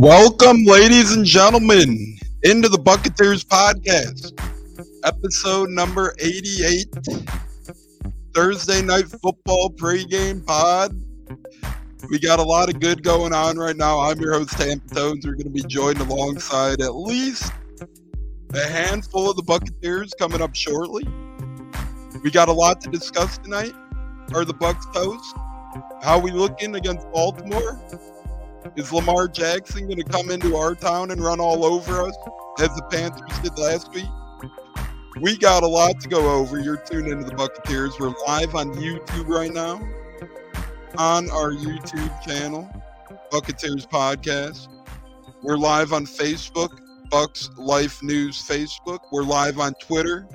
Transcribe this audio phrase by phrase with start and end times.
[0.00, 4.32] Welcome, ladies and gentlemen, into the Bucketeers podcast,
[5.04, 6.86] episode number 88,
[8.34, 10.98] Thursday night football pregame pod.
[12.08, 14.00] We got a lot of good going on right now.
[14.00, 15.26] I'm your host, Tampa Tones.
[15.26, 17.52] We're going to be joined alongside at least
[18.54, 21.06] a handful of the Bucketeers coming up shortly.
[22.22, 23.74] We got a lot to discuss tonight.
[24.32, 25.36] Are the Bucks toast?
[26.02, 27.78] How we looking against Baltimore?
[28.76, 32.16] Is Lamar Jackson going to come into our town and run all over us
[32.58, 34.08] as the Panthers did last week?
[35.20, 36.60] We got a lot to go over.
[36.60, 37.98] You're tuned into the Bucketeers.
[37.98, 39.80] We're live on YouTube right now
[40.96, 42.70] on our YouTube channel,
[43.32, 44.68] Bucketeers Podcast.
[45.42, 49.00] We're live on Facebook, Bucks Life News Facebook.
[49.10, 50.28] We're live on Twitter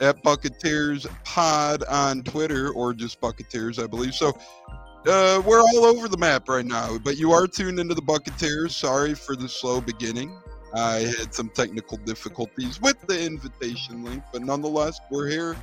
[0.00, 4.14] at Bucketeers Pod on Twitter or just Bucketeers, I believe.
[4.14, 4.32] So
[5.06, 8.72] uh, we're all over the map right now, but you are tuned into the Bucketeers.
[8.72, 10.36] Sorry for the slow beginning.
[10.74, 15.56] I had some technical difficulties with the invitation link, but nonetheless, we're here.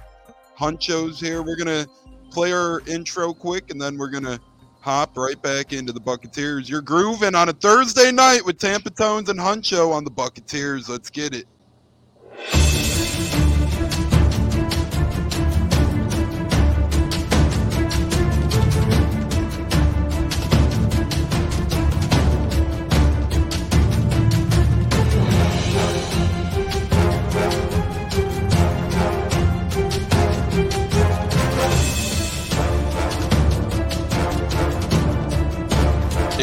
[0.58, 1.44] Huncho's here.
[1.44, 1.86] We're gonna
[2.31, 4.40] play our intro quick, and then we're gonna
[4.80, 6.68] hop right back into the Bucketeers.
[6.70, 10.89] You're grooving on a Thursday night with Tampa Tones and Huncho on the Bucketeers.
[10.89, 11.48] Let's get it.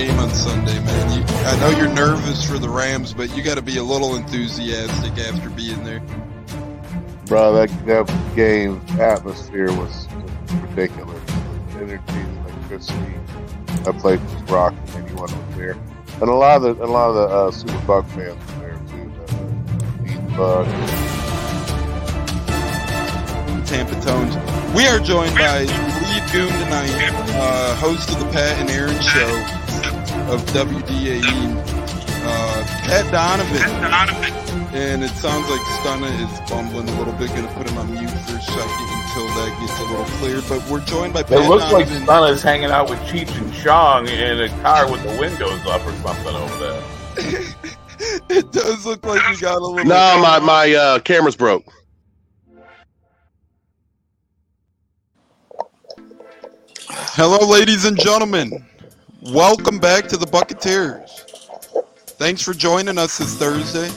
[0.07, 1.19] Game on Sunday, man.
[1.19, 4.17] You, I know you're nervous for the Rams, but you got to be a little
[4.17, 6.01] enthusiastic after being there.
[7.27, 10.09] Bro, that, that game atmosphere was
[10.63, 11.23] ridiculous.
[11.25, 13.15] The energy, the electricity.
[13.85, 14.79] That place was rocking.
[14.95, 15.77] Anyone was there,
[16.15, 18.81] and a lot of the a lot of the uh, Super Buck fans were there
[18.89, 19.13] too.
[19.27, 21.20] The Beat Buck.
[23.71, 24.35] Tampa Tones.
[24.75, 26.91] We are joined by Lee Goon tonight,
[27.39, 29.31] uh, host of the Pat and Aaron Show
[30.27, 31.23] of WDAE,
[32.27, 34.75] uh, Pat Donovan.
[34.75, 37.29] And it sounds like Stunna is bumbling a little bit.
[37.29, 40.43] Going to put him on mute for a second until that gets a little clear.
[40.49, 42.09] But we're joined by Pat It looks like Donovan.
[42.09, 45.93] Stunna's hanging out with Cheech and Chong in a car with the windows up or
[46.03, 46.83] something over there.
[48.31, 49.85] it does look like you got a little.
[49.85, 51.73] No, my my uh, camera's broke.
[57.15, 58.65] Hello, ladies and gentlemen.
[59.21, 61.11] Welcome back to the Bucketeers.
[62.07, 63.91] Thanks for joining us this Thursday.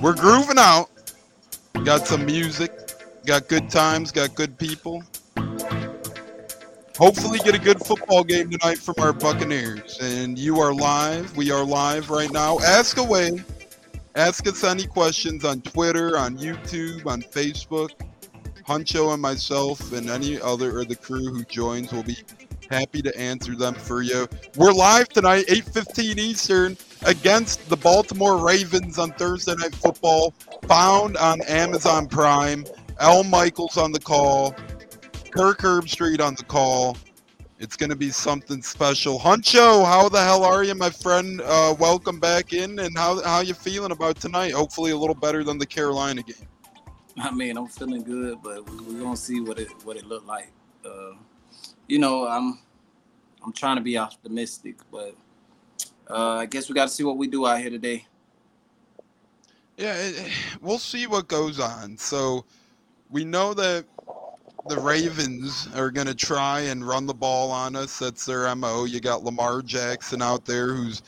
[0.00, 0.90] We're grooving out.
[1.84, 2.72] Got some music,
[3.24, 5.04] got good times, got good people.
[6.98, 10.00] Hopefully, get a good football game tonight from our Buccaneers.
[10.00, 11.36] And you are live.
[11.36, 12.58] We are live right now.
[12.58, 13.44] Ask away.
[14.16, 17.90] Ask us any questions on Twitter, on YouTube, on Facebook.
[18.72, 22.16] Huncho and myself and any other of the crew who joins will be
[22.70, 24.26] happy to answer them for you.
[24.56, 30.32] We're live tonight, 8:15 Eastern, against the Baltimore Ravens on Thursday Night Football,
[30.62, 32.64] found on Amazon Prime.
[32.98, 34.56] Al Michaels on the call,
[35.32, 36.96] Kirk Herbstreit on the call.
[37.58, 39.18] It's going to be something special.
[39.18, 41.42] Huncho, how the hell are you, my friend?
[41.44, 44.52] Uh, welcome back in, and how how you feeling about tonight?
[44.52, 46.48] Hopefully, a little better than the Carolina game.
[47.18, 50.26] I mean, I'm feeling good, but we- we're gonna see what it what it looked
[50.26, 50.52] like.
[50.84, 51.12] Uh,
[51.88, 52.60] you know, I'm
[53.44, 55.14] I'm trying to be optimistic, but
[56.10, 58.06] uh, I guess we got to see what we do out here today.
[59.76, 60.30] Yeah, it,
[60.60, 61.96] we'll see what goes on.
[61.98, 62.44] So
[63.10, 63.84] we know that
[64.68, 67.98] the Ravens are going to try and run the ball on us.
[67.98, 68.84] That's their MO.
[68.84, 71.02] You got Lamar Jackson out there who's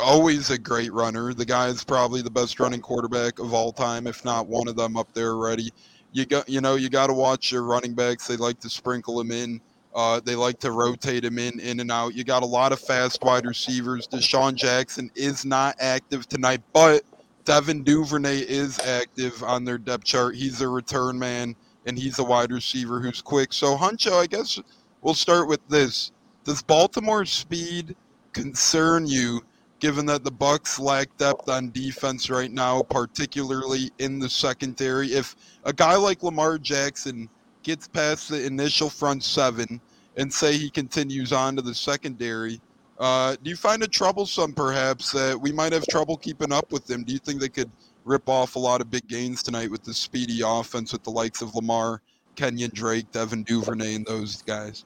[0.00, 1.34] always a great runner.
[1.34, 4.76] The guy is probably the best running quarterback of all time, if not one of
[4.76, 5.72] them up there already.
[6.12, 8.26] You got, you know, you got to watch your running backs.
[8.26, 9.60] They like to sprinkle him in.
[9.94, 12.14] Uh, they like to rotate him in, in and out.
[12.14, 14.08] You got a lot of fast wide receivers.
[14.08, 17.02] DeSean Jackson is not active tonight, but
[17.44, 20.34] Devin Duvernay is active on their depth chart.
[20.34, 21.54] He's a return man,
[21.86, 23.52] and he's a wide receiver who's quick.
[23.52, 24.60] So, Huncho, I guess
[25.02, 26.12] we'll start with this.
[26.44, 27.94] Does Baltimore speed
[28.32, 29.42] concern you,
[29.82, 35.08] given that the Bucks lack depth on defense right now, particularly in the secondary?
[35.08, 35.34] If
[35.64, 37.28] a guy like Lamar Jackson
[37.64, 39.80] gets past the initial front seven
[40.16, 42.60] and say he continues on to the secondary,
[43.00, 46.86] uh, do you find it troublesome, perhaps, that we might have trouble keeping up with
[46.86, 47.02] them?
[47.02, 47.70] Do you think they could
[48.04, 51.42] rip off a lot of big gains tonight with the speedy offense with the likes
[51.42, 52.00] of Lamar,
[52.36, 54.84] Kenyon Drake, Devin Duvernay, and those guys?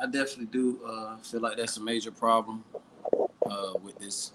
[0.00, 2.62] I definitely do uh, feel like that's a major problem.
[3.46, 4.32] Uh, with this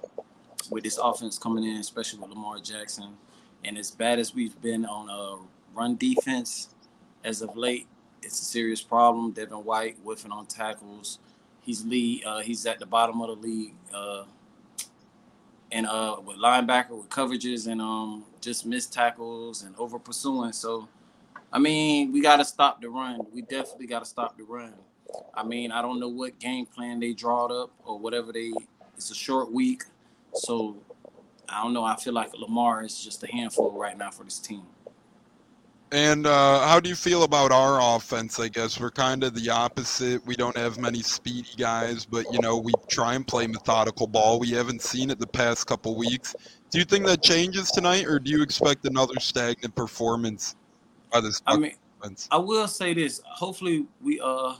[0.71, 3.15] with this offense coming in, especially with Lamar Jackson.
[3.63, 6.69] And as bad as we've been on a run defense
[7.23, 7.87] as of late,
[8.21, 9.31] it's a serious problem.
[9.31, 11.19] Devin White whiffing on tackles.
[11.61, 12.25] He's lead.
[12.25, 13.73] Uh, he's at the bottom of the league.
[13.93, 14.23] Uh,
[15.71, 20.53] and uh, with linebacker with coverages and um, just missed tackles and over pursuing.
[20.53, 20.87] So,
[21.51, 23.21] I mean, we got to stop the run.
[23.33, 24.73] We definitely got to stop the run.
[25.33, 28.53] I mean, I don't know what game plan they drawed up or whatever they.
[28.95, 29.83] It's a short week,
[30.33, 30.77] so
[31.49, 31.83] I don't know.
[31.83, 34.63] I feel like Lamar is just a handful right now for this team.
[35.91, 38.39] And uh, how do you feel about our offense?
[38.39, 40.25] I guess we're kind of the opposite.
[40.25, 44.39] We don't have many speedy guys, but you know we try and play methodical ball.
[44.39, 46.35] We haven't seen it the past couple weeks.
[46.71, 50.55] Do you think that changes tonight, or do you expect another stagnant performance
[51.13, 52.27] by this I mean, offense?
[52.31, 53.21] I will say this.
[53.25, 54.55] Hopefully, we uh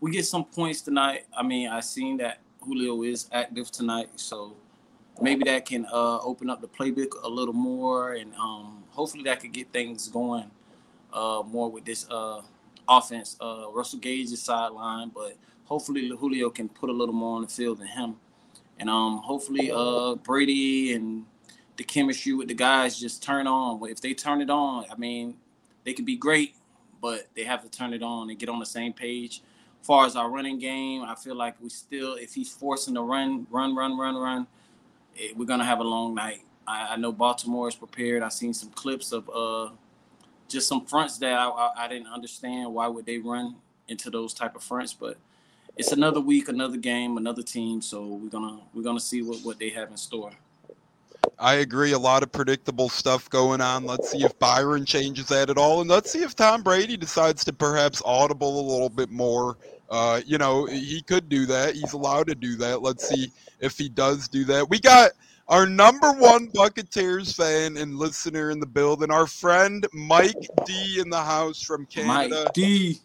[0.00, 1.26] we get some points tonight.
[1.36, 4.56] I mean, I seen that Julio is active tonight, so
[5.20, 9.40] maybe that can uh open up the playbook a little more, and um hopefully that
[9.40, 10.50] could get things going
[11.12, 12.42] uh more with this uh
[12.88, 13.36] offense.
[13.40, 17.48] Uh Russell Gage is sideline, but hopefully Julio can put a little more on the
[17.48, 18.16] field than him.
[18.78, 21.24] And um hopefully uh Brady and
[21.76, 23.80] the chemistry with the guys just turn on.
[23.88, 25.36] If they turn it on, I mean,
[25.84, 26.54] they could be great,
[27.00, 29.42] but they have to turn it on and get on the same page.
[29.82, 33.46] Far as our running game, I feel like we still, if he's forcing the run,
[33.50, 34.46] run, run, run, run,
[35.16, 36.42] it, we're gonna have a long night.
[36.66, 38.22] I, I know Baltimore is prepared.
[38.22, 39.70] I've seen some clips of uh,
[40.48, 42.72] just some fronts that I, I, I didn't understand.
[42.72, 43.56] Why would they run
[43.88, 44.92] into those type of fronts?
[44.92, 45.16] But
[45.76, 47.80] it's another week, another game, another team.
[47.80, 50.32] So we're gonna we're gonna see what, what they have in store.
[51.40, 51.92] I agree.
[51.92, 53.86] A lot of predictable stuff going on.
[53.86, 57.44] Let's see if Byron changes that at all, and let's see if Tom Brady decides
[57.46, 59.56] to perhaps audible a little bit more.
[59.88, 61.74] Uh, you know, he could do that.
[61.74, 62.82] He's allowed to do that.
[62.82, 64.68] Let's see if he does do that.
[64.68, 65.12] We got
[65.48, 71.08] our number one Buccaneers fan and listener in the building, our friend Mike D in
[71.08, 72.44] the house from Canada.
[72.44, 73.00] Mike D.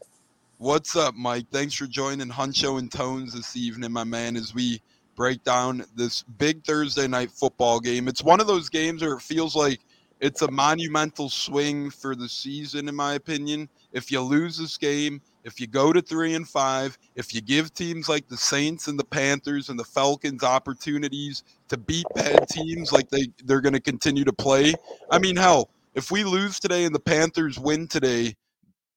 [0.57, 1.47] What's up, Mike?
[1.51, 4.81] Thanks for joining Huncho and Tones this evening, my man, as we
[5.15, 8.07] break down this big Thursday night football game.
[8.07, 9.79] It's one of those games where it feels like
[10.19, 13.69] it's a monumental swing for the season, in my opinion.
[13.91, 17.73] If you lose this game, if you go to three and five, if you give
[17.73, 22.91] teams like the Saints and the Panthers and the Falcons opportunities to beat bad teams
[22.91, 24.73] like they, they're going to continue to play.
[25.11, 28.35] I mean, hell, if we lose today and the Panthers win today,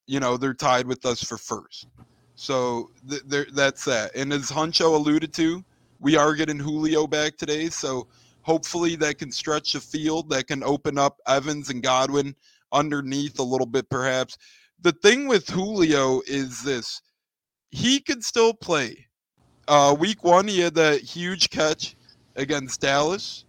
[0.06, 1.88] you know, they're tied with us for first.
[2.34, 4.14] So th- that's that.
[4.14, 5.64] And as Huncho alluded to,
[6.00, 8.06] we are getting Julio back today, so
[8.42, 12.34] hopefully that can stretch the field, that can open up Evans and Godwin
[12.72, 14.38] underneath a little bit, perhaps.
[14.80, 17.02] The thing with Julio is this
[17.70, 19.06] he could still play.
[19.66, 21.96] Uh, week one, he had that huge catch
[22.36, 23.44] against Dallas.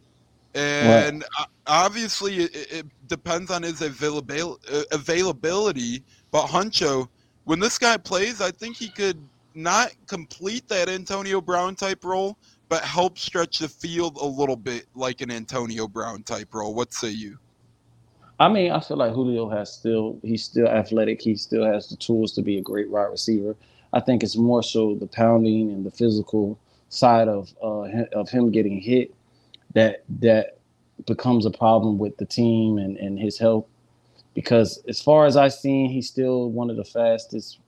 [0.53, 1.47] And right.
[1.67, 6.03] obviously, it, it, depends on his availability, availability.
[6.31, 7.07] But Huncho,
[7.45, 9.17] when this guy plays, I think he could
[9.63, 12.37] not complete that Antonio Brown type role,
[12.69, 16.73] but help stretch the field a little bit like an Antonio Brown type role.
[16.73, 17.37] What say you?
[18.39, 21.21] I mean, I feel like Julio has still he's still athletic.
[21.21, 23.55] He still has the tools to be a great wide receiver.
[23.91, 28.51] I think it's more so the pounding and the physical side of uh, of him
[28.51, 29.13] getting hit
[29.73, 30.57] that that
[31.05, 33.65] becomes a problem with the team and, and his health.
[34.35, 37.59] Because as far as I've seen, he's still one of the fastest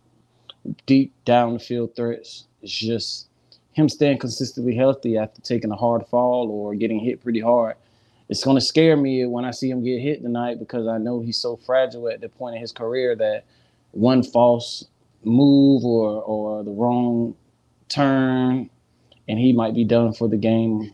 [0.85, 2.45] deep down the field threats.
[2.61, 3.27] It's just
[3.73, 7.75] him staying consistently healthy after taking a hard fall or getting hit pretty hard.
[8.29, 11.19] It's going to scare me when I see him get hit tonight because I know
[11.19, 13.43] he's so fragile at the point in his career that
[13.91, 14.85] one false
[15.23, 17.35] move or or the wrong
[17.89, 18.69] turn
[19.27, 20.93] and he might be done for the game.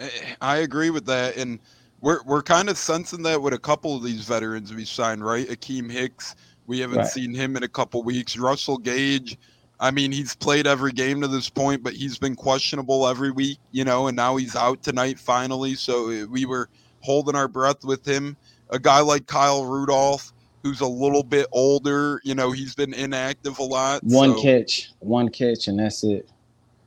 [0.00, 0.08] Eh,
[0.40, 1.60] I agree with that and
[2.00, 5.48] we're we're kind of sensing that with a couple of these veterans we signed, right?
[5.48, 6.34] Akiem Hicks,
[6.66, 7.06] we haven't right.
[7.06, 8.36] seen him in a couple weeks.
[8.36, 9.38] Russell Gage,
[9.78, 13.58] I mean, he's played every game to this point, but he's been questionable every week,
[13.72, 15.74] you know, and now he's out tonight finally.
[15.74, 16.68] So uh, we were
[17.00, 18.36] holding our breath with him.
[18.70, 20.32] A guy like Kyle Rudolph,
[20.62, 24.02] who's a little bit older, you know, he's been inactive a lot.
[24.02, 24.42] One so.
[24.42, 26.28] catch, one catch, and that's it.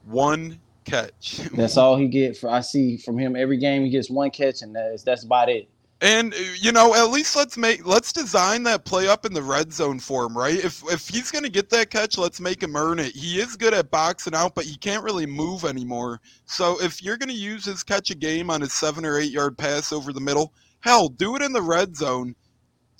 [0.05, 1.37] One catch.
[1.53, 2.49] that's all he get for.
[2.49, 5.69] I see from him every game he gets one catch, and that's that's about it.
[6.01, 9.43] And uh, you know, at least let's make let's design that play up in the
[9.43, 10.55] red zone for him, right?
[10.55, 13.13] If if he's gonna get that catch, let's make him earn it.
[13.13, 16.21] He is good at boxing out, but he can't really move anymore.
[16.45, 19.57] So if you're gonna use his catch a game on his seven or eight yard
[19.57, 22.33] pass over the middle, hell, do it in the red zone.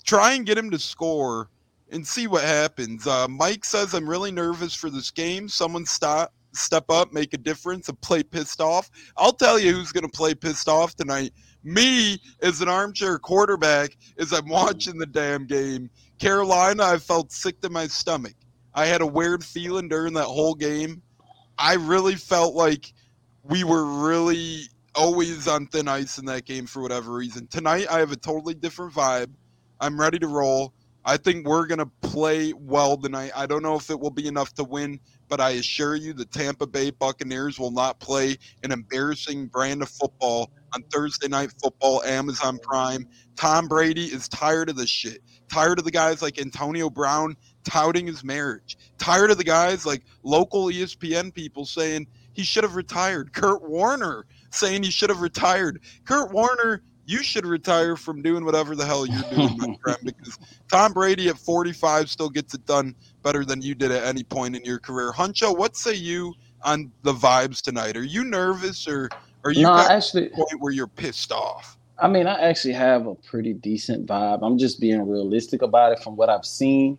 [0.04, 1.48] Try and get him to score
[1.90, 3.06] and see what happens.
[3.06, 5.48] Uh, Mike says I'm really nervous for this game.
[5.48, 8.90] Someone stop step up, make a difference, and play pissed off.
[9.16, 11.32] I'll tell you who's to play pissed off tonight.
[11.62, 17.60] Me, as an armchair quarterback, as I'm watching the damn game, Carolina, I felt sick
[17.60, 18.34] to my stomach.
[18.74, 21.02] I had a weird feeling during that whole game.
[21.58, 22.92] I really felt like
[23.42, 24.62] we were really
[24.94, 27.46] always on thin ice in that game for whatever reason.
[27.48, 29.30] Tonight, I have a totally different vibe.
[29.80, 30.72] I'm ready to roll.
[31.04, 33.32] I think we're going to play well tonight.
[33.34, 36.26] I don't know if it will be enough to win, but I assure you the
[36.26, 42.02] Tampa Bay Buccaneers will not play an embarrassing brand of football on Thursday Night Football,
[42.02, 43.06] Amazon Prime.
[43.36, 45.22] Tom Brady is tired of this shit.
[45.52, 48.76] Tired of the guys like Antonio Brown touting his marriage.
[48.98, 53.32] Tired of the guys like local ESPN people saying he should have retired.
[53.32, 55.82] Kurt Warner saying he should have retired.
[56.04, 60.38] Kurt Warner you should retire from doing whatever the hell you're doing, my friend, because
[60.70, 64.54] Tom Brady at 45 still gets it done better than you did at any point
[64.54, 65.10] in your career.
[65.10, 67.96] Huncho, what say you on the vibes tonight?
[67.96, 69.08] Are you nervous or
[69.44, 71.76] are you no, actually point where you're pissed off?
[71.98, 74.40] I mean, I actually have a pretty decent vibe.
[74.42, 76.98] I'm just being realistic about it from what I've seen.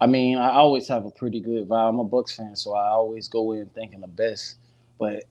[0.00, 1.88] I mean, I always have a pretty good vibe.
[1.88, 4.56] I'm a Bucks fan, so I always go in thinking the best.
[4.98, 5.24] But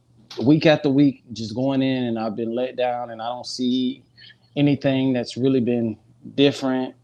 [0.43, 4.03] week after week, just going in and I've been let down and I don't see
[4.55, 5.97] anything that's really been
[6.35, 6.95] different.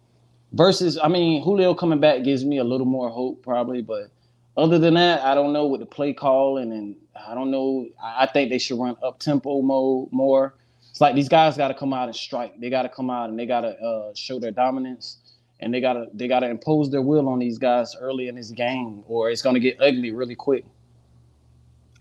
[0.53, 3.81] Versus, I mean, Julio coming back gives me a little more hope, probably.
[3.81, 4.10] But
[4.58, 7.88] other than that, I don't know what the play calling, and I don't know.
[8.01, 10.55] I think they should run up tempo mode more.
[10.89, 12.60] It's like these guys got to come out and strike.
[12.60, 15.20] They got to come out and they got to uh, show their dominance,
[15.62, 18.36] and they got to they got to impose their will on these guys early in
[18.36, 20.65] this game, or it's going to get ugly really quick.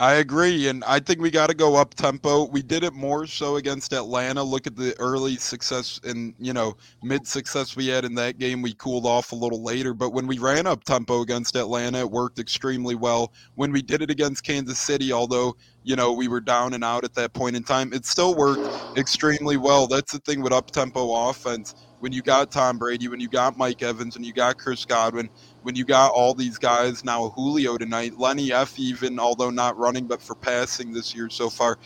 [0.00, 2.46] I agree, and I think we got to go up tempo.
[2.46, 4.42] We did it more so against Atlanta.
[4.42, 8.62] Look at the early success and you know mid success we had in that game.
[8.62, 12.10] We cooled off a little later, but when we ran up tempo against Atlanta, it
[12.10, 13.34] worked extremely well.
[13.56, 17.04] When we did it against Kansas City, although you know we were down and out
[17.04, 18.66] at that point in time, it still worked
[18.96, 19.86] extremely well.
[19.86, 21.74] That's the thing with up tempo offense.
[21.98, 25.28] When you got Tom Brady, when you got Mike Evans, and you got Chris Godwin,
[25.62, 30.06] when you got all these guys now Julio tonight, Lenny F even although not running
[30.06, 31.78] but for passing this year so far,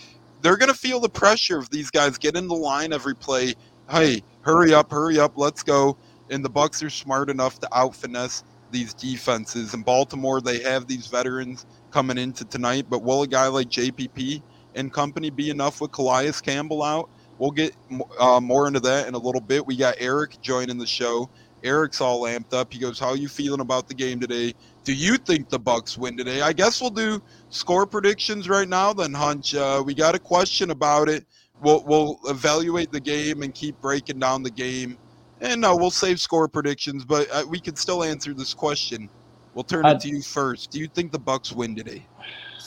[0.43, 3.55] they're gonna feel the pressure of these guys get in the line every play.
[3.91, 5.97] Hey, hurry up, hurry up, let's go.
[6.31, 9.75] And the Bucks are smart enough to out finesse these defenses.
[9.75, 14.43] In Baltimore, they have these veterans coming into tonight, but will a guy like JPP
[14.75, 17.09] and company be enough with Calais Campbell out?
[17.39, 17.75] We'll get
[18.19, 19.67] uh, more into that in a little bit.
[19.67, 21.29] We got Eric joining the show.
[21.65, 22.73] Eric's all amped up.
[22.73, 24.55] He goes, "How are you feeling about the game today?
[24.85, 28.93] Do you think the Bucks win today?" I guess we'll do score predictions right now.
[28.93, 31.25] Then Hunch, uh, we got a question about it.
[31.63, 34.99] We'll we'll evaluate the game and keep breaking down the game,
[35.41, 37.05] and no, uh, we'll save score predictions.
[37.05, 39.09] But uh, we can still answer this question.
[39.55, 40.71] We'll turn it to you first.
[40.71, 42.05] Do you think the Bucks win today?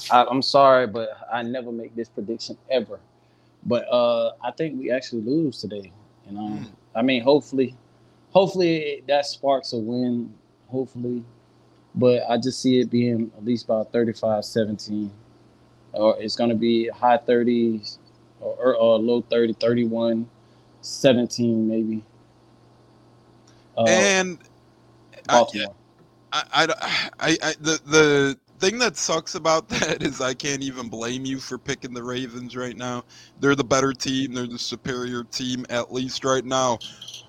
[0.09, 2.99] I, am sorry, but I never make this prediction ever.
[3.65, 5.91] But uh, I think we actually lose today.
[6.25, 6.71] You know, mm.
[6.95, 7.75] I mean, hopefully
[8.31, 10.33] hopefully that sparks a win.
[10.69, 11.23] Hopefully,
[11.95, 15.09] but I just see it being at least about 35-17,
[15.93, 17.97] or it's going to be high 30s
[18.41, 20.29] or, or, low 30, 31,
[20.81, 22.03] 17 maybe.
[23.77, 24.39] Uh, and
[25.29, 25.45] I,
[26.33, 26.67] I,
[27.19, 31.39] I, I, the the thing that sucks about that is I can't even blame you
[31.39, 33.03] for picking the Ravens right now.
[33.39, 34.33] They're the better team.
[34.33, 36.79] They're the superior team at least right now.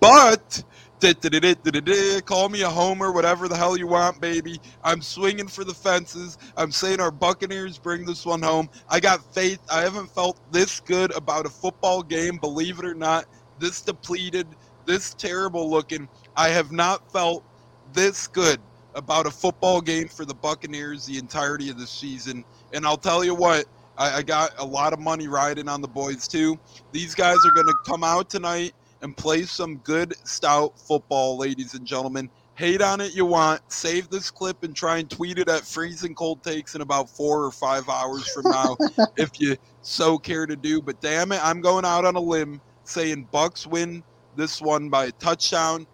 [0.01, 0.63] But
[1.01, 4.61] Call me a homer, whatever the hell you want, baby.
[4.83, 6.39] I'm swinging for the fences.
[6.57, 8.69] I'm saying our Buccaneers bring this one home.
[8.89, 9.61] I got faith.
[9.71, 13.27] I haven't felt this good about a football game, believe it or not.
[13.61, 14.47] This depleted,
[14.87, 16.09] this terrible looking.
[16.37, 17.45] I have not felt
[17.93, 18.61] this good
[18.95, 22.45] about a football game for the Buccaneers the entirety of the season.
[22.73, 25.89] And I'll tell you what, I, I got a lot of money riding on the
[25.89, 26.59] boys too.
[26.91, 31.75] These guys are going to come out tonight and play some good, stout football, ladies
[31.75, 32.31] and gentlemen.
[32.55, 33.61] Hate on it you want.
[33.71, 37.45] Save this clip and try and tweet it at freezing cold takes in about four
[37.45, 38.77] or five hours from now,
[39.17, 40.83] if you so care to do.
[40.83, 44.03] But damn it, I'm going out on a limb saying Bucks win
[44.35, 45.87] this one by a touchdown.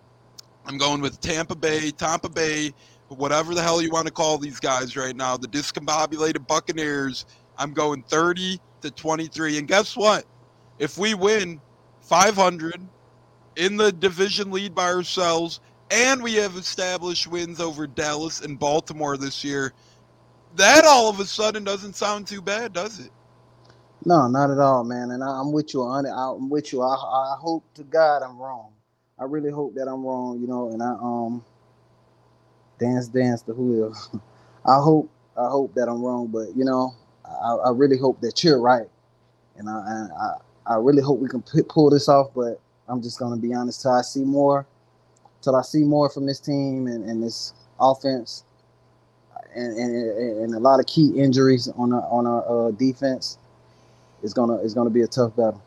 [0.64, 2.72] I'm going with Tampa Bay, Tampa Bay,
[3.08, 7.26] whatever the hell you want to call these guys right now, the discombobulated Buccaneers.
[7.58, 9.58] I'm going 30 to 23.
[9.58, 10.24] And guess what?
[10.78, 11.60] If we win
[12.04, 12.80] 500,
[13.56, 19.16] in the division lead by ourselves, and we have established wins over Dallas and Baltimore
[19.16, 19.72] this year.
[20.56, 23.10] That all of a sudden doesn't sound too bad, does it?
[24.04, 25.10] No, not at all, man.
[25.12, 26.10] And I, am with you on it.
[26.10, 26.82] I'm with you.
[26.82, 28.72] I, I hope to God I'm wrong.
[29.18, 30.70] I really hope that I'm wrong, you know.
[30.70, 31.44] And I um
[32.78, 33.94] dance, dance the wheel.
[34.66, 38.44] I hope I hope that I'm wrong, but you know, I, I really hope that
[38.44, 38.88] you're right,
[39.56, 40.34] and I, I
[40.74, 42.30] really hope we can p- pull this off.
[42.34, 43.82] But I'm just gonna be honest.
[43.82, 44.66] Till I see more,
[45.42, 48.44] till I see more from this team and, and this offense,
[49.54, 53.38] and, and and a lot of key injuries on our on our uh, defense,
[54.22, 55.62] it's gonna it's gonna be a tough battle.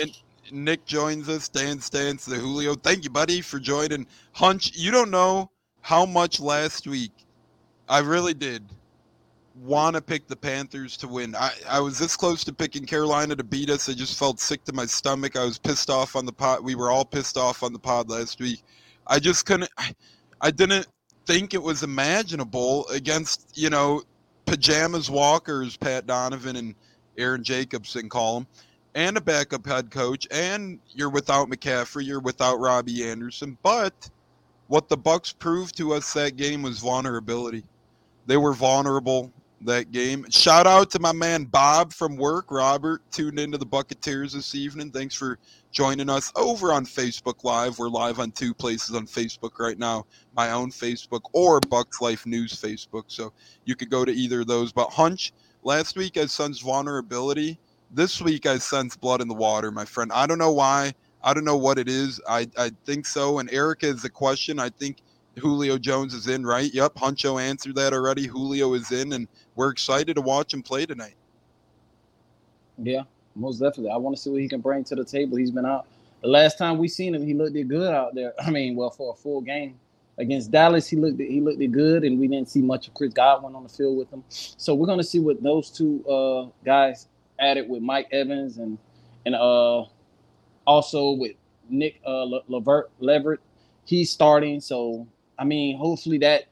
[0.00, 0.16] And
[0.50, 1.48] Nick joins us.
[1.48, 2.74] Dan Stance, the Julio.
[2.74, 4.06] Thank you, buddy, for joining.
[4.32, 7.12] Hunch, you don't know how much last week
[7.88, 8.64] I really did
[9.62, 11.34] want to pick the Panthers to win.
[11.34, 13.88] I, I was this close to picking Carolina to beat us.
[13.88, 15.36] I just felt sick to my stomach.
[15.36, 16.62] I was pissed off on the pod.
[16.62, 18.62] We were all pissed off on the pod last week.
[19.06, 19.70] I just couldn't.
[19.78, 19.94] I,
[20.40, 20.86] I didn't
[21.26, 24.02] think it was imaginable against you know
[24.46, 26.74] pajamas walkers, Pat Donovan and
[27.16, 28.46] Aaron Jacobson call them,
[28.94, 33.58] and a backup head coach, and you're without McCaffrey, you're without Robbie Anderson.
[33.62, 34.08] But
[34.68, 37.64] what the Bucks proved to us that game was vulnerability.
[38.26, 40.24] They were vulnerable that game.
[40.30, 42.50] Shout out to my man Bob from work.
[42.50, 44.90] Robert tuned into the Bucketeers this evening.
[44.90, 45.38] Thanks for
[45.72, 47.78] joining us over on Facebook Live.
[47.78, 50.06] We're live on two places on Facebook right now
[50.38, 53.04] my own Facebook or Bucks Life News Facebook.
[53.08, 53.32] So
[53.64, 54.70] you could go to either of those.
[54.72, 55.32] But Hunch,
[55.64, 57.58] last week I sensed vulnerability.
[57.90, 60.12] This week I sense blood in the water, my friend.
[60.12, 60.94] I don't know why.
[61.24, 62.20] I don't know what it is.
[62.28, 63.40] I, I think so.
[63.40, 64.60] And Erica is the question.
[64.60, 64.98] I think
[65.36, 66.72] Julio Jones is in, right?
[66.72, 66.94] Yep.
[66.94, 68.28] Huncho answered that already.
[68.28, 69.26] Julio is in, and
[69.58, 71.16] we're excited to watch him play tonight.
[72.78, 73.02] Yeah,
[73.34, 73.90] most definitely.
[73.90, 75.36] I want to see what he can bring to the table.
[75.36, 75.86] He's been out.
[76.22, 78.34] The last time we seen him, he looked good out there.
[78.40, 79.74] I mean, well, for a full game
[80.16, 83.56] against Dallas, he looked he looked good, and we didn't see much of Chris Godwin
[83.56, 84.22] on the field with him.
[84.28, 87.08] So we're gonna see what those two uh, guys
[87.40, 88.78] added with Mike Evans and
[89.26, 89.82] and uh,
[90.68, 91.32] also with
[91.68, 93.40] Nick uh, Levert Leverett.
[93.84, 96.44] He's starting, so I mean, hopefully that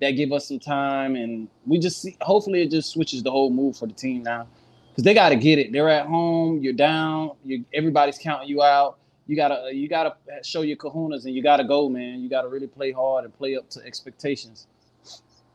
[0.00, 2.16] that give us some time, and we just see.
[2.20, 4.46] Hopefully, it just switches the whole move for the team now,
[4.90, 5.72] because they got to get it.
[5.72, 6.60] They're at home.
[6.62, 7.32] You're down.
[7.44, 8.98] You everybody's counting you out.
[9.26, 12.20] You gotta uh, you gotta show your kahunas, and you gotta go, man.
[12.20, 14.66] You gotta really play hard and play up to expectations.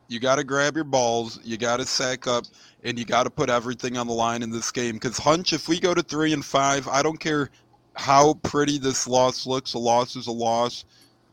[0.08, 1.40] You got to grab your balls.
[1.42, 2.44] You got to sack up,
[2.84, 4.96] and you got to put everything on the line in this game.
[4.96, 7.48] Because hunch, if we go to three and five, I don't care
[7.94, 9.72] how pretty this loss looks.
[9.72, 10.84] A loss is a loss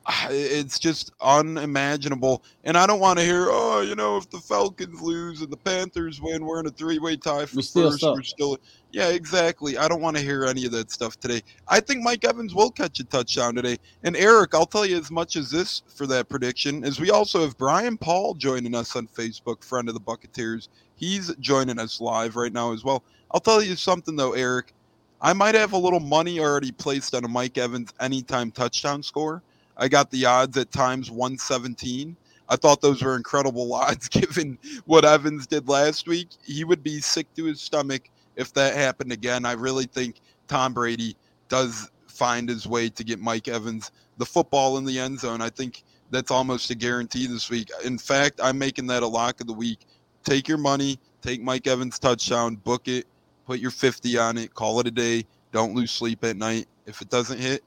[0.30, 2.44] it's just unimaginable.
[2.64, 5.58] And I don't want to hear, oh, you know, if the Falcons lose and the
[5.58, 8.04] Panthers win, we're in a three-way tie for we still first.
[8.04, 8.58] We're still,
[8.92, 9.78] yeah, exactly.
[9.78, 11.42] I don't want to hear any of that stuff today.
[11.68, 13.78] I think Mike Evans will catch a touchdown today.
[14.04, 17.42] And Eric, I'll tell you as much as this for that prediction, as we also
[17.42, 20.70] have Brian Paul joining us on Facebook, friend of the Bucketeers.
[20.96, 23.04] He's joining us live right now as well.
[23.32, 24.74] I'll tell you something though, Eric.
[25.22, 29.44] I might have a little money already placed on a Mike Evans anytime touchdown score.
[29.80, 32.16] I got the odds at times 117.
[32.50, 36.30] I thought those were incredible odds given what Evans did last week.
[36.44, 39.46] He would be sick to his stomach if that happened again.
[39.46, 41.16] I really think Tom Brady
[41.48, 45.42] does find his way to get Mike Evans the football in the end zone.
[45.42, 47.70] I think that's almost a guarantee this week.
[47.86, 49.80] In fact, I'm making that a lock of the week.
[50.26, 53.06] Take your money, take Mike Evans touchdown, book it,
[53.46, 55.26] put your 50 on it, call it a day.
[55.54, 56.68] Don't lose sleep at night.
[56.86, 57.64] If it doesn't hit,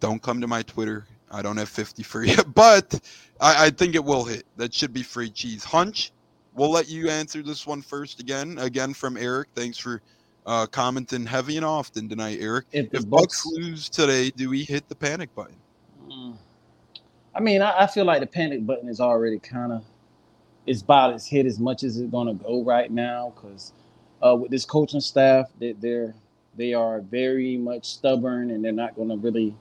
[0.00, 1.06] don't come to my Twitter.
[1.30, 3.00] I don't have 50 for you, but
[3.40, 4.44] I, I, think it will hit.
[4.56, 5.64] That should be free cheese.
[5.64, 6.12] Hunch,
[6.54, 8.58] we'll let you answer this one first again.
[8.58, 9.48] Again from Eric.
[9.54, 10.02] Thanks for
[10.46, 12.66] uh, commenting heavy and often tonight, Eric.
[12.72, 15.56] If, if Bucks, Bucks lose today, do we hit the panic button?
[16.08, 16.36] Mm.
[17.34, 19.84] I mean, I, I feel like the panic button is already kind of
[20.66, 23.72] it's about as hit as much as it's going to go right now because
[24.22, 26.14] uh, with this coaching staff, they, they're
[26.56, 29.54] they are very much stubborn and they're not going to really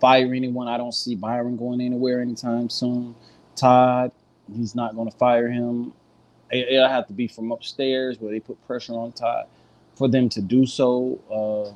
[0.00, 0.68] fire anyone.
[0.68, 3.14] I don't see Byron going anywhere anytime soon.
[3.54, 4.12] Todd,
[4.54, 5.92] he's not going to fire him.
[6.50, 9.46] It'll have to be from upstairs where they put pressure on Todd
[9.96, 11.74] for them to do so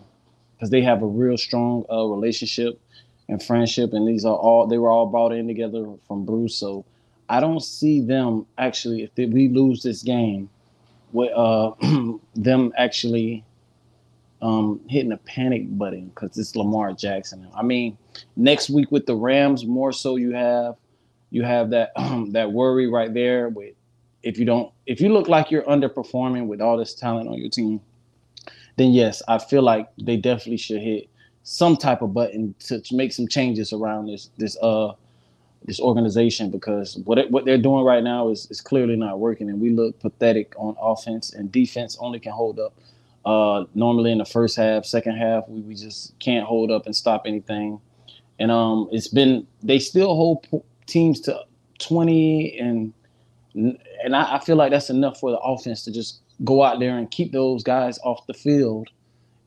[0.56, 2.80] because uh, they have a real strong uh, relationship
[3.28, 3.92] and friendship.
[3.92, 6.54] And these are all, they were all brought in together from Bruce.
[6.54, 6.84] So
[7.28, 10.50] I don't see them actually, if they, we lose this game,
[11.12, 11.72] with uh,
[12.36, 13.44] them actually
[14.42, 17.46] um, hitting a panic button because it's Lamar Jackson.
[17.54, 17.96] I mean,
[18.36, 20.76] next week with the Rams, more so you have
[21.30, 23.74] you have that um, that worry right there with
[24.22, 27.50] if you don't if you look like you're underperforming with all this talent on your
[27.50, 27.80] team,
[28.76, 31.08] then yes, I feel like they definitely should hit
[31.42, 34.92] some type of button to, to make some changes around this this uh
[35.66, 39.50] this organization because what it, what they're doing right now is is clearly not working
[39.50, 42.72] and we look pathetic on offense and defense only can hold up
[43.24, 46.94] uh, normally in the first half, second half, we, we just can't hold up and
[46.94, 47.80] stop anything.
[48.38, 50.46] And um, it's been they still hold
[50.86, 51.38] teams to
[51.78, 52.92] 20 and
[53.54, 56.96] and I, I feel like that's enough for the offense to just go out there
[56.96, 58.88] and keep those guys off the field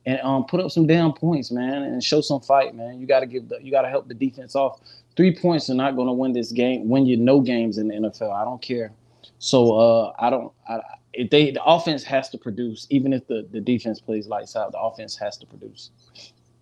[0.06, 3.00] and um, put up some damn points, man, and show some fight, man.
[3.00, 4.82] You got to give the, you got to help the defense off.
[5.16, 6.90] Three points are not going to win this game.
[6.90, 8.34] Win you no games in the NFL.
[8.34, 8.92] I don't care.
[9.40, 10.52] So uh, I don't.
[10.68, 10.80] I,
[11.14, 14.72] if they the offense has to produce, even if the the defense plays lights out,
[14.72, 15.92] the offense has to produce.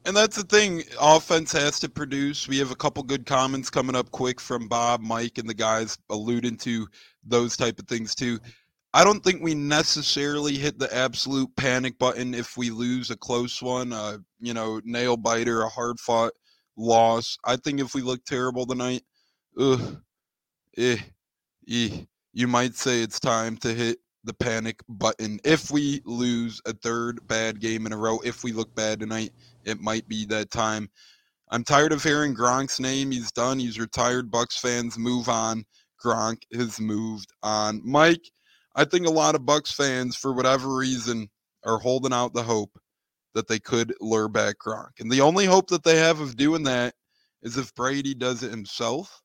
[0.06, 0.84] And that's the thing.
[1.00, 2.48] Offense has to produce.
[2.48, 5.98] We have a couple good comments coming up quick from Bob, Mike, and the guys
[6.10, 6.88] alluding to
[7.24, 8.40] those type of things too.
[8.94, 13.62] I don't think we necessarily hit the absolute panic button if we lose a close
[13.62, 16.34] one, uh, you know, nail biter, a hard fought
[16.76, 17.38] loss.
[17.46, 19.04] I think if we look terrible tonight,
[19.58, 20.02] ugh,
[20.78, 20.98] eh,
[21.70, 21.98] eh,
[22.34, 25.40] you might say it's time to hit the panic button.
[25.44, 29.32] If we lose a third bad game in a row, if we look bad tonight,
[29.66, 30.90] it might be that time.
[31.50, 33.12] I'm tired of hearing Gronk's name.
[33.12, 33.60] He's done.
[33.60, 34.32] He's retired.
[34.32, 35.66] Bucks fans move on.
[36.04, 37.82] Gronk has moved on.
[37.84, 38.32] Mike,
[38.76, 41.30] I think a lot of Bucks fans, for whatever reason,
[41.66, 42.80] are holding out the hope
[43.34, 45.00] that they could lure back Gronk.
[45.00, 46.94] And the only hope that they have of doing that
[47.44, 49.22] is if Brady does it himself,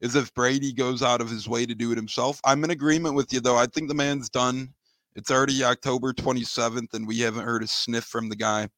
[0.00, 2.40] is if Brady goes out of his way to do it himself.
[2.44, 3.56] I'm in agreement with you, though.
[3.56, 4.74] I think the man's done.
[5.16, 8.68] It's already October 27th, and we haven't heard a sniff from the guy.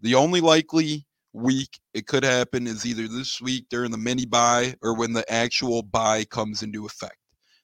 [0.00, 4.74] The only likely week it could happen is either this week during the mini bye
[4.82, 7.16] or when the actual bye comes into effect.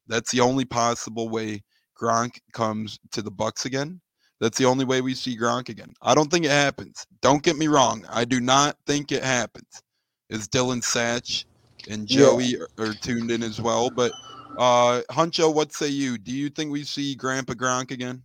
[0.07, 1.63] That's the only possible way
[2.01, 4.01] Gronk comes to the Bucks again.
[4.41, 5.93] That's the only way we see Gronk again.
[6.03, 7.07] I don't think it happens.
[7.23, 8.05] Don't get me wrong.
[8.11, 9.83] I do not think it happens.
[10.29, 11.45] Is Dylan Satch
[11.89, 12.59] and Joey yeah.
[12.79, 13.91] are, are, tuned in as well?
[13.91, 14.13] But
[14.59, 16.19] uh Huncho, what say you?
[16.19, 18.23] Do you think we see Grandpa Gronk again?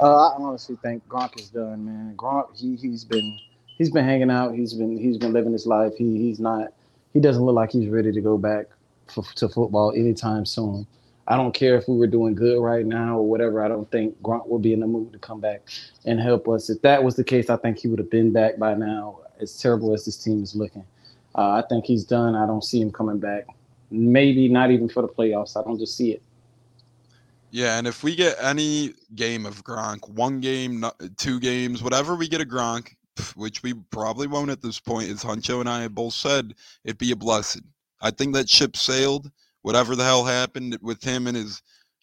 [0.00, 2.14] Uh, I honestly think Gronk is done, man.
[2.16, 3.38] Gronk, he he's been
[3.78, 4.54] he's been hanging out.
[4.54, 5.92] He's been he's been living his life.
[5.96, 6.72] He he's not.
[7.12, 8.66] He doesn't look like he's ready to go back
[9.08, 10.86] for, to football anytime soon.
[11.26, 13.64] I don't care if we were doing good right now or whatever.
[13.64, 15.62] I don't think Gronk will be in the mood to come back
[16.04, 16.70] and help us.
[16.70, 19.20] If that was the case, I think he would have been back by now.
[19.40, 20.84] As terrible as this team is looking,
[21.34, 22.34] uh, I think he's done.
[22.34, 23.46] I don't see him coming back.
[23.90, 25.56] Maybe not even for the playoffs.
[25.56, 26.22] I don't just see it.
[27.50, 30.84] Yeah, and if we get any game of Gronk, one game,
[31.16, 32.94] two games, whatever we get a Gronk,
[33.34, 36.98] which we probably won't at this point, as Huncho and I have both said, it'd
[36.98, 37.64] be a blessing.
[38.00, 39.30] I think that ship sailed
[39.62, 41.62] whatever the hell happened with him and his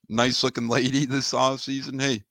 [0.09, 2.23] nice looking lady this off season, hey,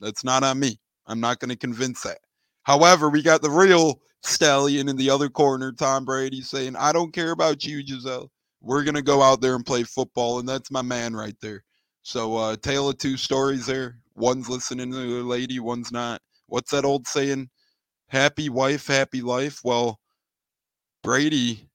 [0.00, 0.78] that's not on me.
[1.06, 2.18] I'm not going to convince that.
[2.62, 7.12] However, we got the real stallion in the other corner, Tom Brady, saying, I don't
[7.12, 8.30] care about you, Gisele.
[8.60, 10.38] We're going to go out there and play football.
[10.38, 11.64] And that's my man right there.
[12.02, 13.98] So, uh, tale of two stories there.
[14.14, 16.20] One's listening to the lady, one's not.
[16.46, 17.48] What's that old saying?
[18.08, 19.60] Happy wife, happy life.
[19.64, 19.98] Well,
[21.02, 21.68] Brady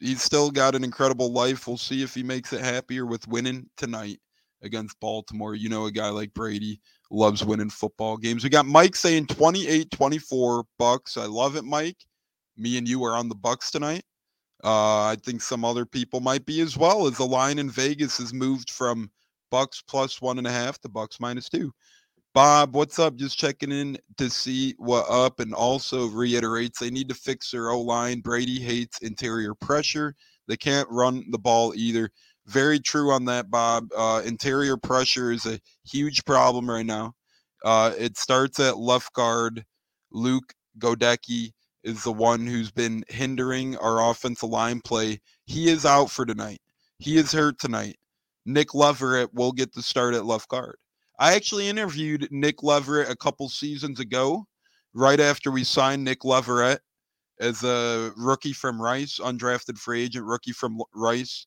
[0.00, 1.66] he's still got an incredible life.
[1.66, 4.18] We'll see if he makes it happier with winning tonight
[4.62, 5.54] against Baltimore.
[5.54, 6.80] You know, a guy like Brady
[7.10, 8.44] loves winning football games.
[8.44, 11.16] We got Mike saying 28 24 Bucks.
[11.16, 11.98] I love it, Mike.
[12.56, 14.02] Me and you are on the Bucks tonight.
[14.62, 18.18] Uh, I think some other people might be as well, as the line in Vegas
[18.18, 19.10] has moved from
[19.50, 21.72] Bucks plus one and a half to Bucks minus two.
[22.32, 23.16] Bob, what's up?
[23.16, 27.70] Just checking in to see what up and also reiterates they need to fix their
[27.70, 28.20] O line.
[28.20, 30.14] Brady hates interior pressure.
[30.46, 32.10] They can't run the ball either.
[32.46, 33.88] Very true on that, Bob.
[33.96, 37.14] Uh, interior pressure is a huge problem right now.
[37.64, 39.64] Uh, it starts at left guard.
[40.10, 41.52] Luke Goedeke
[41.84, 45.20] is the one who's been hindering our offensive line play.
[45.44, 46.60] He is out for tonight.
[46.98, 47.96] He is hurt tonight.
[48.44, 50.76] Nick Leverett will get the start at left guard.
[51.18, 54.46] I actually interviewed Nick Leverett a couple seasons ago,
[54.94, 56.80] right after we signed Nick Leverett
[57.38, 61.46] as a rookie from Rice, undrafted free agent rookie from Rice.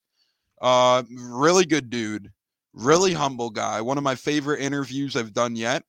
[0.62, 2.32] Uh, really good dude,
[2.74, 3.82] really humble guy.
[3.82, 5.84] One of my favorite interviews I've done yet.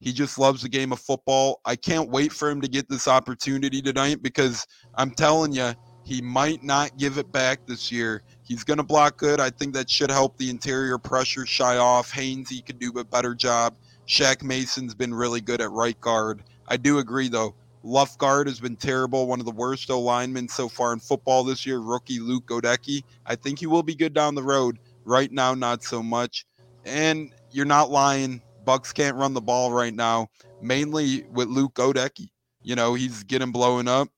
[0.00, 1.60] He just loves the game of football.
[1.64, 5.72] I can't wait for him to get this opportunity tonight because I'm telling you,
[6.04, 8.22] he might not give it back this year.
[8.42, 9.40] He's going to block good.
[9.40, 12.12] I think that should help the interior pressure shy off.
[12.12, 13.76] Haynes, he could do a better job.
[14.06, 16.44] Shaq Mason's been really good at right guard.
[16.68, 17.56] I do agree, though.
[17.86, 19.28] Left guard has been terrible.
[19.28, 23.04] One of the worst O linemen so far in football this year, rookie Luke Goedeke.
[23.24, 24.80] I think he will be good down the road.
[25.04, 26.44] Right now, not so much.
[26.84, 28.42] And you're not lying.
[28.64, 30.26] Bucks can't run the ball right now,
[30.60, 32.28] mainly with Luke Goedeke.
[32.60, 34.08] You know, he's getting blown up.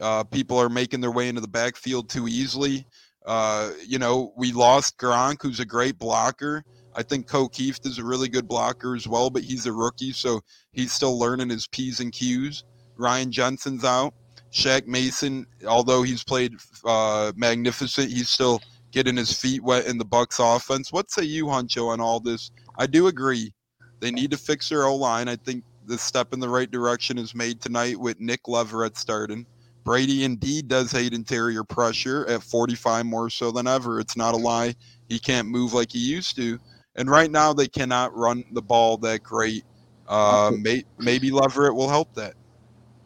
[0.00, 2.86] Uh, people are making their way into the backfield too easily.
[3.26, 6.64] Uh, you know, we lost Gronk, who's a great blocker.
[6.94, 10.40] I think Kieft is a really good blocker as well, but he's a rookie, so
[10.72, 12.64] he's still learning his P's and Q's.
[12.96, 14.14] Ryan Jensen's out.
[14.52, 20.04] Shaq Mason, although he's played uh, magnificent, he's still getting his feet wet in the
[20.04, 20.92] Bucks offense.
[20.92, 22.50] What say you, Huncho, on all this?
[22.76, 23.52] I do agree.
[24.00, 25.28] They need to fix their O line.
[25.28, 29.46] I think the step in the right direction is made tonight with Nick Leverett starting.
[29.84, 33.98] Brady indeed does hate interior pressure at 45 more so than ever.
[33.98, 34.74] It's not a lie.
[35.08, 36.58] He can't move like he used to.
[36.94, 39.64] And right now, they cannot run the ball that great.
[40.06, 42.34] Uh, may, maybe Leverett will help that.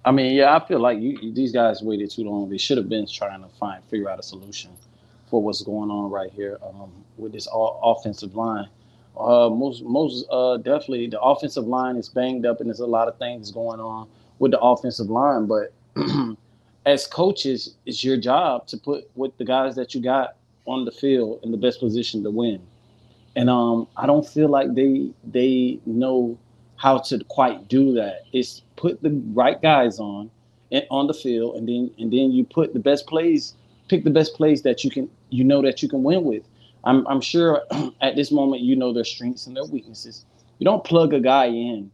[0.06, 2.48] I mean, yeah, I feel like you, these guys waited too long.
[2.48, 4.70] They should have been trying to find, figure out a solution
[5.28, 8.68] for what's going on right here um, with this offensive line.
[9.18, 13.08] Uh, most, most uh, definitely, the offensive line is banged up, and there's a lot
[13.08, 14.06] of things going on
[14.38, 15.46] with the offensive line.
[15.46, 15.72] But
[16.86, 20.92] as coaches, it's your job to put with the guys that you got on the
[20.92, 22.60] field in the best position to win.
[23.34, 26.38] And um, I don't feel like they they know
[26.76, 28.24] how to quite do that.
[28.32, 30.30] It's put the right guys on
[30.72, 33.54] and on the field, and then and then you put the best plays,
[33.88, 36.42] pick the best plays that you can you know that you can win with.
[36.84, 37.62] I'm I'm sure
[38.00, 40.24] at this moment you know their strengths and their weaknesses.
[40.58, 41.90] You don't plug a guy in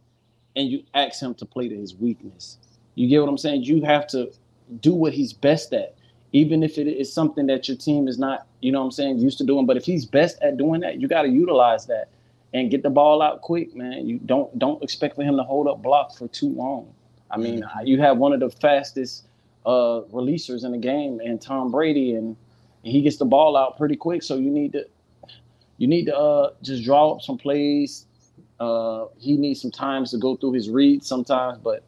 [0.55, 2.57] and you ask him to play to his weakness.
[2.95, 3.63] You get what I'm saying?
[3.63, 4.31] You have to
[4.79, 5.95] do what he's best at,
[6.31, 9.19] even if it is something that your team is not, you know what I'm saying,
[9.19, 9.65] used to doing.
[9.65, 12.09] But if he's best at doing that, you got to utilize that
[12.53, 14.07] and get the ball out quick, man.
[14.07, 16.93] You don't don't expect for him to hold up block for too long.
[17.31, 17.87] I mean, mm-hmm.
[17.87, 19.25] you have one of the fastest
[19.65, 22.35] uh, releasers in the game, and Tom Brady, and,
[22.83, 24.21] and he gets the ball out pretty quick.
[24.21, 24.87] So you need to
[25.77, 28.05] you need to uh, just draw up some plays.
[28.59, 31.83] Uh, he needs some times to go through his reads sometimes, but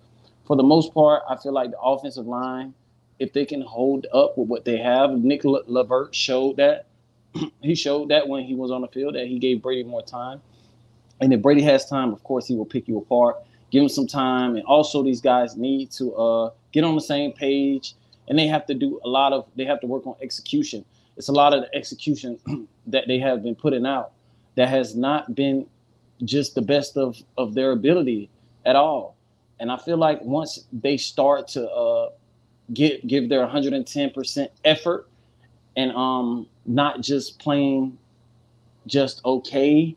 [0.46, 2.74] for the most part, I feel like the offensive line,
[3.20, 6.88] if they can hold up with what they have, Nick Lavert showed that.
[7.62, 10.42] he showed that when he was on the field that he gave Brady more time.
[11.22, 13.38] And if Brady has time, of course, he will pick you apart.
[13.72, 14.56] Give him some time.
[14.56, 17.96] And also, these guys need to uh, get on the same page.
[18.28, 20.84] And they have to do a lot of, they have to work on execution.
[21.18, 22.40] It's a lot of the execution
[22.88, 24.12] that they have been putting out
[24.56, 25.68] that has not been
[26.24, 28.30] just the best of, of their ability
[28.66, 29.16] at all.
[29.60, 32.10] And I feel like once they start to uh,
[32.74, 35.08] get give their 110% effort
[35.78, 37.98] and um, not just playing
[38.88, 39.96] just okay,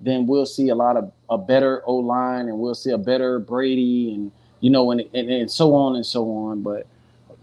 [0.00, 3.38] then we'll see a lot of a better O line and we'll see a better
[3.38, 6.62] Brady and you know and and, and so on and so on.
[6.62, 6.86] But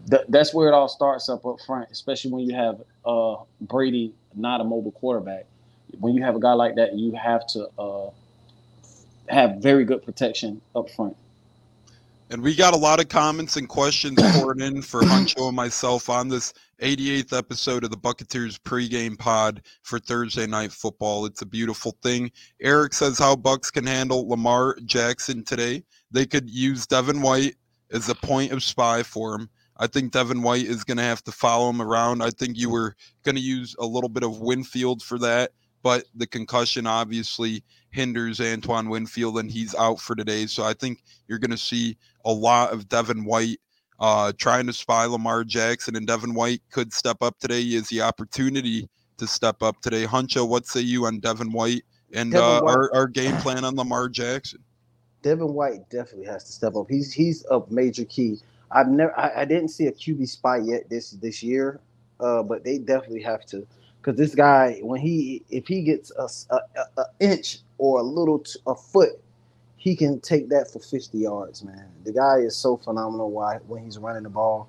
[0.10, 4.14] th- that's where it all starts up up front, especially when you have uh, Brady
[4.36, 5.46] not a mobile quarterback.
[6.00, 8.10] When you have a guy like that, you have to uh,
[9.30, 11.16] have very good protection up front.
[12.32, 16.10] And we got a lot of comments and questions poured in for Huncho and myself
[16.10, 21.28] on this 88th episode of the Bucketeers pregame pod for Thursday night football.
[21.28, 22.32] It's a beautiful thing.
[22.60, 25.84] Eric says how Bucks can handle Lamar Jackson today.
[26.10, 27.58] They could use Devin White
[27.92, 29.50] as a point of spy for him.
[29.78, 32.24] I think Devin White is going to have to follow him around.
[32.24, 35.52] I think you were going to use a little bit of Winfield for that,
[35.84, 40.48] but the concussion obviously hinders Antoine Winfield, and he's out for today.
[40.48, 43.60] So I think you're going to see a lot of Devin White
[44.00, 47.62] uh, trying to spy Lamar Jackson, and Devin White could step up today.
[47.62, 50.06] He has the opportunity to step up today.
[50.06, 51.84] Huncho, what say you on Devin White
[52.14, 52.76] and Devin uh, White.
[52.76, 54.60] Our, our game plan on Lamar Jackson?
[55.22, 56.88] Devin White definitely has to step up.
[56.90, 58.40] He's he's a major key.
[58.72, 61.80] I've never I, I didn't see a QB spy yet this this year,
[62.20, 63.66] uh, but they definitely have to
[64.02, 68.40] because this guy when he if he gets a, a, a inch or a little
[68.40, 69.20] t- a foot
[69.86, 71.88] he can take that for 50 yards, man.
[72.06, 74.68] The guy is so phenomenal why when he's running the ball.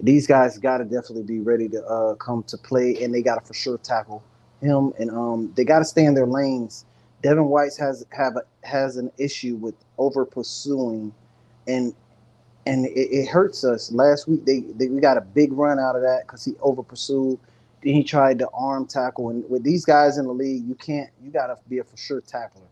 [0.00, 3.34] These guys got to definitely be ready to uh, come to play, and they got
[3.34, 4.24] to for sure tackle
[4.62, 6.86] him, and um, they got to stay in their lanes.
[7.22, 11.12] Devin White has have a, has an issue with over pursuing,
[11.68, 11.94] and
[12.64, 13.92] and it, it, hurts us.
[13.92, 16.82] Last week they, they we got a big run out of that because he over
[16.82, 17.38] pursued.
[17.82, 21.10] Then he tried to arm tackle, and with these guys in the league, you can't.
[21.22, 22.62] You got to be a for sure tackler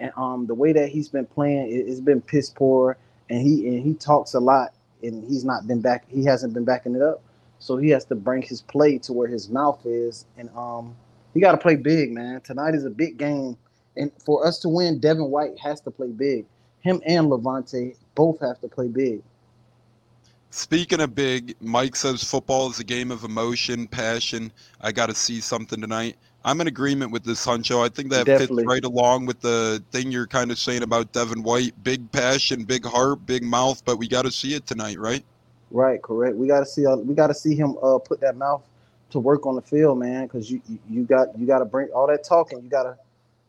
[0.00, 2.96] and um the way that he's been playing it, has been piss poor.
[3.30, 6.64] And he and he talks a lot and he's not been back he hasn't been
[6.64, 7.22] backing it up.
[7.58, 10.26] So he has to bring his play to where his mouth is.
[10.36, 10.96] And um
[11.32, 12.40] he got to play big man.
[12.42, 13.56] Tonight is a big game.
[13.96, 16.46] And for us to win devin white has to play big.
[16.80, 19.22] Him and Lavonte both have to play big.
[20.50, 24.52] Speaking of big, Mike says football is a game of emotion, passion.
[24.80, 26.16] I got to see something tonight.
[26.44, 27.84] I'm in agreement with this, Huncho.
[27.84, 28.64] I think that Definitely.
[28.64, 31.72] fits right along with the thing you're kind of saying about Devin White.
[31.82, 35.24] Big passion, big heart, big mouth, but we got to see it tonight, right?
[35.70, 36.36] Right, correct.
[36.36, 36.84] We got to see.
[36.86, 38.62] Uh, we got to see him uh, put that mouth
[39.10, 40.26] to work on the field, man.
[40.26, 42.62] Because you, you got you got to bring all that talking.
[42.62, 42.98] You got to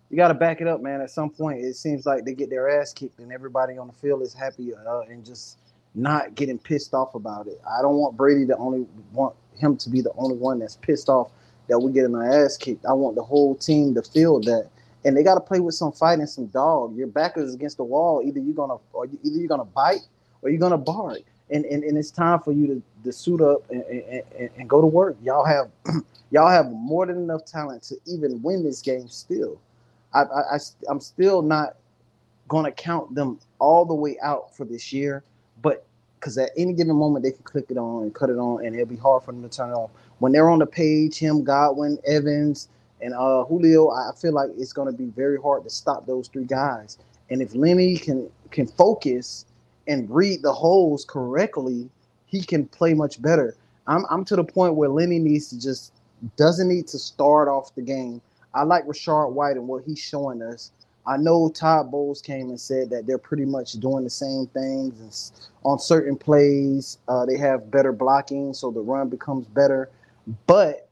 [0.10, 1.02] you got to back it up, man.
[1.02, 3.94] At some point, it seems like they get their ass kicked, and everybody on the
[3.94, 5.58] field is happy uh, and just
[5.96, 7.60] not getting pissed off about it.
[7.70, 11.10] I don't want Brady to only want him to be the only one that's pissed
[11.10, 11.32] off
[11.68, 12.86] that we get in our ass kicked.
[12.86, 14.70] I want the whole team to feel that,
[15.04, 16.96] and they got to play with some fight and some dog.
[16.96, 18.22] Your back is against the wall.
[18.26, 20.08] Either you're gonna, or either you're gonna bite,
[20.42, 21.22] or you're gonna bark.
[21.52, 24.82] And, and, and it's time for you to, to suit up and, and, and go
[24.82, 25.16] to work.
[25.24, 25.70] Y'all have
[26.32, 29.60] y'all have more than enough talent to even win this game still.
[30.14, 30.58] I, I, I
[30.90, 31.76] I'm still not
[32.48, 35.24] gonna count them all the way out for this year,
[35.62, 35.86] but
[36.26, 38.74] because at any given moment they can click it on and cut it on, and
[38.74, 39.92] it'll be hard for them to turn it off.
[40.18, 42.68] When they're on the page, him, Godwin, Evans,
[43.00, 46.46] and uh, Julio, I feel like it's gonna be very hard to stop those three
[46.46, 46.98] guys.
[47.30, 49.46] And if Lenny can can focus
[49.86, 51.92] and read the holes correctly,
[52.26, 53.56] he can play much better.
[53.86, 55.94] I'm I'm to the point where Lenny needs to just
[56.38, 58.20] doesn't need to start off the game.
[58.56, 60.72] I like Rachaad White and what he's showing us.
[61.08, 65.00] I know Todd Bowles came and said that they're pretty much doing the same things
[65.00, 66.98] and on certain plays.
[67.08, 69.90] Uh, they have better blocking, so the run becomes better.
[70.48, 70.90] But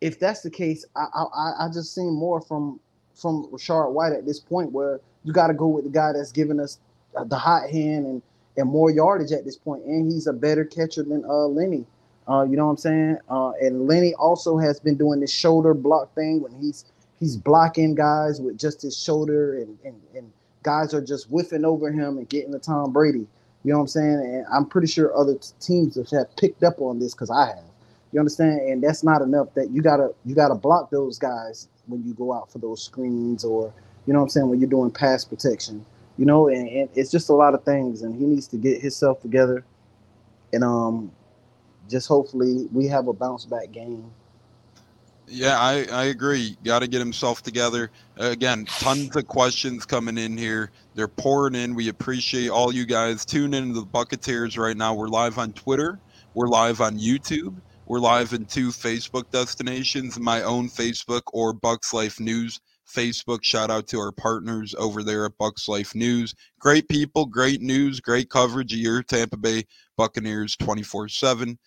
[0.00, 2.80] if that's the case, I I, I just seen more from
[3.14, 6.32] from Rachaad White at this point, where you got to go with the guy that's
[6.32, 6.78] giving us
[7.26, 8.22] the hot hand and
[8.56, 11.84] and more yardage at this point, and he's a better catcher than uh, Lenny.
[12.28, 13.18] Uh, you know what I'm saying?
[13.28, 16.84] Uh, and Lenny also has been doing this shoulder block thing when he's
[17.20, 21.90] he's blocking guys with just his shoulder, and and, and guys are just whiffing over
[21.90, 23.26] him and getting to Tom Brady.
[23.64, 24.20] You know what I'm saying?
[24.20, 27.64] And I'm pretty sure other teams have picked up on this because I have.
[28.12, 28.60] You understand?
[28.60, 29.52] And that's not enough.
[29.54, 33.44] That you gotta you gotta block those guys when you go out for those screens
[33.44, 33.72] or
[34.06, 35.84] you know what I'm saying when you're doing pass protection.
[36.16, 38.80] You know, and, and it's just a lot of things, and he needs to get
[38.80, 39.64] himself together,
[40.52, 41.12] and um,
[41.90, 44.10] just hopefully we have a bounce back game.
[45.28, 46.56] Yeah, I, I agree.
[46.64, 47.90] Got to get himself together.
[48.16, 50.70] again, tons of questions coming in here.
[50.94, 51.74] They're pouring in.
[51.74, 53.24] We appreciate all you guys.
[53.24, 54.94] Tune into the Bucketeers right now.
[54.94, 55.98] We're live on Twitter.
[56.34, 57.56] We're live on YouTube.
[57.86, 63.42] We're live in two Facebook destinations, my own Facebook or Bucks Life News Facebook.
[63.42, 66.34] Shout out to our partners over there at Bucks Life News.
[66.58, 69.64] Great people, great news, great coverage of your Tampa Bay
[69.96, 71.58] Buccaneers 24 7.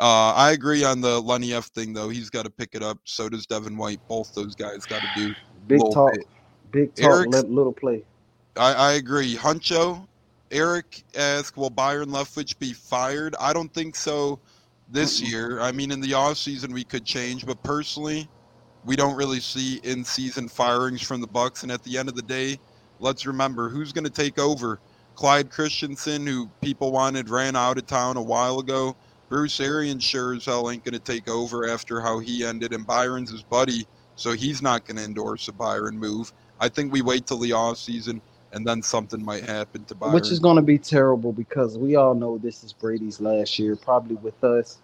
[0.00, 2.08] Uh, I agree on the Lenny F thing, though.
[2.08, 2.98] He's got to pick it up.
[3.04, 4.00] So does Devin White.
[4.08, 5.34] Both those guys got to do
[5.68, 6.26] big talk, bit.
[6.70, 8.04] big talk, little play.
[8.56, 9.36] I, I agree.
[9.36, 10.06] Huncho,
[10.50, 13.34] Eric asked, will Byron Leftwich be fired?
[13.38, 14.40] I don't think so
[14.90, 15.60] this year.
[15.60, 18.28] I mean, in the off season we could change, but personally,
[18.84, 21.62] we don't really see in season firings from the Bucks.
[21.62, 22.58] And at the end of the day,
[22.98, 24.80] let's remember who's going to take over.
[25.14, 28.96] Clyde Christensen, who people wanted, ran out of town a while ago.
[29.32, 32.86] Bruce Arians sure as hell ain't going to take over after how he ended, and
[32.86, 36.30] Byron's his buddy, so he's not going to endorse a Byron move.
[36.60, 38.20] I think we wait till the off season,
[38.52, 40.14] and then something might happen to Byron.
[40.14, 43.74] Which is going to be terrible because we all know this is Brady's last year,
[43.74, 44.78] probably with us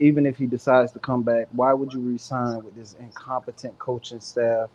[0.00, 4.20] even if he decides to come back, why would you resign with this incompetent coaching
[4.20, 4.70] staff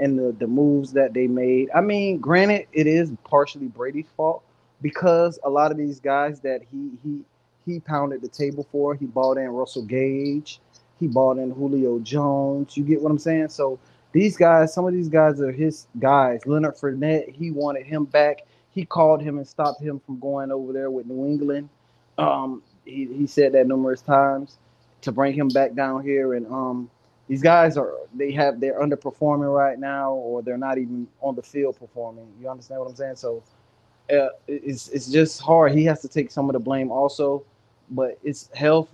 [0.00, 1.68] and the, the moves that they made?
[1.74, 4.42] I mean, granted, it is partially Brady's fault
[4.80, 7.20] because a lot of these guys that he he
[7.66, 10.60] he pounded the table for, he bought in Russell Gage,
[10.98, 12.76] he bought in Julio Jones.
[12.76, 13.48] You get what I'm saying?
[13.48, 13.78] So
[14.12, 16.46] these guys, some of these guys are his guys.
[16.46, 18.42] Leonard Fournette, he wanted him back.
[18.72, 21.68] He called him and stopped him from going over there with New England.
[22.18, 24.58] Um, he, he said that numerous times
[25.02, 26.34] to bring him back down here.
[26.34, 26.90] And um,
[27.28, 31.42] these guys are they have they're underperforming right now, or they're not even on the
[31.42, 32.26] field performing.
[32.40, 33.16] You understand what I'm saying?
[33.16, 33.42] So
[34.12, 35.72] uh, it's it's just hard.
[35.72, 37.44] He has to take some of the blame also,
[37.92, 38.88] but it's health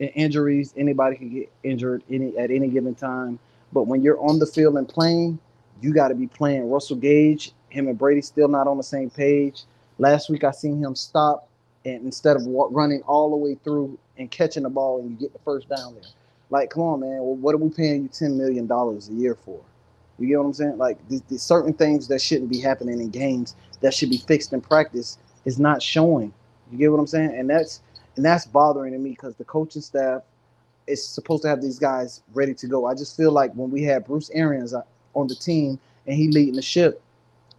[0.00, 0.74] and injuries.
[0.76, 3.38] Anybody can get injured any at any given time.
[3.72, 5.38] But when you're on the field and playing,
[5.82, 6.70] you got to be playing.
[6.70, 9.64] Russell Gage, him and Brady still not on the same page.
[9.98, 11.48] Last week I seen him stop
[11.84, 15.32] and instead of running all the way through and catching the ball and you get
[15.32, 16.10] the first down there.
[16.50, 17.18] Like, come on, man.
[17.18, 19.60] Well, what are we paying you ten million dollars a year for?
[20.18, 20.78] You get what I'm saying?
[20.78, 24.60] Like, these, certain things that shouldn't be happening in games that should be fixed in
[24.60, 26.32] practice is not showing.
[26.70, 27.34] You get what I'm saying?
[27.36, 27.80] And that's
[28.16, 30.22] and that's bothering to me because the coaching staff
[30.86, 32.86] is supposed to have these guys ready to go.
[32.86, 34.82] I just feel like when we had Bruce Arians uh,
[35.14, 37.02] on the team and he leading the ship,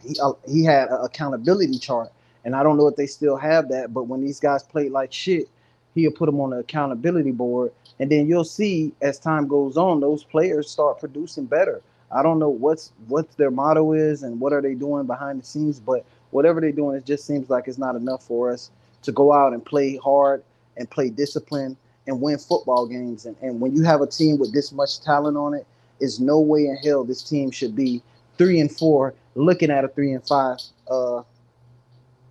[0.03, 2.11] he uh, he had an accountability chart
[2.47, 5.11] and I don't know if they still have that, but when these guys played like
[5.11, 5.49] shit,
[5.93, 7.73] he'll put them on the accountability board.
[7.99, 11.81] And then you'll see as time goes on, those players start producing better.
[12.09, 15.45] I don't know what's what their motto is and what are they doing behind the
[15.45, 19.11] scenes, but whatever they're doing, it just seems like it's not enough for us to
[19.11, 20.41] go out and play hard
[20.77, 23.25] and play discipline and win football games.
[23.25, 25.65] And, and when you have a team with this much talent on it
[25.99, 28.01] is no way in hell this team should be
[28.37, 30.57] three and four, looking at a three and five
[30.89, 31.21] uh,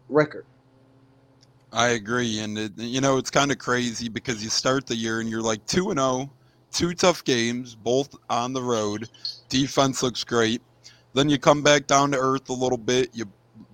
[0.09, 0.45] record.
[1.73, 5.21] I agree, and it, you know it's kind of crazy because you start the year
[5.21, 6.31] and you're like two and zero,
[6.73, 9.11] two tough games, both on the road.
[9.49, 10.63] Defense looks great.
[11.13, 13.11] Then you come back down to earth a little bit.
[13.13, 13.27] You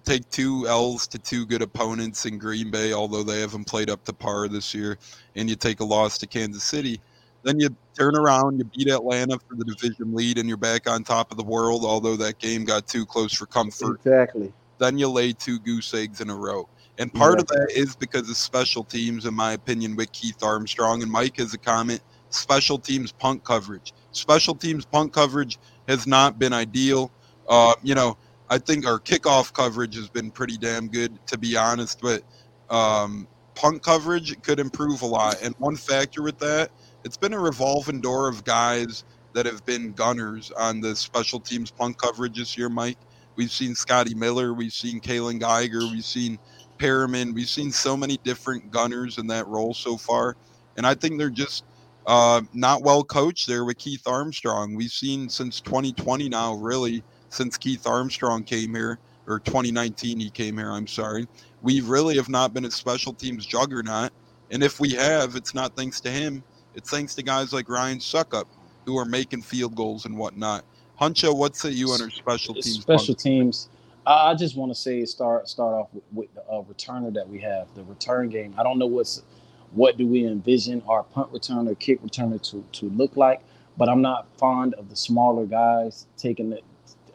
[0.04, 4.04] take two L's to two good opponents in Green Bay, although they haven't played up
[4.04, 4.98] to par this year,
[5.36, 7.00] and you take a loss to Kansas City.
[7.42, 11.02] Then you turn around, you beat Atlanta for the division lead, and you're back on
[11.02, 14.00] top of the world, although that game got too close for comfort.
[14.04, 14.52] Exactly.
[14.78, 16.68] Then you lay two goose eggs in a row.
[16.98, 21.02] And part of that is because of special teams, in my opinion, with Keith Armstrong.
[21.02, 22.00] And Mike has a comment
[22.30, 23.92] special teams punt coverage.
[24.12, 27.10] Special teams punt coverage has not been ideal.
[27.48, 28.16] Uh, you know,
[28.52, 32.22] I think our kickoff coverage has been pretty damn good, to be honest, but
[32.68, 35.40] um, punt coverage could improve a lot.
[35.42, 36.70] And one factor with that,
[37.02, 41.70] it's been a revolving door of guys that have been gunners on the special teams
[41.70, 42.98] punt coverage this year, Mike.
[43.36, 46.38] We've seen Scotty Miller, we've seen Kaylon Geiger, we've seen
[46.76, 50.36] Perriman, we've seen so many different gunners in that role so far.
[50.76, 51.64] And I think they're just
[52.06, 54.74] uh, not well coached there with Keith Armstrong.
[54.74, 57.02] We've seen since 2020 now, really,
[57.32, 61.26] since Keith Armstrong came here, or 2019 he came here, I'm sorry.
[61.62, 64.10] We really have not been a special teams juggernaut.
[64.50, 66.42] And if we have, it's not thanks to him.
[66.74, 68.44] It's thanks to guys like Ryan Succop
[68.84, 70.64] who are making field goals and whatnot.
[71.00, 72.80] Huncho, what's it you on our special teams?
[72.80, 73.68] Special teams.
[74.04, 77.38] I just want to say start start off with, with the uh, returner that we
[77.40, 78.54] have, the return game.
[78.58, 79.22] I don't know what's
[79.70, 83.42] what do we envision our punt returner, kick returner to to look like,
[83.76, 86.60] but I'm not fond of the smaller guys taking the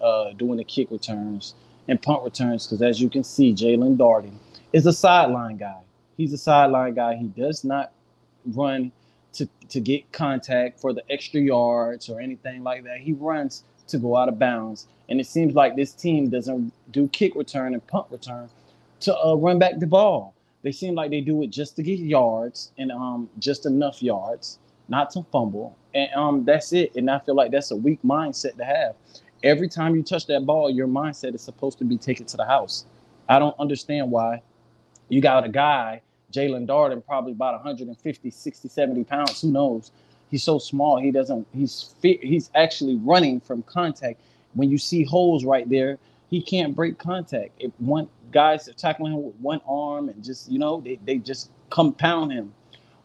[0.01, 1.55] uh, doing the kick returns
[1.87, 4.35] and punt returns because as you can see, Jaelon Darden
[4.73, 5.79] is a sideline guy.
[6.17, 7.15] He's a sideline guy.
[7.15, 7.91] He does not
[8.45, 8.91] run
[9.33, 12.99] to to get contact for the extra yards or anything like that.
[12.99, 14.87] He runs to go out of bounds.
[15.09, 18.49] And it seems like this team doesn't do kick return and punt return
[19.01, 20.33] to uh, run back the ball.
[20.63, 24.59] They seem like they do it just to get yards and um, just enough yards,
[24.89, 25.77] not to fumble.
[25.93, 26.95] And um, that's it.
[26.95, 28.95] And I feel like that's a weak mindset to have.
[29.47, 32.43] Every time you touch that ball, your mindset is supposed to be taken to the
[32.43, 32.85] house.
[33.29, 34.41] I don't understand why
[35.07, 36.01] you got a guy,
[36.33, 39.91] Jaelon Darden, probably about 150, 60, 70 pounds, who knows,
[40.29, 40.99] he's so small.
[40.99, 41.47] He doesn't.
[41.53, 44.19] He's he's actually running from contact.
[44.53, 45.97] When you see holes right there,
[46.29, 47.51] he can't break contact.
[47.57, 51.19] If one guys are tackling him with one arm and just you know they, they
[51.19, 52.53] just compound him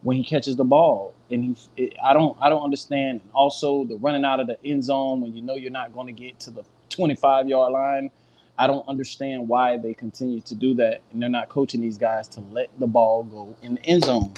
[0.01, 1.13] when he catches the ball.
[1.33, 3.21] And he, it, I don't I don't understand.
[3.33, 6.13] Also the running out of the end zone when you know you're not going to
[6.13, 8.11] get to the 25 yard line
[8.57, 12.29] I don't understand why they continue to do that, and they're not coaching these guys
[12.29, 14.33] to let the ball go in the end zone.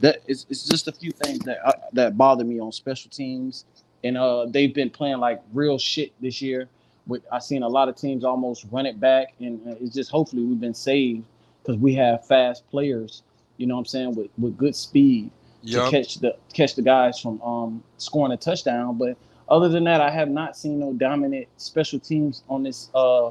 [0.00, 3.66] That it's just a few things that uh, that bother me on special teams,
[4.04, 6.68] and uh, they've been playing like real shit this year.
[7.08, 10.10] With I seen a lot of teams almost run it back, and uh, it's just
[10.12, 11.24] hopefully we've been saved
[11.62, 13.22] because we have fast players.
[13.58, 15.30] You know what I'm saying with with good speed
[15.66, 15.84] yep.
[15.84, 18.98] to catch the catch the guys from um, scoring a touchdown.
[18.98, 19.16] But
[19.48, 23.30] other than that, I have not seen no dominant special teams on this uh,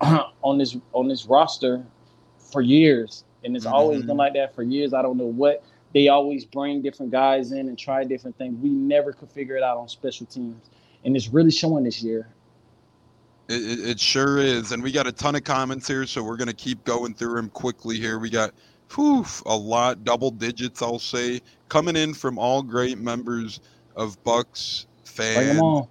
[0.42, 1.84] on this on this roster
[2.50, 3.74] for years, and it's mm-hmm.
[3.74, 4.94] always been like that for years.
[4.94, 8.56] I don't know what they always bring different guys in and try different things.
[8.62, 10.70] We never could figure it out on special teams,
[11.04, 12.28] and it's really showing this year.
[13.48, 16.52] It, it sure is, and we got a ton of comments here, so we're gonna
[16.52, 18.18] keep going through them quickly here.
[18.18, 18.52] We got
[18.94, 23.60] whew, a lot, double digits, I'll say, coming in from all great members
[23.96, 25.86] of Bucks fans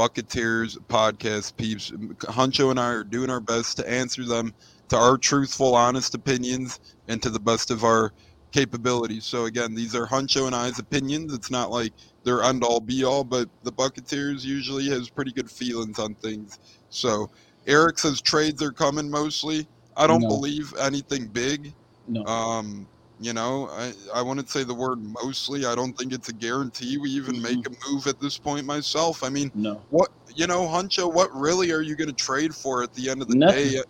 [0.00, 1.90] Bucketeers podcast peeps.
[1.90, 4.54] Huncho and I are doing our best to answer them
[4.88, 8.12] to our truthful, honest opinions and to the best of our
[8.50, 9.24] capabilities.
[9.24, 11.34] So again, these are Huncho and I's opinions.
[11.34, 11.92] It's not like
[12.24, 16.58] they're end all be all, but the Bucketeers usually has pretty good feelings on things.
[16.88, 17.30] So
[17.66, 19.68] Eric says trades are coming mostly.
[19.98, 20.28] I don't no.
[20.28, 21.74] believe anything big.
[22.10, 22.24] No.
[22.24, 22.86] Um,
[23.20, 25.66] you know, I, I wouldn't say the word mostly.
[25.66, 27.58] I don't think it's a guarantee we even mm-hmm.
[27.58, 29.22] make a move at this point myself.
[29.22, 29.82] I mean, no.
[29.90, 33.20] what, you know, Huncho, what really are you going to trade for at the end
[33.20, 33.70] of the Nothing.
[33.72, 33.82] day?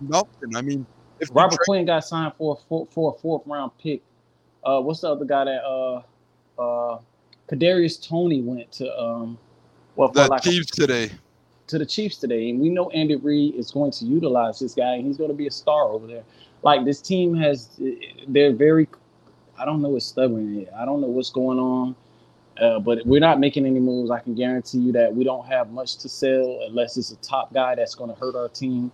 [0.00, 0.56] Nothing.
[0.56, 0.84] I mean,
[1.20, 4.02] if Robert Quinn got signed for a, four, for a fourth round pick,
[4.64, 6.02] uh, what's the other guy that, uh,
[6.58, 6.98] uh,
[7.48, 9.38] Kadarius Toney went to, um,
[9.94, 11.10] well, the like Chiefs a, today.
[11.68, 12.50] To the Chiefs today.
[12.50, 15.36] And we know Andy Reid is going to utilize this guy, and he's going to
[15.36, 16.24] be a star over there
[16.66, 17.80] like this team has
[18.26, 18.88] they're very
[19.58, 21.96] I don't know what's stubborn I don't know what's going on.
[22.60, 24.10] Uh, but we're not making any moves.
[24.10, 27.52] I can guarantee you that we don't have much to sell unless it's a top
[27.52, 28.90] guy that's going to hurt our team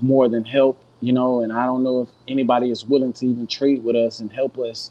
[0.00, 1.42] more than help, you know.
[1.42, 4.58] And I don't know if anybody is willing to even trade with us and help
[4.58, 4.90] us.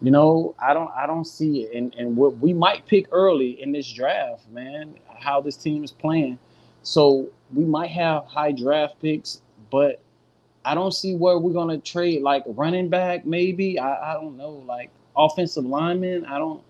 [0.00, 1.76] You know, I don't, I don't see it.
[1.76, 5.92] And and what we might pick early in this draft, man, how this team is
[5.92, 6.38] playing.
[6.82, 10.00] So we might have high draft picks, but
[10.64, 13.78] I don't see where we're gonna trade like running back, maybe.
[13.78, 16.24] I, I don't know, like offensive lineman.
[16.26, 16.62] I don't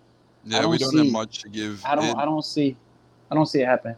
[0.45, 1.84] Yeah, don't we don't see- have much to give.
[1.84, 2.05] I don't.
[2.07, 2.76] And- I don't see.
[3.30, 3.95] I don't see it happen.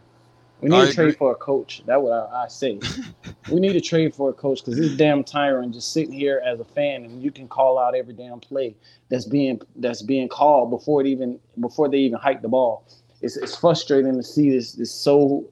[0.61, 1.83] We need I to trade for a coach.
[1.85, 2.79] That's what I, I say.
[3.51, 6.61] we need to trade for a coach because this damn tyrant just sitting here as
[6.61, 8.73] a fan, and you can call out every damn play
[9.09, 12.85] that's being that's being called before it even before they even hike the ball.
[13.21, 14.73] It's it's frustrating to see this.
[14.73, 15.45] This so.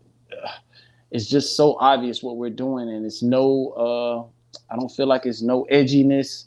[1.14, 3.70] It's just so obvious what we're doing, and it's no.
[3.78, 6.46] Uh, I don't feel like it's no edginess,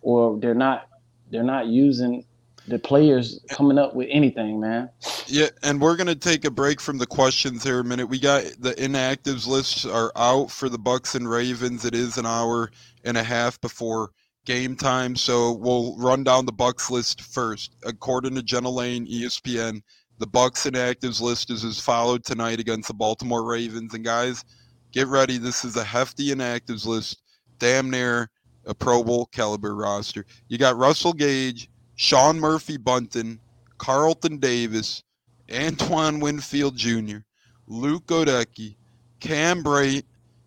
[0.00, 0.88] or they're not
[1.30, 2.24] they're not using
[2.66, 4.88] the players coming up with anything, man.
[5.26, 8.08] Yeah, and we're gonna take a break from the questions here a minute.
[8.08, 11.84] We got the inactives lists are out for the Bucks and Ravens.
[11.84, 12.70] It is an hour
[13.04, 14.12] and a half before
[14.46, 17.76] game time, so we'll run down the Bucks list first.
[17.84, 19.82] According to Jenna Laine, ESPN,
[20.18, 23.94] the Bucks inactives list is as followed tonight against the Baltimore Ravens.
[23.94, 24.44] And guys,
[24.92, 25.38] get ready.
[25.38, 27.20] This is a hefty inactives list,
[27.58, 28.30] damn near
[28.64, 30.24] a Pro Bowl caliber roster.
[30.48, 33.38] You got Russell Gage, Sean Murphy-Bunting,
[33.78, 35.02] Carlton Davis,
[35.54, 37.18] Antoine Winfield Jr.,
[37.66, 38.76] Luke Goedeke,
[39.20, 40.04] Cam Brate,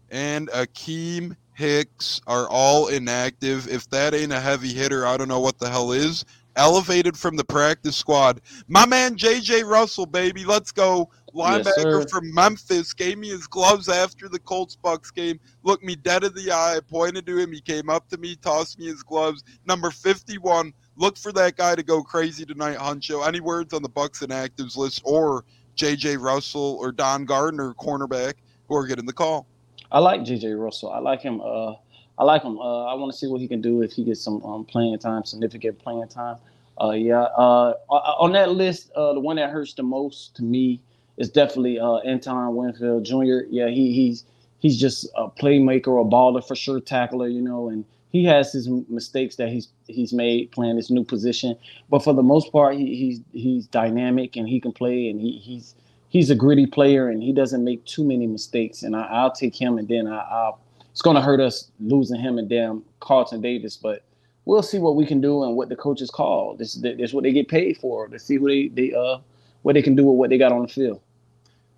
[0.09, 3.67] and Akiem Hicks are all inactive.
[3.67, 6.24] If that ain't a heavy hitter, I don't know what the hell is.
[6.60, 8.41] Elevated from the practice squad.
[8.68, 10.43] My man JJ Russell, baby.
[10.43, 11.10] Let's go.
[11.34, 12.07] Linebacker sir.
[12.10, 15.39] from Memphis gave me his gloves after the Colts Bucks game.
[15.64, 17.53] Looked me dead in the eye, pointed to him.
[17.53, 19.41] He came up to me, tossed me his gloves.
[19.66, 20.74] Number 51.
[20.97, 23.26] Look for that guy to go crazy tonight, Huncho.
[23.26, 25.45] Any words on the Bucks inactives list or
[25.78, 28.34] JJ Russell or Don Gardner, cornerback,
[28.68, 29.47] who are getting the call?
[29.93, 30.91] I like JJ Russell.
[30.91, 31.39] I like him.
[31.39, 31.76] Uh,
[32.20, 32.59] I like him.
[32.59, 34.99] Uh, I want to see what he can do if he gets some um, playing
[34.99, 36.36] time, significant playing time.
[36.80, 37.24] Uh, yeah.
[37.24, 40.82] Uh, on that list, uh, the one that hurts the most to me
[41.17, 43.47] is definitely uh, Antoine Winfield Jr.
[43.49, 44.26] Yeah, he he's
[44.59, 47.28] he's just a playmaker, a baller for sure, tackler.
[47.28, 51.55] You know, and he has his mistakes that he's he's made playing this new position.
[51.89, 55.38] But for the most part, he, he's he's dynamic and he can play, and he
[55.38, 55.76] he's
[56.09, 58.84] he's a gritty player and he doesn't make too many mistakes.
[58.84, 60.59] And I, I'll take him, and then I, I'll.
[60.99, 64.03] It's going to hurt us losing him and damn Carlton Davis, but
[64.43, 66.57] we'll see what we can do and what the coaches call.
[66.57, 69.19] This is what they get paid for to see what they they uh
[69.61, 70.99] what they can do with what they got on the field.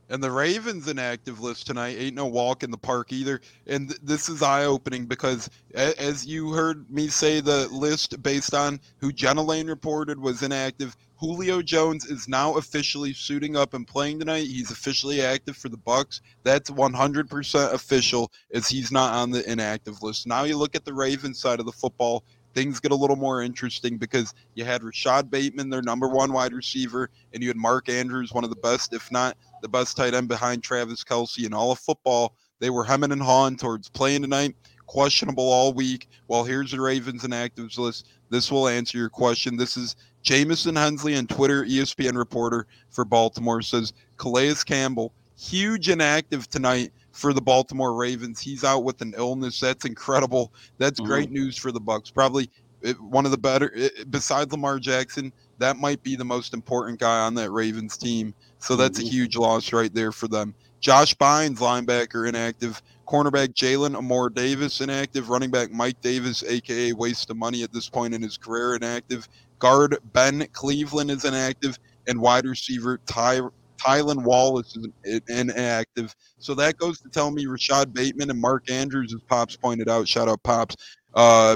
[0.09, 3.41] And the Ravens inactive list tonight ain't no walk in the park either.
[3.67, 8.23] And th- this is eye opening because, a- as you heard me say, the list
[8.23, 10.97] based on who Jenna Laine reported was inactive.
[11.21, 14.47] Julio Jones is now officially suiting up and playing tonight.
[14.47, 16.19] He's officially active for the Bucks.
[16.41, 20.25] That's 100% official, as he's not on the inactive list.
[20.25, 22.23] Now you look at the Ravens side of the football.
[22.55, 26.53] Things get a little more interesting because you had Rashod Bateman, their number one wide
[26.53, 30.15] receiver, and you had Mark Andrews, one of the best, if not the best tight
[30.15, 32.35] end behind Travis Kelce in all of football.
[32.59, 34.55] They were hemming and hawing towards playing tonight,
[34.87, 36.07] questionable all week.
[36.27, 38.07] Well, here's the Ravens inactives list.
[38.31, 39.55] This will answer your question.
[39.57, 46.49] This is Jamison Hensley on Twitter, ESPN reporter for Baltimore, says Calais Campbell, huge inactive
[46.49, 48.39] tonight for the Baltimore Ravens.
[48.39, 49.59] He's out with an illness.
[49.59, 50.53] That's incredible.
[50.77, 51.05] That's Mhm.
[51.05, 52.09] great news for the Bucks.
[52.09, 52.49] Probably
[52.83, 56.99] uh, one of the better, uh, besides Lamar Jackson, that might be the most important
[56.99, 58.33] guy on that Ravens team.
[58.57, 59.09] So that's a Mhm.
[59.09, 60.55] huge loss right there for them.
[60.79, 62.81] Josh Bynes, linebacker, inactive.
[63.07, 65.29] Cornerback Jalyn Armour-Davis, inactive.
[65.29, 69.29] Running back Mike Davis, aka waste of money at this point in his career, inactive.
[69.61, 73.41] Guard Ben Cleveland is inactive, and wide receiver Ty
[73.77, 76.15] Tylan Wallace is inactive.
[76.39, 80.07] So that goes to tell me Rashod Bateman and Mark Andrews, as Pops pointed out,
[80.07, 80.75] shout out Pops,
[81.13, 81.55] uh,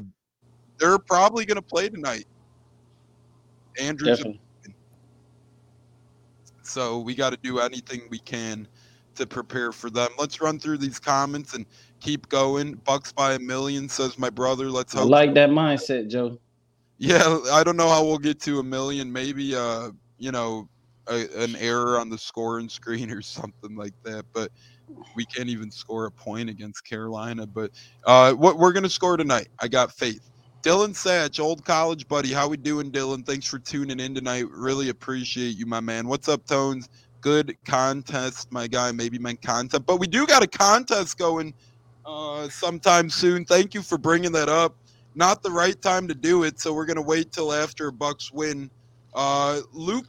[0.79, 2.25] they're probably going to play tonight.
[3.79, 4.41] Andrews Definitely.
[6.61, 8.67] so we got to do anything we can
[9.15, 10.09] to prepare for them.
[10.17, 11.65] Let's run through these comments and
[11.99, 12.73] keep going.
[12.85, 14.69] Bucks by a million says my brother.
[14.69, 15.09] Let's I hope.
[15.09, 16.39] like that mindset, Joe.
[16.97, 19.11] Yeah, I don't know how we'll get to a million.
[19.11, 20.69] Maybe uh, you know,
[21.07, 24.25] a, an error on the scoring screen or something like that.
[24.33, 24.51] But
[25.15, 27.45] we can't even score a point against Carolina.
[27.45, 27.71] But
[28.05, 30.31] uh, what we're gonna score tonight, I got faith.
[30.61, 33.23] Dylan Satch, old college buddy, how we doing, Dylan?
[33.25, 34.49] Thanks for tuning in tonight.
[34.49, 36.07] Really appreciate you, my man.
[36.07, 36.89] What's up, Tones?
[37.21, 38.91] Good contest, my guy.
[38.91, 41.53] Maybe my content, but we do got a contest going
[42.05, 43.45] uh, sometime soon.
[43.45, 44.75] Thank you for bringing that up.
[45.15, 48.69] Not the right time to do it, so we're gonna wait till after Bucks win.
[49.13, 50.07] Uh, Luke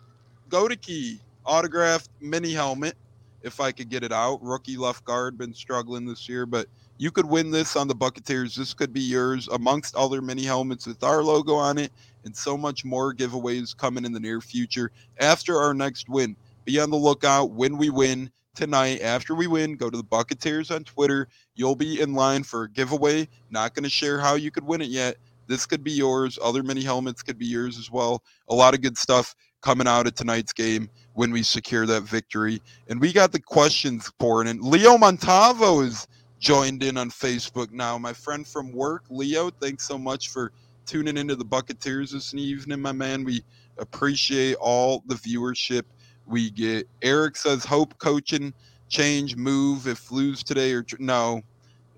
[0.48, 2.96] Goedeke autographed mini helmet,
[3.42, 4.42] if I could get it out.
[4.42, 6.66] Rookie left guard, been struggling this year, but
[6.98, 8.56] you could win this on the Bucketeers.
[8.56, 11.92] This could be yours, amongst other mini helmets with our logo on it,
[12.24, 14.90] and so much more giveaways coming in the near future
[15.20, 16.34] after our next win.
[16.64, 19.00] Be on the lookout when we win tonight.
[19.02, 21.28] After we win, go to the Bucketeers on Twitter.
[21.54, 23.28] You'll be in line for a giveaway.
[23.50, 25.16] Not going to share how you could win it yet.
[25.46, 26.38] This could be yours.
[26.42, 28.22] Other mini helmets could be yours as well.
[28.48, 32.60] A lot of good stuff coming out of tonight's game when we secure that victory.
[32.88, 34.60] And we got the questions pouring in.
[34.60, 36.06] Leo Montavo is
[36.38, 37.98] joined in on Facebook now.
[37.98, 40.52] My friend from work, Leo, thanks so much for
[40.84, 43.24] tuning into the Bucketeers this evening, my man.
[43.24, 43.42] We
[43.78, 45.82] appreciate all the viewership
[46.26, 46.88] we get.
[47.02, 48.54] Eric says, hope coaching
[48.88, 51.42] change move if lose today or tr- no.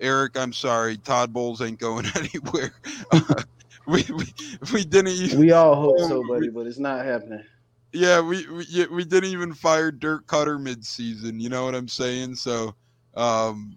[0.01, 0.97] Eric, I'm sorry.
[0.99, 2.73] Todd Bowles ain't going anywhere.
[3.87, 4.27] we, we
[4.73, 7.43] we didn't even We all hope so, buddy, but it's not happening.
[7.93, 11.41] yeah, we we, we didn't even fire Dirk Koetter mid-season.
[11.41, 12.37] You know what I'm saying?
[12.37, 12.75] So,
[13.17, 13.77] um,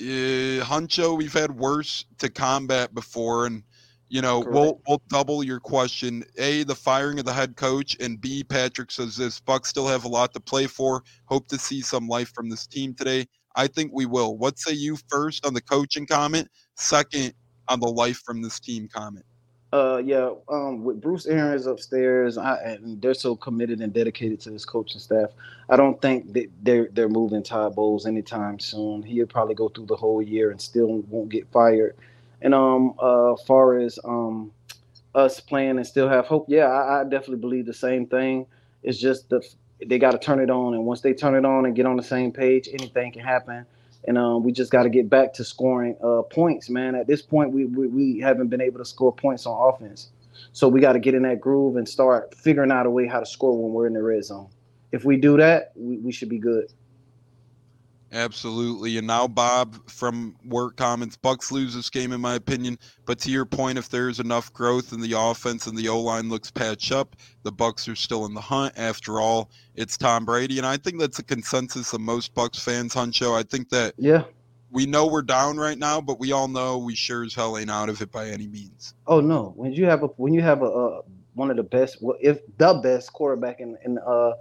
[0.00, 3.62] eh, Huncho, we've had worse to combat before, and
[4.08, 6.24] you know we'll we'll double your question.
[6.38, 10.04] A, the firing of the head coach, and B, Patrick says this: Bucks still have
[10.04, 11.02] a lot to play for.
[11.26, 13.26] Hope to see some life from this team today.
[13.56, 14.36] I think we will.
[14.36, 16.48] What say you first on the coaching comment?
[16.76, 17.32] Second
[17.68, 19.24] on the life from this team comment.
[19.72, 20.30] Uh, yeah.
[20.48, 25.00] Um, with Bruce Arians upstairs, I, and they're so committed and dedicated to this coaching
[25.00, 25.30] staff.
[25.68, 29.02] I don't think that they're they're moving Todd Bowles anytime soon.
[29.02, 31.96] He'll probably go through the whole year and still won't get fired.
[32.42, 34.52] And um, uh, far as um,
[35.14, 38.46] us playing and still have hope, yeah, I, I definitely believe the same thing.
[38.82, 39.42] It's just the
[39.84, 41.96] they got to turn it on, and once they turn it on and get on
[41.96, 43.66] the same page, anything can happen.
[44.08, 46.94] And um, we just got to get back to scoring uh, points, man.
[46.94, 50.10] At this point, we, we we haven't been able to score points on offense,
[50.52, 53.20] so we got to get in that groove and start figuring out a way how
[53.20, 54.48] to score when we're in the red zone.
[54.92, 56.72] If we do that, we, we should be good.
[58.16, 58.96] Absolutely.
[58.96, 62.78] And now Bob from work comments, Bucks lose this game in my opinion.
[63.04, 66.30] But to your point, if there's enough growth in the offense and the O line
[66.30, 68.72] looks patched up, the Bucks are still in the hunt.
[68.78, 70.56] After all, it's Tom Brady.
[70.56, 73.38] And I think that's a consensus of most Bucks fans, Huncho.
[73.38, 74.24] I think that Yeah.
[74.70, 77.70] we know we're down right now, but we all know we sure as hell ain't
[77.70, 78.94] out of it by any means.
[79.06, 79.52] Oh no!
[79.56, 81.02] When you have a when you have a uh,
[81.34, 84.32] one of the best, well, if the best quarterback in in uh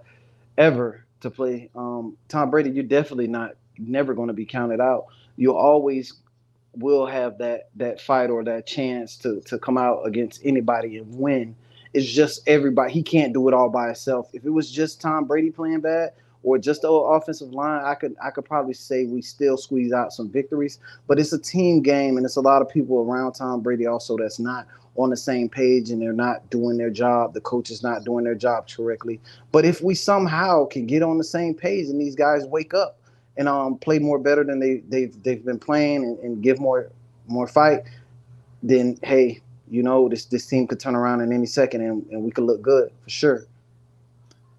[0.57, 5.05] ever to play, um, Tom Brady, you're definitely not never going to be counted out.
[5.37, 6.13] You always
[6.77, 11.17] will have that that fight or that chance to to come out against anybody and
[11.17, 11.55] win.
[11.93, 12.91] It's just everybody.
[12.91, 14.29] He can't do it all by himself.
[14.33, 16.11] If it was just Tom Brady playing bad
[16.43, 20.13] or just the offensive line, I could I could probably say we still squeeze out
[20.13, 20.79] some victories.
[21.07, 24.17] But it's a team game, and it's a lot of people around Tom Brady also
[24.17, 24.67] that's not
[24.97, 27.33] on the same page and they're not doing their job.
[27.33, 29.19] The coach is not doing their job correctly.
[29.51, 32.97] But if we somehow can get on the same page and these guys wake up
[33.37, 36.91] and um play more better than they they've they've been playing and, and give more
[37.27, 37.83] more fight,
[38.63, 42.23] then hey, you know this this team could turn around in any second and, and
[42.23, 43.45] we could look good for sure.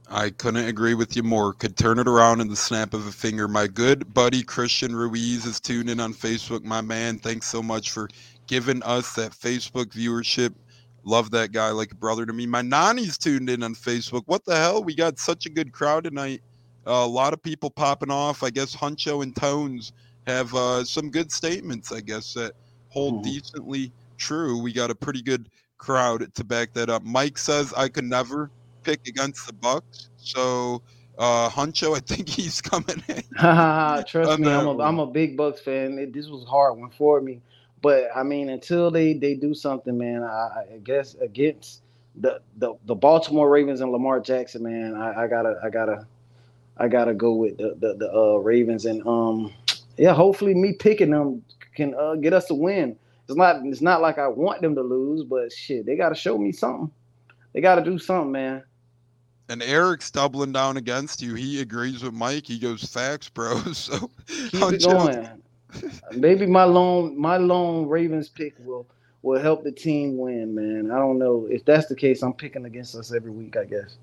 [0.08, 1.52] I couldn't agree with you more.
[1.52, 3.48] Could turn it around in the snap of a finger.
[3.48, 6.62] My good buddy Christian Ruiz is tuned in on Facebook.
[6.62, 8.08] My man, thanks so much for
[8.46, 10.54] giving us that Facebook viewership.
[11.02, 12.46] Love that guy like a brother to me.
[12.46, 14.22] My nanny's tuned in on Facebook.
[14.26, 14.84] What the hell?
[14.84, 16.40] We got such a good crowd tonight.
[16.86, 18.42] Uh, a lot of people popping off.
[18.42, 19.92] I guess Huncho and Tones
[20.26, 22.52] have uh, some good statements, I guess, that
[22.88, 23.22] hold Mhm.
[23.24, 24.58] decently true.
[24.62, 27.02] We got a pretty good crowd to back that up.
[27.04, 28.50] Mike says I could never
[28.82, 30.08] pick against the Bucks.
[30.16, 30.82] So
[31.18, 33.22] uh Huncho, I think he's coming in.
[34.06, 34.78] Trust me, I'm a.
[34.82, 35.98] I'm a big Bucks fan.
[35.98, 37.40] It, this was a hard one for me,
[37.82, 41.82] but I mean, until they they do something, man, I, I guess against
[42.16, 46.06] the, the the Baltimore Ravens and Lamar Jackson, man, I, I gotta I gotta
[46.78, 49.52] I gotta go with the the, the uh, Ravens and um
[49.96, 51.42] yeah, hopefully me picking them
[51.74, 52.96] can uh, get us a win.
[53.28, 56.38] It's not it's not like I want them to lose, but shit, they gotta show
[56.38, 56.90] me something.
[57.52, 58.62] They gotta do something, man.
[59.48, 61.34] And Eric's doubling down against you.
[61.34, 62.46] He agrees with Mike.
[62.46, 63.60] He goes facts, bro.
[63.74, 65.42] So Keep it Huncho- going.
[66.12, 68.86] Maybe my lone my lone Ravens pick will
[69.22, 70.90] will help the team win, man.
[70.90, 72.22] I don't know if that's the case.
[72.22, 73.96] I'm picking against us every week, I guess.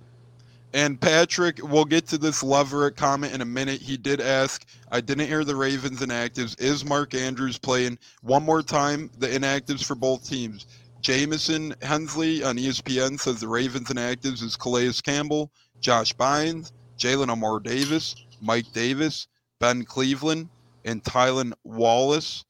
[0.73, 3.79] And Patrick, we'll get to this Leverett comment in a minute.
[3.79, 6.59] He did ask, I didn't hear the Ravens inactives.
[6.59, 7.99] Is Mark Andrews playing?
[8.21, 10.65] One more time, the inactives for both teams.
[11.01, 18.15] Jamison Hensley on ESPN says the Ravens inactives is Calais Campbell, Josh Bynes, Jalyn Armour-Davis,
[18.41, 19.27] Mike Davis,
[19.59, 20.49] Ben Cleveland,
[20.85, 22.45] and Tylan Wallace.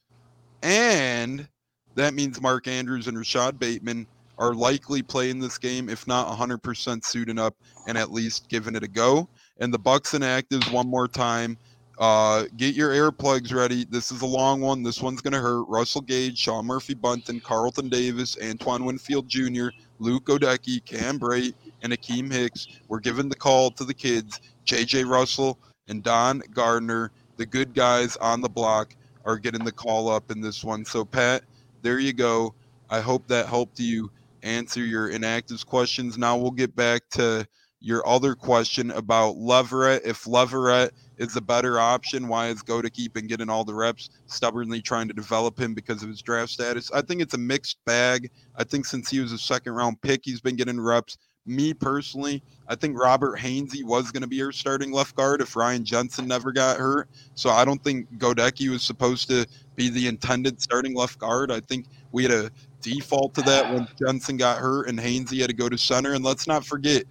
[0.62, 1.48] And
[1.96, 4.08] that means Mark Andrews and Rashod Bateman
[4.38, 7.56] are likely playing this game, if not 100% suiting up
[7.88, 9.30] and at least giving it a go.
[9.60, 11.58] And the Bucks inactives one more time.
[12.00, 13.86] Uh, get your earplugs ready.
[13.86, 14.82] This is a long one.
[14.82, 15.66] This one's gonna hurt.
[15.66, 19.68] Russell Gage, Sean Murphy-Bunting, Carlton Davis, Antoine Winfield Jr.,
[20.00, 21.54] Luke Goedeke, Cam Brate,
[21.84, 22.68] and Akiem Hicks.
[22.88, 24.40] We're giving the call to the kids.
[24.66, 25.04] J.J.
[25.04, 30.32] Russell and Don Gardner, the good guys on the block, are getting the call up
[30.32, 30.84] in this one.
[30.84, 31.44] So Pat,
[31.84, 32.56] there you go.
[32.90, 34.10] I hope that helped you
[34.44, 36.18] answer your inactives questions.
[36.18, 37.48] Now we'll get back to
[37.80, 40.04] your other question about Leverett.
[40.06, 44.82] If Leverett is a better option, why is Goedeke and getting all the reps, stubbornly
[44.82, 46.90] trying to develop him because of his draft status?
[46.92, 48.32] I think it's a mixed bag.
[48.56, 51.18] I think since he was a second round pick, he's been getting reps.
[51.46, 55.58] Me personally, I think Robert Hainsey was going to be our starting left guard if
[55.58, 57.10] Ryan Jensen never got hurt.
[57.36, 61.52] So I don't think Goedeke was supposed to be the intended starting left guard.
[61.52, 62.52] I think we had a
[62.84, 66.14] default to that when Jensen got hurt and Hainsey had to go to center.
[66.14, 67.06] And let's not forget,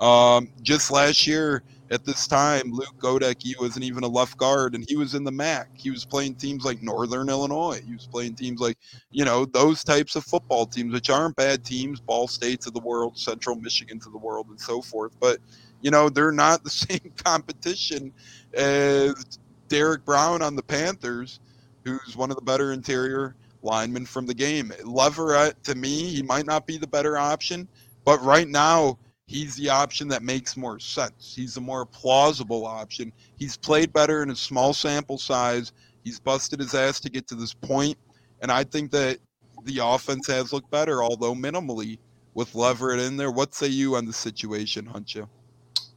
[0.00, 4.84] um, just last year at this time, Luke Goedeke wasn't even a left guard, and
[4.86, 5.68] he was in the MAC.
[5.74, 7.80] He was playing teams like Northern Illinois.
[7.84, 8.76] He was playing teams like,
[9.10, 12.80] you know, those types of football teams, which aren't bad teams, Ball States of the
[12.80, 15.12] world, Central Michigans to the world, and so forth.
[15.18, 15.38] But,
[15.80, 18.12] you know, they're not the same competition
[18.54, 21.40] as Derrick Brown on the Panthers,
[21.84, 24.72] who's one of the better interior linemen from the game.
[24.84, 27.68] Leverett, to me, he might not be the better option,
[28.04, 31.34] but right now, he's the option that makes more sense.
[31.36, 33.12] He's a more plausible option.
[33.36, 35.72] He's played better in a small sample size.
[36.04, 37.98] He's busted his ass to get to this point,
[38.40, 39.18] and I think that
[39.64, 41.98] the offense has looked better, although minimally,
[42.34, 43.30] with Leverett in there.
[43.30, 45.28] What say you on the situation, Huncho?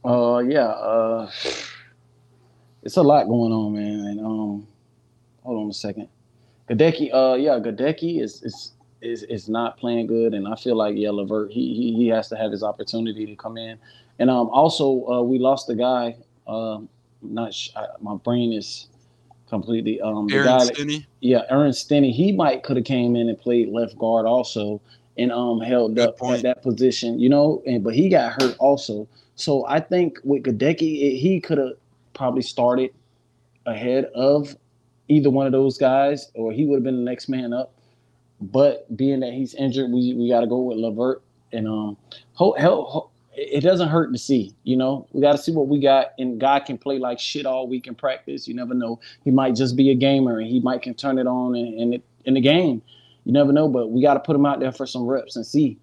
[0.04, 1.30] Uh, yeah, uh,
[2.82, 4.06] it's a lot going on, man.
[4.06, 4.66] And um,
[5.44, 6.08] hold on a second.
[6.68, 10.96] Goedeke, uh, yeah, Goedeke is is is is not playing good, and I feel like
[10.96, 13.78] yeah, Levert he he, he has to have his opportunity to come in,
[14.18, 16.16] and um also uh, we lost the guy.
[16.46, 16.80] Uh,
[17.22, 18.88] not sh- I, my brain is
[19.48, 21.06] completely um the Aaron guy, Stinnie?
[21.20, 22.12] yeah, Aaron Stinnie.
[22.12, 24.80] He might could have came in and played left guard also,
[25.18, 26.38] and um held Good up point.
[26.38, 29.08] at that position, you know, and but he got hurt also.
[29.34, 30.80] So I think with it-
[31.18, 31.72] he could have
[32.14, 32.92] probably started
[33.66, 34.56] ahead of
[35.12, 37.74] either one of those guys, or he would have been the next man up.
[38.40, 41.20] But being that he's injured, we, we got to go with Lavert.
[41.52, 41.96] And um,
[42.32, 44.54] ho, ho, ho- it doesn't hurt to see.
[44.64, 46.12] You know, we got to see what we got.
[46.18, 48.48] And guy can play like shit all week in practice.
[48.48, 49.00] You never know.
[49.24, 52.34] He might just be a gamer, and he might can turn it on in in
[52.34, 52.82] the game.
[53.24, 53.68] You never know.
[53.68, 55.78] But we got to put him out there for some reps and see.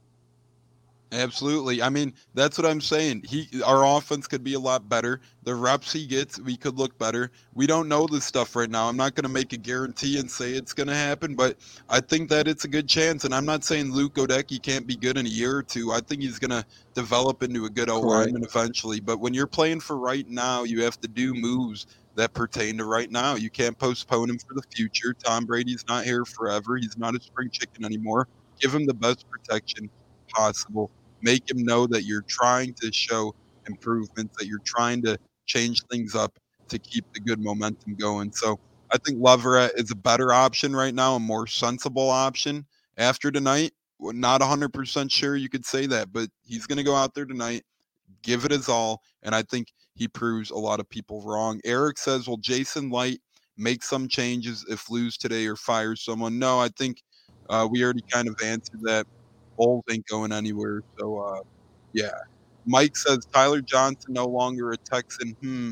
[1.11, 1.81] Absolutely.
[1.81, 3.23] I mean, that's what I'm saying.
[3.27, 5.21] He our offense could be a lot better.
[5.43, 7.31] The reps he gets, we could look better.
[7.55, 8.87] We don't know this stuff right now.
[8.87, 11.57] I'm not going to make a guarantee and say it's going to happen, but
[11.89, 13.25] I think that it's a good chance.
[13.25, 15.91] And I'm not saying Luke Goedeke can't be good in a year or two.
[15.91, 18.99] I think he's going to develop into a good O lineman eventually.
[18.99, 22.85] But when you're playing for right now, you have to do moves that pertain to
[22.85, 23.33] right now.
[23.33, 25.15] You can't postpone him for the future.
[25.15, 26.77] Tom Brady's not here forever.
[26.77, 28.27] He's not a spring chicken anymore.
[28.59, 29.89] Give him the best protection
[30.27, 30.91] possible
[31.21, 33.33] make him know that you're trying to show
[33.67, 36.37] improvements, that you're trying to change things up
[36.69, 38.31] to keep the good momentum going.
[38.33, 38.57] So
[38.91, 42.65] I think Leverett is a better option right now, a more sensible option
[42.97, 43.71] after tonight.
[43.99, 47.63] Not 100% sure you could say that, but he's going to go out there tonight,
[48.23, 51.59] give it his all, and I think he proves a lot of people wrong.
[51.65, 53.21] Eric says, well, Jason Licht
[53.57, 56.39] make some changes if lose today or fire someone.
[56.39, 57.01] No, I think
[57.49, 59.05] uh, we already kind of answered that.
[59.59, 60.83] Bowles ain't going anywhere.
[60.99, 61.41] So, uh,
[61.93, 62.11] yeah.
[62.65, 65.35] Mike says Tyler Johnson no longer a Texan.
[65.43, 65.71] Hmm,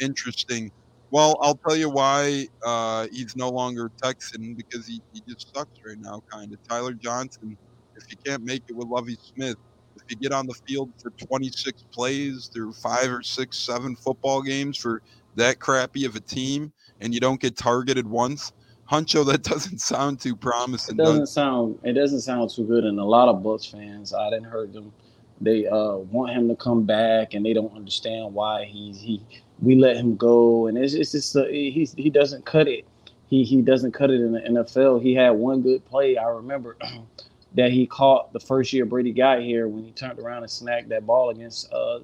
[0.00, 0.70] interesting.
[1.10, 5.50] Well, I'll tell you why uh, he's no longer a Texan because he, he just
[5.54, 6.58] sucks right now, kind of.
[6.68, 7.58] Tyler Johnson,
[7.96, 9.56] if you can't make it with Lovie Smith,
[9.96, 14.42] if you get on the field for 26 plays through five or six, seven football
[14.42, 15.00] games for
[15.34, 18.52] that crappy of a team and you don't get targeted once,
[18.90, 20.94] Huncho, that doesn't sound too promising.
[20.94, 24.14] It doesn't does sound it doesn't sound too good, and a lot of Bucks fans
[24.14, 24.92] I didn't heard them.
[25.40, 29.22] They uh, want him to come back, and they don't understand why he's he.
[29.60, 32.86] We let him go, and it's, it's just uh, he he doesn't cut it.
[33.28, 35.02] He he doesn't cut it in the NFL.
[35.02, 36.76] He had one good play I remember
[37.54, 40.90] that he caught the first year Brady got here when he turned around and snagged
[40.90, 42.00] that ball against uh,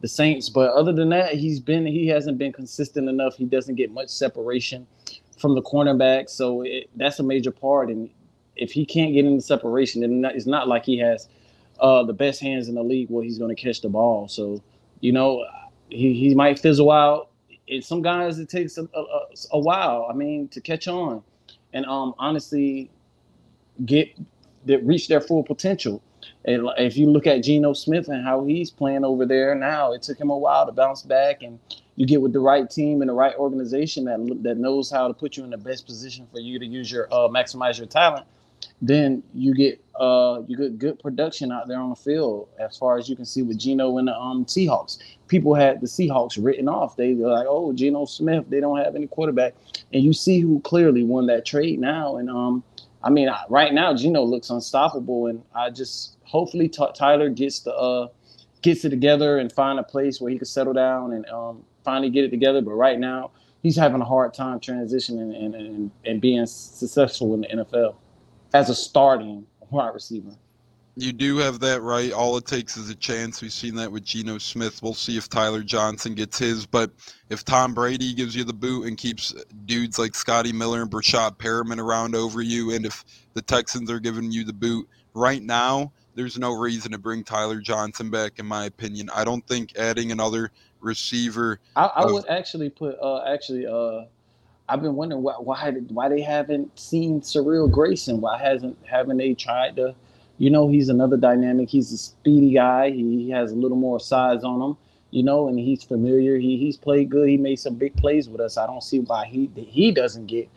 [0.00, 0.48] the Saints.
[0.48, 3.36] But other than that, he's been he hasn't been consistent enough.
[3.36, 4.86] He doesn't get much separation
[5.36, 7.88] from the cornerback, so it, that's a major part.
[7.88, 8.10] And
[8.56, 11.28] if he can't get into separation, then it's not like he has
[11.80, 14.28] uh, the best hands in the league where he's going to catch the ball.
[14.28, 14.62] So
[15.00, 15.44] you know,
[15.88, 17.30] he he might fizzle out.
[17.68, 20.06] And some guys it takes a, a, a while.
[20.08, 21.22] I mean, to catch on,
[21.72, 22.90] and um, honestly,
[23.84, 24.08] get
[24.66, 26.02] that reach their full potential.
[26.46, 30.18] If you look at Geno Smith and how he's playing over there now, it took
[30.18, 31.42] him a while to bounce back.
[31.42, 31.58] And
[31.96, 35.14] you get with the right team and the right organization that that knows how to
[35.14, 38.26] put you in the best position for you to use your uh, maximize your talent.
[38.80, 42.48] Then you get uh, you get good production out there on the field.
[42.60, 45.86] As far as you can see with Geno and the um, Seahawks, people had the
[45.86, 46.96] Seahawks written off.
[46.96, 49.54] They were like, "Oh, Geno Smith, they don't have any quarterback,"
[49.92, 52.16] and you see who clearly won that trade now.
[52.16, 52.62] And um,
[53.02, 57.74] I mean, right now Geno looks unstoppable, and I just hopefully T- Tyler gets the
[57.74, 58.08] uh,
[58.62, 62.10] gets it together and find a place where he can settle down and um, finally
[62.10, 62.60] get it together.
[62.60, 63.30] But right now,
[63.62, 67.94] he's having a hard time transitioning and, and, and being successful in the NFL
[68.54, 70.30] as a starting wide receiver.
[70.98, 72.10] You do have that right.
[72.10, 73.42] All it takes is a chance.
[73.42, 74.82] We've seen that with Geno Smith.
[74.82, 76.64] We'll see if Tyler Johnson gets his.
[76.64, 76.90] But
[77.28, 79.34] if Tom Brady gives you the boot and keeps
[79.66, 83.04] dudes like Scotty Miller and Breshad Perriman around over you, and if
[83.34, 87.60] the Texans are giving you the boot right now, there's no reason to bring Tyler
[87.60, 89.08] Johnson back, in my opinion.
[89.14, 90.50] I don't think adding another
[90.80, 91.60] receiver.
[91.76, 94.06] I, I Of- would actually put uh, actually uh,
[94.68, 98.20] I've been wondering why why why they haven't seen Cyril Grayson.
[98.20, 99.94] Why hasn't haven't they tried to?
[100.38, 101.68] You know, he's another dynamic.
[101.68, 102.90] He's a speedy guy.
[102.90, 104.76] He, he has a little more size on him.
[105.10, 106.36] You know, and he's familiar.
[106.38, 107.28] He he's played good.
[107.28, 108.56] He made some big plays with us.
[108.56, 110.48] I don't see why he he doesn't get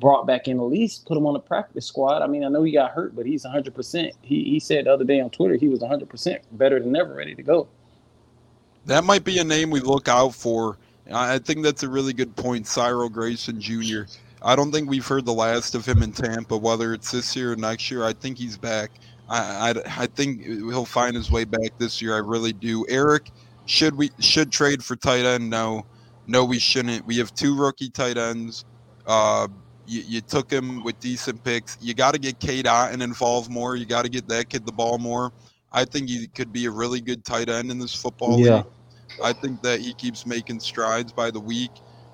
[0.00, 0.58] brought back in.
[0.58, 2.22] At least put him on the practice squad.
[2.22, 3.74] I mean, I know he got hurt, but he's 100.
[3.74, 6.96] percent He he said the other day on Twitter he was 100 percent better than
[6.96, 7.68] ever, ready to go.
[8.86, 10.78] That might be a name we look out for.
[11.12, 14.02] I I think that's a really good point, Cyril Grayson Jr.
[14.42, 17.52] I don't think we've heard the last of him in Tampa, whether it's this year
[17.52, 18.04] or next year.
[18.04, 18.92] I think he's back.
[19.28, 22.14] I, I, I think he'll find his way back this year.
[22.14, 22.86] I really do.
[22.88, 23.30] Eric,
[23.66, 25.50] should we should trade for tight end?
[25.50, 25.84] No,
[26.26, 27.04] no, we shouldn't.
[27.04, 28.64] We have two rookie tight ends.
[29.06, 29.48] Uh,
[29.88, 31.76] you, you took him with decent picks.
[31.80, 33.76] You got to get Cade Otton involved more.
[33.76, 35.32] You got to get that kid the ball more.
[35.72, 38.56] I think he could be a really good tight end in this football Yeah.
[38.56, 38.66] league.
[39.22, 41.70] I think that he keeps making strides by the week,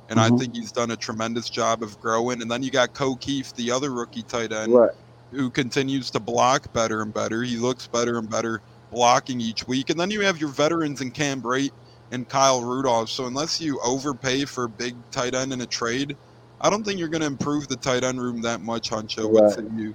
[0.08, 0.22] and Mhm.
[0.22, 2.40] I think he's done a tremendous job of growing.
[2.42, 4.90] And then you got Ko Kieft, the other rookie tight end, Right.
[5.32, 7.42] who continues to block better and better.
[7.42, 9.90] He looks better and better blocking each week.
[9.90, 11.72] And then you have your veterans in Cam Brate
[12.12, 13.10] and Kyle Rudolph.
[13.10, 16.16] So unless you overpay for a big tight end in a trade,
[16.60, 19.28] I don't think you're going to improve the tight end room that much, Huncho.
[19.30, 19.66] What's Right.
[19.66, 19.94] in you?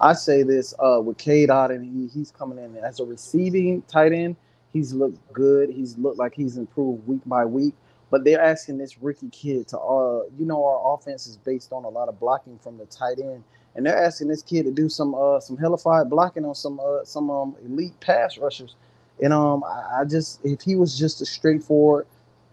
[0.00, 4.12] I say this uh, with Cade Otton, he, he's coming in as a receiving tight
[4.12, 4.36] end.
[4.72, 5.70] He's looked good.
[5.70, 7.74] He's looked like he's improved week by week.
[8.10, 11.84] But they're asking this rookie kid to, uh, you know, our offense is based on
[11.84, 13.42] a lot of blocking from the tight end,
[13.74, 17.04] and they're asking this kid to do some, uh, some hellified blocking on some, uh,
[17.04, 18.76] some um, elite pass rushers.
[19.22, 22.06] And um, I, I just, if he was just a straightforward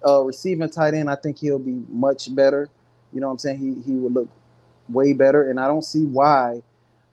[0.07, 2.69] uh, receiving tight end, I think he'll be much better.
[3.13, 3.59] You know what I'm saying?
[3.59, 4.29] He he would look
[4.89, 6.61] way better, and I don't see why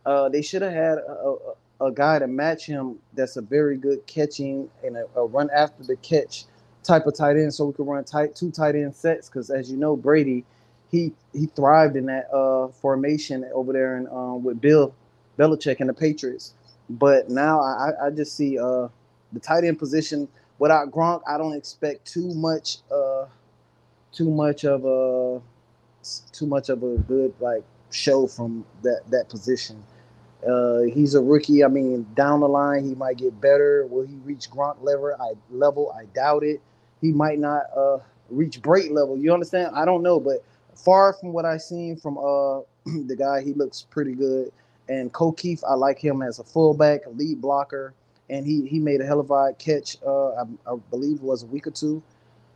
[0.07, 1.37] uh, they should have had a,
[1.81, 5.51] a, a guy to match him that's a very good catching and a, a run
[5.55, 6.45] after the catch
[6.83, 9.29] type of tight end, so we could run tight two tight end sets.
[9.29, 10.45] Because as you know, Brady,
[10.91, 14.95] he he thrived in that uh, formation over there in, um, with Bill
[15.39, 16.55] Belichick and the Patriots.
[16.91, 18.89] But now I, I just see uh,
[19.33, 20.27] the tight end position
[20.59, 21.21] without Gronk.
[21.29, 23.27] I don't expect too much uh,
[24.13, 25.41] too much of a
[26.33, 29.83] too much of a good like show from that that position.
[30.47, 31.65] Uh, he's a rookie.
[31.65, 33.87] I mean, down the line, he might get better.
[33.87, 35.13] Will he reach Gronk level?
[35.21, 35.95] I level.
[35.99, 36.61] I doubt it.
[37.01, 37.99] He might not uh,
[38.31, 39.17] reach Brate level.
[39.17, 39.75] You understand?
[39.75, 40.45] I don't know, but
[40.75, 42.61] far from what I've seen from uh,
[43.07, 44.53] the guy, he looks pretty good.
[44.89, 47.93] And Kieft, I like him as a fullback, lead blocker,
[48.31, 49.99] and he he made a hell of a catch.
[50.07, 52.03] Uh, I, I believe it was a week or two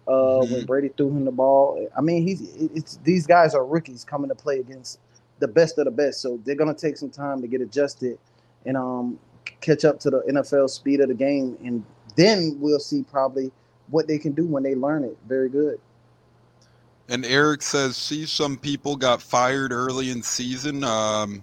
[0.09, 0.67] uh, when Mhm.
[0.67, 1.89] Brady threw him the ball.
[1.97, 2.41] I mean, he's
[2.75, 4.99] it's these guys are rookies coming to play against
[5.39, 8.19] the best of the best, so they're gonna take some time to get adjusted
[8.67, 9.19] and um
[9.61, 11.85] catch up to the NFL speed of the game, and
[12.17, 13.51] then we'll see probably
[13.91, 15.17] what they can do when they learn it.
[15.29, 15.79] Very good.
[17.09, 20.83] And Eric says, see, some people got fired early in season.
[20.85, 21.43] Um,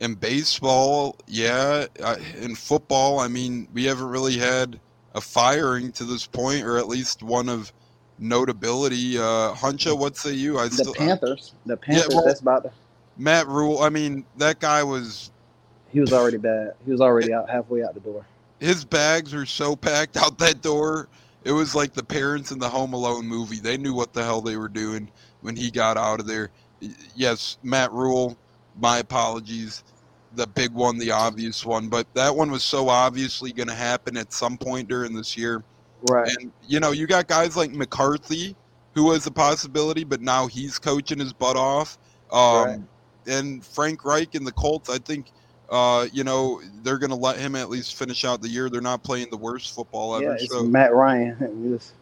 [0.00, 1.86] in baseball, yeah.
[2.40, 4.78] In football, I mean, we haven't really had
[5.14, 7.72] a firing to this point, or at least one of
[8.18, 9.18] notability.
[9.18, 10.58] Uh, Huncho, what say you?
[10.58, 12.06] I The still, Panthers, the Panthers.
[12.10, 12.62] Yeah, well- that's about.
[12.64, 12.70] The,
[13.20, 13.80] Matt Rhule.
[13.80, 15.32] I mean, that guy was
[15.90, 16.74] he was already bad.
[16.84, 18.24] He was already out halfway out the door.
[18.60, 21.08] his bags were so packed out that door.
[21.44, 23.58] It was like the parents in the Home Alone movie.
[23.58, 26.50] They knew what the hell they were doing when he got out of there.
[27.16, 28.36] Yes, Matt Rhule,
[28.78, 29.82] my apologies.
[30.34, 34.16] The big one, the obvious one, but that one was so obviously going to happen
[34.16, 35.64] at some point during this year.
[36.10, 36.30] Right.
[36.38, 38.54] And you know, you got guys like McCarthy,
[38.94, 41.98] who was a possibility, but now he's coaching his butt off.
[42.30, 42.80] Um, Right.
[43.26, 45.32] And Frank Reich and the Colts, I think,
[45.68, 48.70] uh, you know, they're going to let him at least finish out the year.
[48.70, 50.24] They're not playing the worst football ever.
[50.24, 51.78] Yeah, it's so Matt Ryan.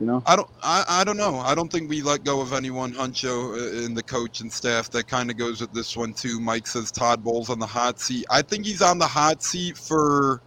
[0.00, 0.22] You know.
[0.26, 1.38] I don't, I, I don't know.
[1.38, 4.90] I don't think we let go of anyone, Huncho, uh, in the coach and staff.
[4.90, 6.40] That kind of goes with this one too.
[6.40, 8.26] Mike says Todd Bowles on the hot seat.
[8.28, 10.42] I think he's on the hot seat for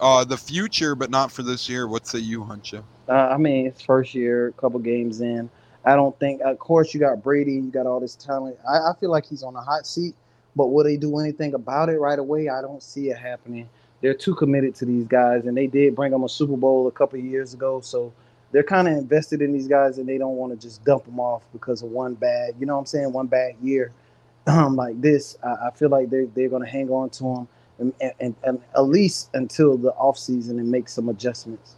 [0.00, 1.86] uh, the future, but not for this year.
[1.86, 2.82] What say you, Huncho?
[3.08, 5.50] Uh, I mean, it's first year, couple games in.
[5.84, 6.40] I don't think.
[6.40, 7.52] Of course, you got Brady.
[7.52, 8.56] You got all this talent.
[8.68, 10.14] I, I feel like he's on the hot seat,
[10.56, 12.48] But will they do anything about it right away?
[12.48, 13.68] I don't see it happening.
[14.00, 16.90] They're too committed to these guys, and they did bring them a Super Bowl a
[16.90, 17.80] couple of years ago.
[17.80, 18.12] So
[18.52, 21.20] they're kind of invested in these guys, and they don't want to just dump them
[21.20, 23.92] off because of one bad, you know what I'm saying, one bad year
[24.46, 25.36] um, like this.
[25.42, 28.60] I, I feel like they're they're going to hang on to them and, and, and
[28.74, 31.74] at least until the off season and make some adjustments.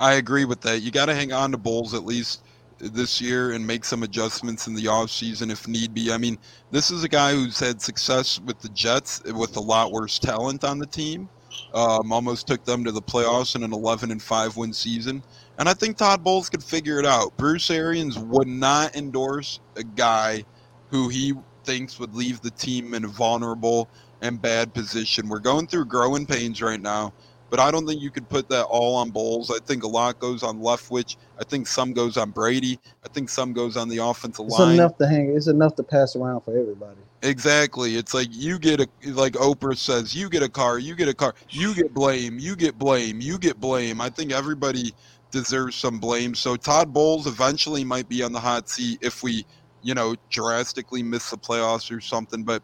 [0.00, 0.80] I agree with that.
[0.80, 2.42] You got to hang on to Bowles at least
[2.78, 6.10] this year and make some adjustments in the offseason if need be.
[6.10, 6.38] I mean,
[6.70, 10.64] this is a guy who's had success with the Jets with a lot worse talent
[10.64, 11.28] on the team.
[11.74, 15.22] Um, almost took them to the playoffs in an 11 and 5 win season.
[15.58, 17.36] And I think Todd Bowles could figure it out.
[17.36, 20.44] Bruce Arians would not endorse a guy
[20.90, 21.34] who he
[21.64, 23.88] thinks would leave the team in a vulnerable
[24.20, 25.28] and bad position.
[25.28, 27.12] We're going through growing pains right now,
[27.50, 29.50] but I don't think you could put that all on Bowles.
[29.50, 31.16] I think a lot goes on Leftwich.
[31.38, 32.78] I think some goes on Brady.
[33.04, 34.74] I think some goes on the offensive It's line.
[34.74, 35.34] enough to hang.
[35.36, 36.98] It's enough to pass around for everybody.
[37.22, 37.96] Exactly.
[37.96, 41.14] It's like you get a like Oprah says, you get a car, you get a
[41.14, 44.00] car, you get blame, you get blame, you get blame.
[44.00, 44.92] I think everybody
[45.32, 46.34] deserves some blame.
[46.34, 49.44] So Todd Bowles eventually might be on the hot seat if we,
[49.82, 52.44] you know, drastically miss the playoffs or something.
[52.44, 52.62] But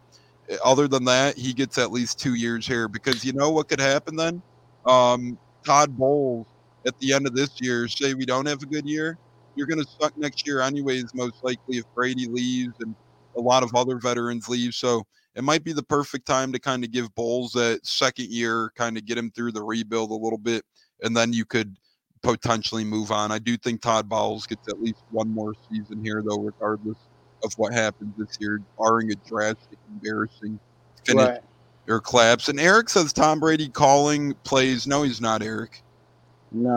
[0.48, 3.68] eh, other than that, he gets at least two years here because you know what
[3.68, 4.40] could happen then?
[4.86, 6.46] Um, Todd Bowles
[6.86, 9.18] at the end of this year, say we don't have a good year,
[9.56, 12.94] you're going to suck next year anyways, most likely if Brady leaves and
[13.36, 14.74] a lot of other veterans leave.
[14.74, 15.04] So
[15.34, 18.96] it might be the perfect time to kind of give Bowles that second year, kind
[18.96, 20.64] of get him through the rebuild a little bit,
[21.02, 21.76] and then you could
[22.22, 23.32] potentially move on.
[23.32, 26.98] I do think Todd Bowles gets at least one more season here, though, regardless
[27.44, 30.60] of what happens this year, barring a drastic, embarrassing
[31.06, 31.40] finish Right.
[31.88, 32.48] or collapse.
[32.48, 34.86] And Eric says Tom Brady calling plays.
[34.86, 35.82] No, he's not, Eric.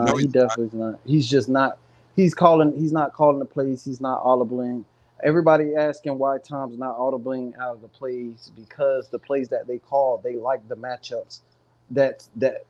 [0.00, 0.50] No, he he's not.
[0.50, 1.00] definitely is not.
[1.04, 1.78] He's just not.
[2.16, 2.72] He's calling.
[2.78, 3.84] He's not calling the plays.
[3.84, 4.84] He's not audibling.
[5.24, 9.78] Everybody asking why Tom's not audibling out of the plays because the plays that they
[9.78, 11.40] call, they like the matchups
[11.90, 12.66] that that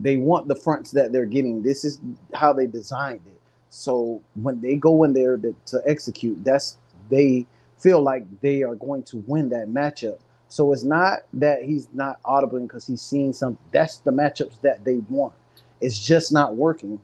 [0.00, 1.62] they want the fronts that they're getting.
[1.62, 2.00] This is
[2.34, 3.40] how they designed it.
[3.70, 6.76] So when they go in there to, to execute, that's
[7.10, 7.46] they
[7.78, 10.18] feel like they are going to win that matchup.
[10.48, 13.58] So it's not that he's not audibling because he's seeing some.
[13.72, 15.34] That's the matchups that they want.
[15.80, 17.00] It's just not working.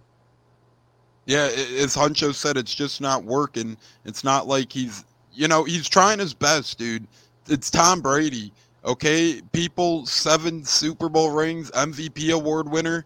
[1.26, 3.76] Yeah, as Huncho said, it's just not working.
[4.04, 7.06] It's not like he's, you know, he's trying his best, dude.
[7.48, 8.52] It's Tom Brady,
[8.84, 9.40] okay?
[9.52, 13.04] People, seven Super Bowl rings, MVP award winner.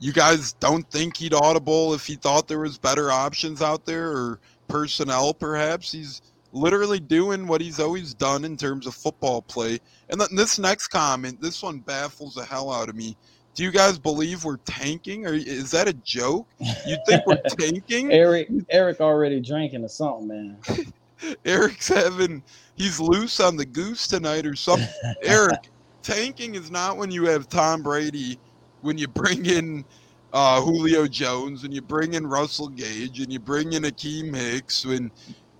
[0.00, 4.10] You guys don't think he'd audible if he thought there was better options out there
[4.10, 5.90] or personnel, perhaps?
[5.90, 6.22] He's
[6.52, 9.80] literally doing what he's always done in terms of football play.
[10.08, 13.16] And then this next comment, this one baffles the hell out of me.
[13.54, 16.46] Do you guys believe we're tanking, or is that a joke?
[16.86, 18.12] You think we're tanking?
[18.12, 20.56] Eric Eric already drinking or something, man.
[21.44, 22.42] Eric's having
[22.78, 24.88] he's loose on the goose tonight or something.
[25.22, 25.68] Eric,
[26.02, 28.38] tanking is not when you have Tom Brady,
[28.80, 29.84] when you bring in
[30.32, 34.86] uh, Julio Jones and you bring in Russell Gage and you bring in Akiem Hicks
[34.86, 35.10] when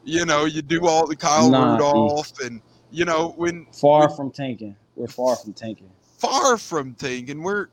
[0.04, 4.16] you know you do all the Kyle Nah, Rudolph and you know when Far when-
[4.16, 4.76] from tanking.
[4.96, 5.90] We're far from tanking.
[6.18, 7.42] far from tanking.
[7.44, 7.68] We're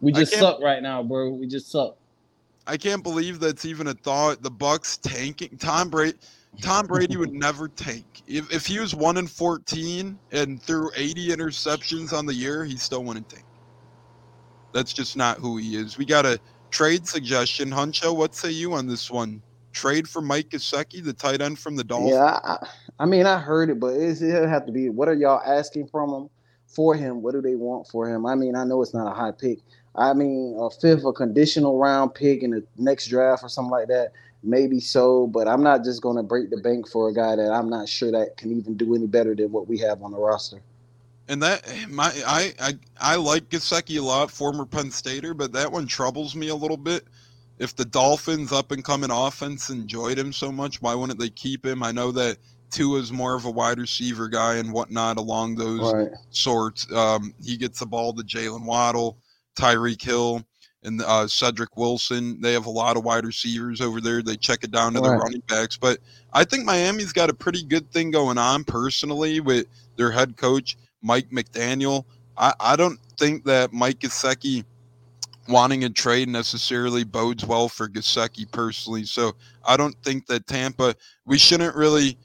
[0.00, 1.30] We just suck right now, bro.
[1.30, 1.96] We just suck.
[2.66, 4.40] I can't believe that's even a thought.
[4.42, 5.56] The Bucks tanking.
[5.58, 6.16] Tom Brady.
[6.60, 8.22] Tom Brady would never tank.
[8.26, 12.76] If, if he was one in fourteen and threw eighty interceptions on the year, he
[12.76, 13.44] still wouldn't tank.
[14.72, 15.98] That's just not who he is.
[15.98, 16.40] We got a
[16.70, 18.14] trade suggestion, Huncho.
[18.14, 19.42] What say you on this one?
[19.72, 22.12] Trade for Mike Gesicki, the tight end from the Dolphins.
[22.14, 22.66] Yeah, I,
[23.00, 24.88] I- mean, I heard it, but it's, it'll have to be.
[24.88, 26.30] What are y'all asking from him
[26.66, 27.22] for him?
[27.22, 28.26] What do they want for him?
[28.26, 29.58] I mean, I know it's not a high pick.
[29.96, 33.88] I mean, a fifth, a conditional round pick in the next draft or something like
[33.88, 34.12] that.
[34.44, 37.50] Maybe so, but I'm not just going to break the bank for a guy that
[37.50, 40.18] I'm not sure that can even do any better than what we have on the
[40.18, 40.60] roster.
[41.28, 45.72] And that my I I, I like Gesicki a lot, former Penn Stater, but that
[45.72, 47.06] one troubles me a little bit.
[47.58, 51.64] If the Dolphins up and coming offense enjoyed him so much, why wouldn't they keep
[51.64, 51.82] him?
[51.82, 52.36] I know that
[52.70, 56.10] Tua's more of a wide receiver guy and whatnot along those Right.
[56.30, 56.90] sorts.
[56.92, 59.18] Um, he gets the ball to Jaylen Waddle,
[59.56, 60.44] Tyreek Hill,
[60.84, 62.40] and uh, Cedric Wilson.
[62.40, 64.22] They have a lot of wide receivers over there.
[64.22, 65.18] They check it down to the Right.
[65.20, 65.76] running backs.
[65.76, 65.98] But
[66.32, 69.66] I think Miami's got a pretty good thing going on personally with
[69.96, 72.04] their head coach, Mike McDaniel.
[72.36, 74.64] I, I don't think that Mike Gesicki
[75.48, 79.04] wanting a trade necessarily bodes well for Gesicki personally.
[79.04, 80.94] So I don't think that Tampa,
[81.26, 82.16] we shouldn't really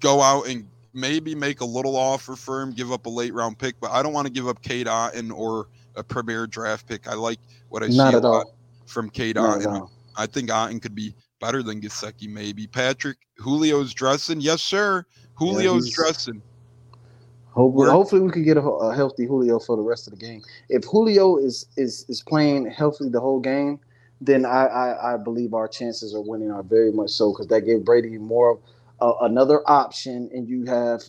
[0.00, 3.58] go out and maybe make a little offer for him, give up a late round
[3.58, 7.08] pick, but I don't want to give up Cade Otton or a premier draft pick.
[7.08, 7.38] I like
[7.68, 8.54] what I Not see at all.
[8.86, 9.88] from Cade Not Otton.
[10.16, 12.66] I think Otton could be better than Gesicki, maybe.
[12.66, 14.40] Patrick, Julio's dressing.
[14.40, 15.04] Yes, sir.
[15.38, 16.42] Julio's he's- dressing.
[17.52, 20.40] Hopefully, hopefully we could get a, a healthy Julio for the rest of the game.
[20.68, 23.80] If Julio is is is playing healthy the whole game,
[24.20, 27.62] then I I, I believe our chances of winning are very much so because that
[27.62, 28.60] gave Brady more
[29.00, 31.02] uh, another option, and you have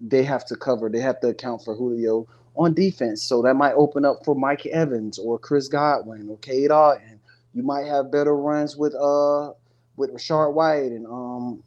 [0.00, 2.28] they have to cover they have to account for Julio
[2.60, 6.70] on defense, so that might open up for Mike Evans or Chris Godwin or Cade
[6.70, 7.18] Otton.
[7.54, 9.52] You might have better runs with uh
[9.96, 11.62] with Rachaad White and um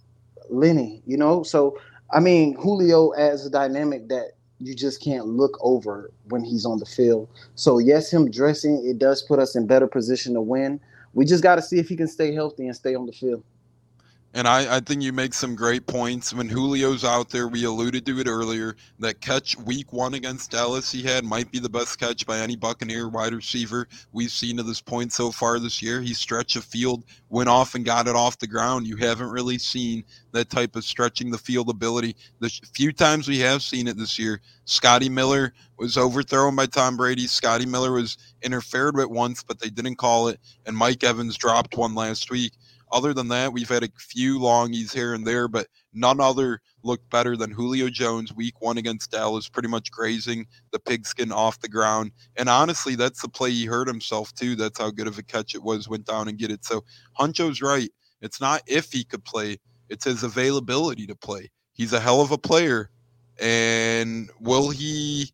[0.52, 1.42] Lenny, you know.
[1.42, 1.80] So
[2.12, 6.78] I mean, Julio adds a dynamic that you just can't look over when he's on
[6.78, 7.28] the field.
[7.56, 10.80] So yes, him dressing it does put us in better position to win.
[11.16, 13.44] We just got to see if he can stay healthy and stay on the field.
[14.36, 16.34] And I, I think you make some great points.
[16.34, 18.76] When Julio's out there, we alluded to it earlier.
[18.98, 22.56] That catch week one against Dallas he had might be the best catch by any
[22.56, 26.02] Buccaneer wide receiver we've seen to this point so far this year.
[26.02, 28.88] He stretched a field, went off and got it off the ground.
[28.88, 32.16] You haven't really seen that type of stretching the field ability.
[32.40, 36.98] The few times we have seen it this year, Scotty Miller was overthrown by Tom
[36.98, 37.28] Brady.
[37.28, 40.40] Scotty Miller was interfered with once, but they didn't call it.
[40.66, 42.54] And Mike Evans dropped one last week.
[42.94, 47.10] Other than that, we've had a few longies here and there, but none other looked
[47.10, 51.68] better than Julio Jones week one against Dallas, pretty much grazing the pigskin off the
[51.68, 52.12] ground.
[52.36, 54.56] And honestly, that's the play he hurt himself too.
[54.56, 56.64] That's how good of a catch it was, went down and get it.
[56.66, 56.84] So
[57.14, 57.90] Huncho's right.
[58.22, 59.58] It's not if he could play,
[59.90, 61.50] it's his availability to play.
[61.74, 62.92] He's a hell of a player.
[63.40, 65.32] And will he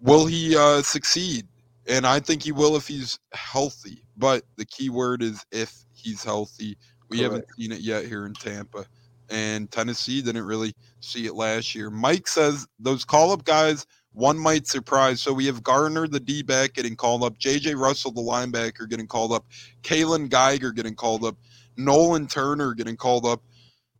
[0.00, 1.46] will he uh, succeed?
[1.86, 4.04] And I think he will if he's healthy.
[4.18, 6.76] But the key word is if he's healthy.
[7.08, 8.84] We haven't seen it yet here in Tampa.
[9.30, 11.90] And Tennessee didn't really see it last year.
[11.90, 15.20] Mike says those call up guys, one might surprise.
[15.20, 19.06] So we have Garner, the D back, getting called up, JJ Russell, the linebacker, getting
[19.06, 19.46] called up,
[19.82, 21.36] Kaylon Geiger getting called up,
[21.76, 23.42] Nolan Turner getting called up.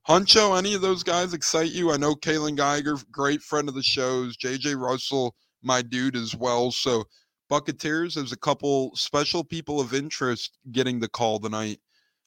[0.08, 1.92] Huncho, any of those guys excite you?
[1.92, 4.36] I know Kaylon Geiger, great friend of the shows.
[4.38, 6.70] JJ Russell, my dude as well.
[6.70, 7.04] So
[7.48, 11.80] Buccaneers, there's a couple special people of interest getting the call tonight.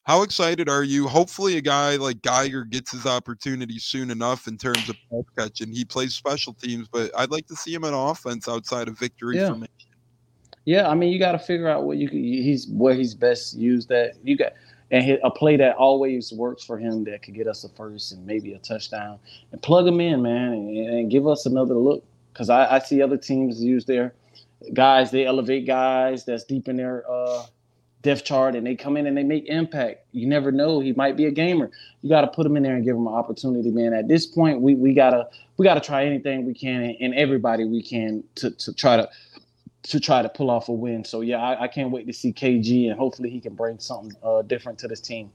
[0.04, 1.06] How excited are you?
[1.06, 5.72] Hopefully, a guy like Geiger gets his opportunity soon enough in terms of pass catching.
[5.72, 9.36] He plays special teams, but I'd like to see him on offense outside of victory
[9.36, 9.48] Yeah.
[9.48, 9.68] formation.
[10.64, 13.54] Yeah, I mean, you got to figure out what you can, he's where he's best
[13.54, 14.14] used at.
[14.24, 14.52] You got
[14.92, 18.12] and hit a play that always works for him that could get us a first
[18.12, 19.18] and maybe a touchdown,
[19.50, 22.04] and plug him in, man, and, and give us another look.
[22.32, 24.14] Because I, I see other teams use their
[24.72, 27.44] guys, they elevate guys that's deep in their uh,
[28.02, 30.06] depth chart, and they come in and they make impact.
[30.12, 31.70] You never know; he might be a gamer.
[32.02, 33.92] You got to put him in there and give him an opportunity, man.
[33.94, 37.64] At this point, we we gotta we gotta try anything we can and, and everybody
[37.64, 39.08] we can to to try to
[39.84, 41.04] to try to pull off a win.
[41.04, 44.12] So yeah, I, I can't wait to see KG and hopefully he can bring something
[44.22, 45.30] uh, different to this team.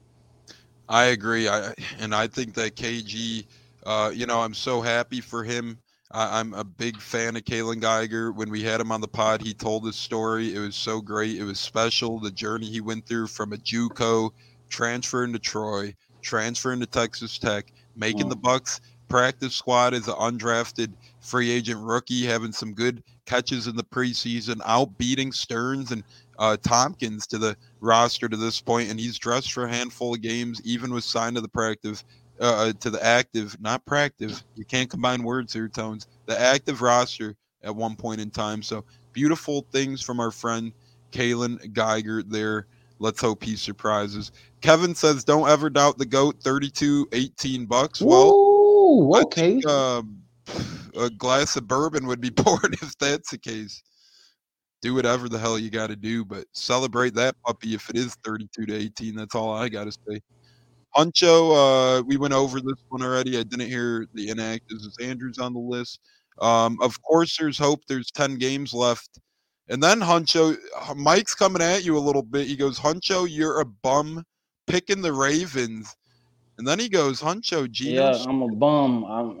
[0.88, 1.48] I agree.
[1.48, 3.44] I and I think that KG,
[3.84, 5.78] uh, you know, I'm so happy for him.
[6.10, 8.32] I, I'm a big fan of Kaylon Geiger.
[8.32, 10.54] When we had him on the pod, he told his story.
[10.54, 11.36] It was so great.
[11.36, 12.18] It was special.
[12.18, 14.30] The journey he went through from a JUCO,
[14.68, 18.30] transferring to Troy, transferring to Texas Tech, making Mm.
[18.30, 23.76] the Bucks practice squad as an undrafted free agent rookie, having some good catches in
[23.76, 26.02] the preseason, out beating Stearns and
[26.38, 30.20] uh, Thompkins to the roster to this point, and he's dressed for a handful of
[30.20, 32.04] games, even was signed to the practice
[32.40, 34.42] uh, to the active, not practive.
[34.54, 36.06] You can't combine words here, Tones.
[36.26, 38.62] The active roster at one point in time.
[38.62, 40.72] So beautiful things from our friend
[41.12, 42.66] Kaylon Geiger there.
[43.00, 44.32] Let's hope he surprises.
[44.60, 48.00] Kevin says, "Don't ever doubt the goat." 32, 18 bucks.
[48.00, 49.60] Well, Ooh, okay.
[49.60, 50.22] think, um,
[50.98, 53.82] a glass of bourbon would be poured if that's the case.
[54.80, 58.14] Do whatever the hell you got to do, but celebrate that puppy if it is
[58.24, 59.16] 32 to 18.
[59.16, 60.20] That's all I got to say.
[60.96, 63.38] Huncho, uh, we went over this one already.
[63.38, 64.86] I didn't hear the inactives.
[64.86, 66.00] Is Andrews on the list?
[66.40, 67.82] Um, of course, there's hope.
[67.86, 69.18] There's 10 games left.
[69.68, 70.56] And then Huncho,
[70.96, 72.46] Mike's coming at you a little bit.
[72.46, 74.24] He goes, Huncho, you're a bum
[74.66, 75.94] picking the Ravens.
[76.56, 78.12] And then he goes, Huncho, Geno.
[78.12, 79.04] yeah, I'm a bum.
[79.04, 79.40] I'm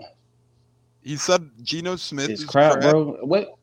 [1.02, 3.16] He said Geno Smith it's is crap, bro.
[3.22, 3.58] What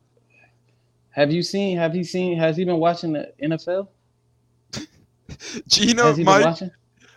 [1.12, 1.78] have you seen?
[1.78, 2.38] Have he seen?
[2.38, 3.88] Has he been watching the NFL?
[5.68, 6.72] Geno, Has he been Mike, watching?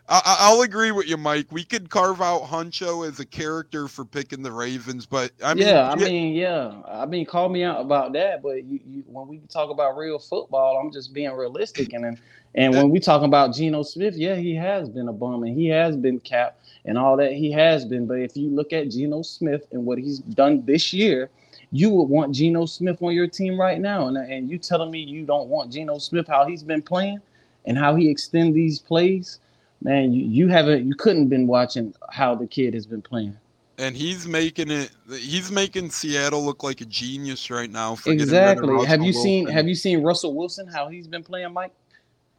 [0.09, 1.47] I, I- I'll agree with you, Mike.
[1.51, 5.69] We could carve out Huncho as a character for picking the Ravens, but I mean,
[5.69, 6.73] yeah, I mean, yeah.
[6.87, 10.19] I mean, call me out about that, but you, you, when we talk about real
[10.19, 11.93] football, I'm just being realistic.
[11.93, 12.19] And
[12.55, 15.69] and when we talk about Geno Smith, yeah, he has been a bum and he
[15.69, 17.33] has been capped and all that.
[17.33, 18.07] He has been.
[18.07, 21.31] But if you look at Geno Smith and what he's done this year,
[21.71, 24.09] you would want Geno Smith on your team right now.
[24.09, 27.21] And, and you telling me you don't want Geno Smith how he's been playing
[27.67, 29.41] and how he extend these plays,
[29.83, 33.37] man, you, you haven't, you couldn't been watching how the kid has been playing.
[33.79, 34.91] and he's making it.
[35.09, 37.95] He's making Seattle look like a genius right now.
[37.95, 38.85] For getting rid of Exactly.
[38.87, 39.57] Have you seen Wilson.
[39.57, 41.73] have you seen Russell Wilson how he's been playing, Mike?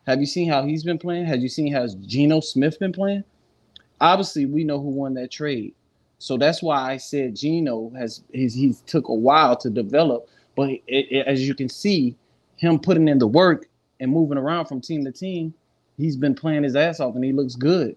[0.07, 1.25] Have you seen how he's been playing?
[1.25, 3.23] Have you seen how Geno Smith been playing?
[4.01, 5.73] Obviously, we know who won that trade.
[6.19, 10.69] So that's why I said Geno has he's he's took a while to develop, but
[10.69, 12.15] it, it- as you can see,
[12.57, 13.67] him putting in the work
[14.01, 15.53] and moving around from team to team,
[15.99, 17.95] he's been playing his ass off and he looks good.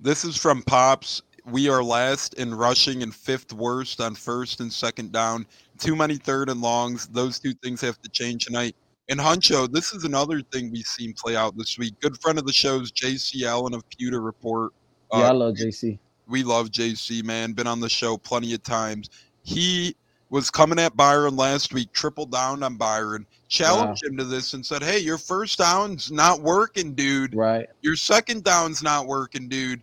[0.00, 1.22] This is from Pops.
[1.46, 5.46] We are last in rushing and fifth worst on first and second down.
[5.78, 7.06] Too many third and longs.
[7.08, 8.76] Those two things have to change tonight.
[9.08, 11.94] And Huncho, this is another thing we've seen play out this week.
[12.00, 14.72] Good friend of the show's JC Allen of Pewter Report.
[15.12, 15.98] Yeah, I Uh, love JC.
[16.28, 17.52] we love JC, man.
[17.52, 19.08] Been on the show plenty of times.
[19.42, 19.96] He
[20.32, 24.64] was coming at Byron last week, tripled down on Byron, challenged him to this and
[24.64, 27.34] said, Hey, your first down's not working, dude.
[27.34, 29.82] Right, Your second down's not working, dude.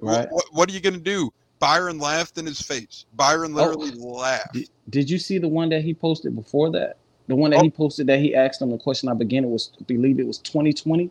[0.00, 0.26] Right.
[0.32, 1.32] What, what are you going to do?
[1.60, 3.06] Byron laughed in his face.
[3.14, 4.54] Byron literally laughed.
[4.54, 6.96] Did, did you see the one that he posted before that?
[7.28, 7.62] The one that Oh.
[7.62, 9.08] he posted that he asked him the question.
[9.08, 11.08] I began it was I believe it was 2020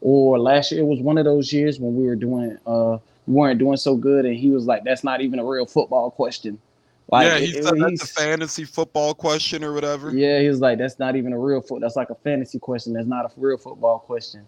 [0.00, 0.80] or last year.
[0.80, 2.96] It was one of those years when we were doing uh
[3.26, 6.10] we weren't doing so good, and he was like, "That's not even a real football
[6.10, 6.58] question."
[7.12, 10.10] Like, yeah, it- he it- said that's a fantasy football question or whatever.
[10.12, 11.82] Yeah, he was like, "That's not even a real foot.
[11.82, 12.94] That's like a fantasy question.
[12.94, 14.40] That's not a real football question."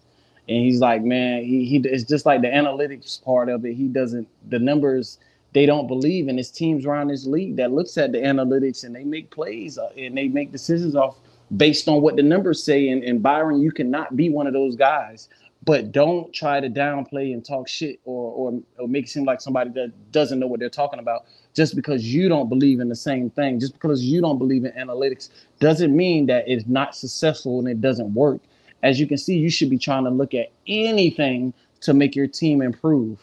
[0.49, 3.75] And he's like, "Man, he he it's just like the analytics part of it.
[3.75, 5.19] He doesn't the numbers."
[5.53, 8.93] They don't believe in his teams around this league that looks at the analytics and
[8.93, 11.15] they make plays uh, and they make decisions off
[11.55, 12.89] based on what the numbers say.
[12.89, 15.29] And, and Byron, you cannot be one of those guys.
[15.63, 19.39] But don't try to downplay and talk shit or, or or make it seem like
[19.39, 21.23] somebody that doesn't know what they're talking about
[21.55, 24.71] just because you don't believe in the same thing, just because you don't believe in
[24.73, 25.29] analytics,
[25.59, 28.41] doesn't mean that it's not successful and it doesn't work.
[28.83, 32.27] As you can see, you should be trying to look at anything to make your
[32.27, 33.19] team improve.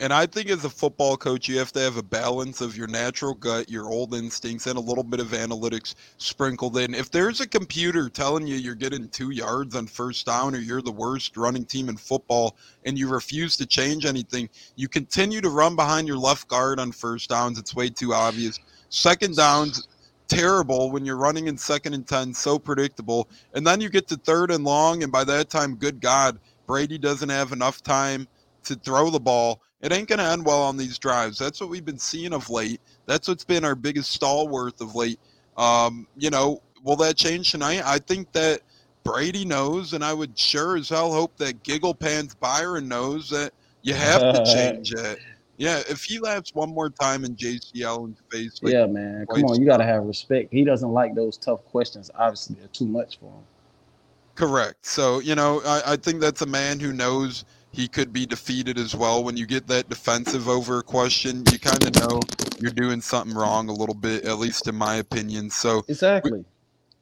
[0.00, 2.86] And I think as a football coach, you have to have a balance of your
[2.86, 6.94] natural gut, your old instincts, and a little bit of analytics sprinkled in.
[6.94, 10.82] If there's a computer telling you you're getting two yards on first down or you're
[10.82, 15.50] the worst running team in football and you refuse to change anything, you continue to
[15.50, 17.58] run behind your left guard on first downs.
[17.58, 18.60] It's way too obvious.
[18.90, 19.88] Second downs,
[20.28, 23.28] terrible when you're running in second and 10, so predictable.
[23.54, 26.38] And then you get to third and long, and by that time, good God,
[26.68, 28.28] Brady doesn't have enough time
[28.64, 29.60] to throw the ball.
[29.80, 31.38] It ain't going to end well on these drives.
[31.38, 32.80] That's what we've been seeing of late.
[33.06, 35.20] That's what's been our biggest stalwart of late.
[35.56, 37.82] Um, you know, will that change tonight?
[37.84, 38.60] I think that
[39.04, 43.52] Brady knows, and I would sure as hell hope that Giggle Pants Byron knows that
[43.82, 45.18] you have to change it.
[45.56, 49.26] Yeah, if he laughs one more time in JC Allen's face, like, yeah, man.
[49.26, 50.52] Come on, you got to have respect.
[50.52, 52.10] He doesn't like those tough questions.
[52.14, 53.42] Obviously, they're too much for him.
[54.36, 54.86] Correct.
[54.86, 58.78] So, you know, I, I think that's a man who knows he could be defeated
[58.78, 59.22] as well.
[59.22, 62.20] When you get that defensive over a question, you kind of know
[62.60, 65.50] you're doing something wrong a little bit, at least in my opinion.
[65.50, 66.44] So, Exactly.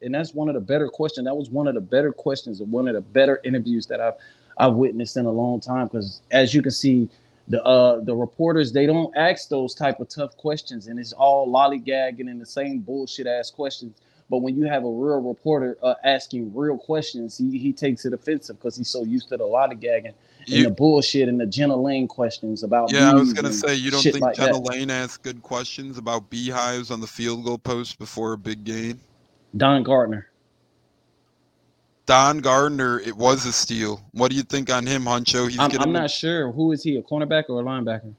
[0.02, 1.26] And that's one of the better questions.
[1.26, 4.14] That was one of the better questions and one of the better interviews that I've
[4.58, 5.86] I've witnessed in a long time.
[5.86, 7.08] Because as you can see,
[7.48, 11.48] the uh the reporters they don't ask those type of tough questions, and it's all
[11.48, 13.94] lollygagging and the same bullshit ass questions.
[14.28, 18.12] But when you have a real reporter uh, asking real questions, he, he takes it
[18.12, 20.14] offensive because he's so used to the lollygagging
[20.48, 22.92] and the bullshit and the Jenna Laine questions about.
[22.92, 24.70] yeah, I was going to say, you don't think like Jenna that.
[24.70, 29.00] Laine asked good questions about beehives on the field goal post before a big game?
[29.56, 30.28] Don Gardner.
[32.06, 34.00] Don Gardner, it was a steal.
[34.12, 35.48] What do you think on him, Huncho?
[35.48, 38.14] He's I'm, getting I'm not sure who is he, a cornerback or a linebacker?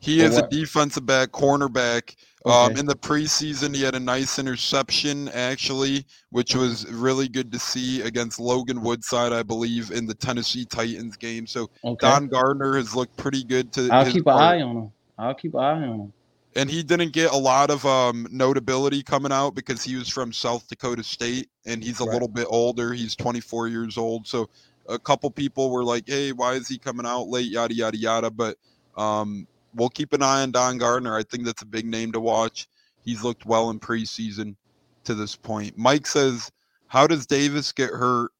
[0.00, 2.14] He Or is a defensive back, cornerback.
[2.46, 7.58] Um, in the preseason, he had a nice interception, actually, which was really good to
[7.58, 11.46] see against Logan Woodside, I believe, in the Tennessee Titans game.
[11.46, 12.06] So Okay.
[12.06, 14.92] Don Gardner has looked pretty good to I'll keep an eye on him.
[15.18, 16.12] I'll keep an eye on him.
[16.56, 20.32] And he didn't get a lot of um, notability coming out because he was from
[20.32, 22.12] South Dakota State and he's a Right.
[22.12, 22.92] little bit older.
[22.92, 24.26] He's 24 years old.
[24.26, 24.48] So
[24.88, 27.50] a couple people were like, hey, why is he coming out late?
[27.50, 28.30] Yada, yada, yada.
[28.30, 28.56] But
[28.96, 31.16] um, we'll keep an eye on Don Gardner.
[31.16, 32.68] I think that's a big name to watch.
[33.04, 34.56] He's looked well in preseason
[35.04, 35.76] to this point.
[35.76, 36.50] Mike says,
[36.86, 38.30] how does Davis get hurt?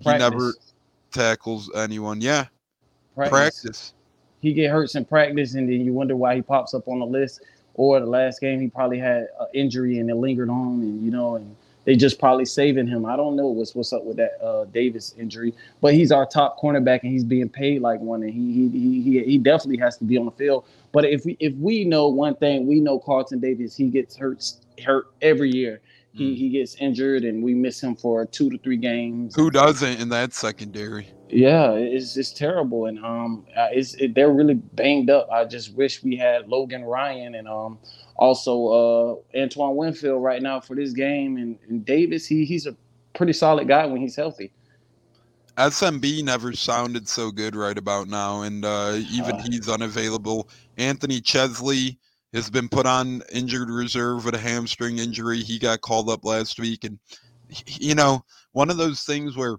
[0.00, 0.54] He never
[1.12, 2.20] tackles anyone.
[2.20, 2.46] Yeah,
[3.14, 3.30] Practice.
[3.30, 3.94] practice.
[4.40, 7.06] He get hurt in practice, and then you wonder why he pops up on the
[7.06, 7.40] list.
[7.74, 11.10] Or the last game, he probably had an injury and it lingered on, and you
[11.10, 13.06] know, and they just probably saving him.
[13.06, 16.58] I don't know what's what's up with that uh, Davis injury, but he's our top
[16.60, 19.96] cornerback, and he's being paid like one, and he he he he, he definitely has
[19.98, 20.64] to be on the field.
[20.92, 24.44] But if we if we know one thing, we know Carlton Davis, he gets hurt
[24.84, 25.80] hurt every year.
[26.16, 29.34] He he gets injured, and we miss him for two to three games.
[29.34, 31.08] Who doesn't in that secondary?
[31.30, 35.28] Yeah, it's it's terrible, and um, it's it, they're really banged up.
[35.32, 37.78] I just wish we had Logan Ryan and um,
[38.16, 42.26] also uh, Antoine Winfield right now for this game, and, and Davis.
[42.26, 42.76] He he's a
[43.14, 44.52] pretty solid guy when he's healthy.
[45.56, 50.48] SMB never sounded so good right about now, and uh, even Uh, he's unavailable.
[50.76, 51.98] Anthony Chesley
[52.32, 55.38] has been put on injured reserve with a hamstring injury.
[55.38, 56.98] He got called up last week, and
[57.66, 59.56] you know, one of those things where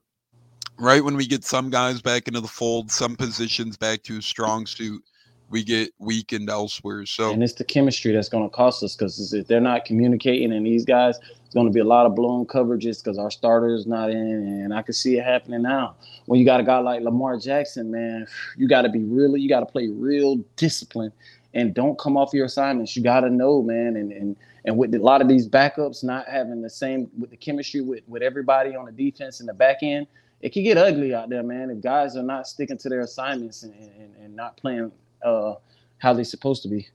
[0.78, 4.22] right when we get some guys back into the fold, some positions back to a
[4.22, 5.04] strong suit,
[5.50, 7.06] we get weakened elsewhere.
[7.06, 10.52] So and it's the chemistry that's going to cost us because if they're not communicating,
[10.52, 13.74] and these guys, it's going to be a lot of blown coverages because our starter
[13.74, 15.96] is not in, and I can see it happening now.
[16.26, 18.28] When you got a guy like Lamar Jackson, man,
[18.58, 21.12] you got to be really, you got to play real discipline,
[21.54, 22.96] and don't come off your assignments.
[22.96, 24.36] You got to know, man, and and
[24.66, 28.02] and with a lot of these backups not having the same with the chemistry with
[28.08, 30.08] with everybody on the defense and the back end,
[30.42, 31.70] it can get ugly out there, man.
[31.70, 34.92] If guys are not sticking to their assignments and and, and not playing
[35.24, 35.56] uh,
[35.98, 36.88] how they're supposed to be.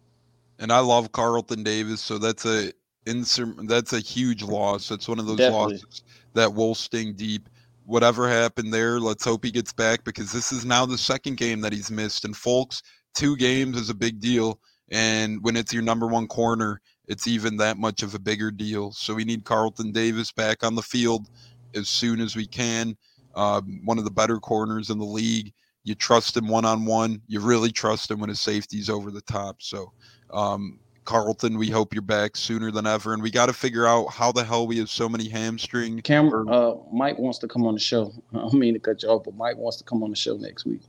[0.58, 2.72] and I love Carlton Davis, so that's a
[3.06, 4.88] insur- that's a huge loss.
[4.88, 5.74] That's one of those Definitely.
[5.74, 6.02] losses
[6.34, 7.48] that will sting deep.
[7.86, 11.60] Whatever happened there, let's hope he gets back because this is now the second game
[11.62, 12.24] that he's missed.
[12.24, 12.82] And folks,
[13.14, 14.60] two games is a big deal.
[14.92, 18.92] And when it's your number one corner, it's even that much of a bigger deal.
[18.92, 21.28] So we need Carlton Davis back on the field
[21.74, 22.96] as soon as we can.
[23.34, 25.52] Um, one of the better corners in the league.
[25.84, 27.22] You trust him one on one.
[27.26, 29.62] You really trust him when his safety's over the top.
[29.62, 29.92] So,
[30.30, 33.14] um, Carlton, we hope you're back sooner than ever.
[33.14, 36.00] And we got to figure out how the hell we have so many hamstring.
[36.02, 38.12] Cam, or- uh, Mike wants to come on the show.
[38.34, 40.36] I don't mean to cut you off, but Mike wants to come on the show
[40.36, 40.82] next week.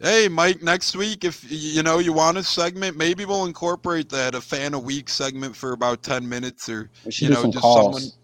[0.00, 4.34] Hey, Mike, next week, if you know you want a segment, maybe we'll incorporate that
[4.34, 7.84] a fan a week segment for about 10 minutes or You know, just calls.
[8.02, 8.18] someone-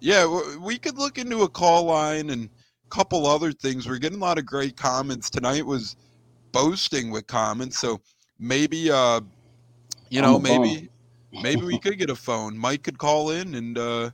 [0.00, 2.48] Yeah, we could look into a call line and
[2.90, 3.88] couple other things.
[3.88, 5.30] We're getting a lot of great comments.
[5.30, 5.96] Tonight was
[6.52, 8.00] boasting with comments, so
[8.38, 9.20] maybe uh
[10.10, 10.88] you know, maybe
[11.32, 12.58] maybe we could get a phone.
[12.58, 14.10] Mike could call in and uh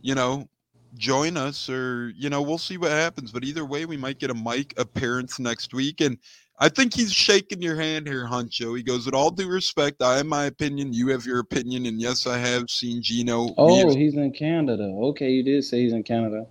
[0.00, 0.48] you know,
[0.96, 4.30] join us or you know, we'll see what happens, but either way we might get
[4.30, 6.16] a Mike appearance next week and
[6.58, 8.76] I think he's shaking your hand here, Huncho.
[8.76, 12.00] He goes, with all due respect, I have my opinion, you have your opinion, and
[12.00, 13.52] yes, I have seen Geno.
[13.58, 14.84] Oh, have he's in Canada.
[14.84, 16.46] Okay, you did say he's in Canada.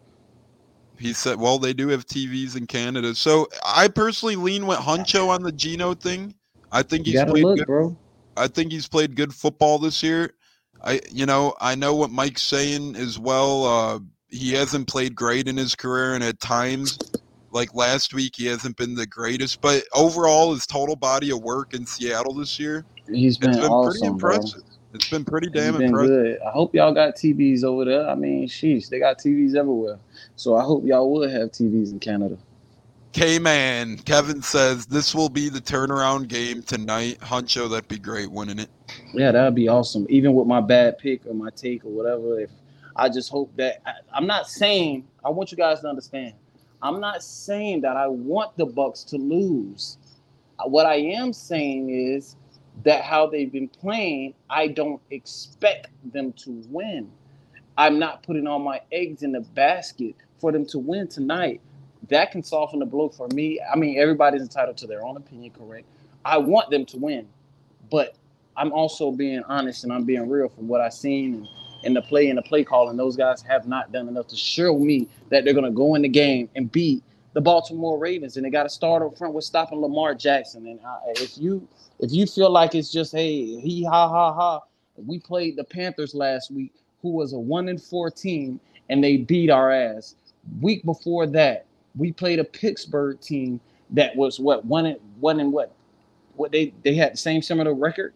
[1.01, 5.29] He said, "Well, they do have TVs in Canada." So I personally lean with Huncho
[5.29, 6.35] on the Geno thing.
[6.71, 7.67] I think You he's played look, good.
[7.67, 7.97] bro.
[8.37, 10.33] I think he's played good football this year.
[10.83, 13.65] I, you know, I know what Mike's saying as well.
[13.65, 13.99] Uh,
[14.29, 16.97] he hasn't played great in his career, and at times,
[17.51, 19.59] like last week, he hasn't been the greatest.
[19.61, 23.83] But overall, his total body of work in Seattle this year, He's been, it's been
[23.83, 24.61] pretty impressive.
[24.63, 24.70] bro.
[24.93, 26.09] It's been pretty damn been impressive.
[26.09, 26.41] good.
[26.41, 28.09] I hope y'all got TVs over there.
[28.09, 29.99] I mean, sheesh, they got TVs everywhere.
[30.35, 32.37] So I hope y'all will have TVs in Canada.
[33.13, 37.19] K Man, Kevin says this will be the turnaround game tonight.
[37.19, 38.69] Huncho, that'd be great, wouldn't it?
[39.13, 40.07] Yeah, that'd be awesome.
[40.09, 42.49] Even with my bad pick or my take or whatever, if
[42.95, 46.33] I just hope that I, I'm not saying I want you guys to understand.
[46.81, 49.97] I'm not saying that I want the Bucks to lose.
[50.65, 52.35] What I am saying is
[52.83, 57.11] that how they've been playing, I don't expect them to win.
[57.77, 61.61] I'm not putting all my eggs in the basket for them to win tonight.
[62.09, 63.59] That can soften the blow for me.
[63.61, 65.85] I mean, everybody's entitled to their own opinion, correct?
[66.25, 67.27] I want them to win,
[67.89, 68.15] but
[68.57, 71.47] I'm also being honest and I'm being real from what I've seen and,
[71.83, 74.35] and the play and the play call, and Those guys have not done enough to
[74.35, 77.03] show me that they're going to go in the game and beat
[77.33, 78.37] the Baltimore Ravens.
[78.37, 80.67] And they got to start up front with stopping Lamar Jackson.
[80.67, 81.67] And I, if you
[81.99, 84.61] if you feel like it's just hey he ha ha ha,
[85.05, 88.59] we played the Panthers last week, who was a one and four team,
[88.89, 90.15] and they beat our ass.
[90.61, 93.59] Week before that, we played a Pittsburgh team
[93.91, 95.71] that was what one and one and what
[96.35, 98.13] what they they had the same similar record.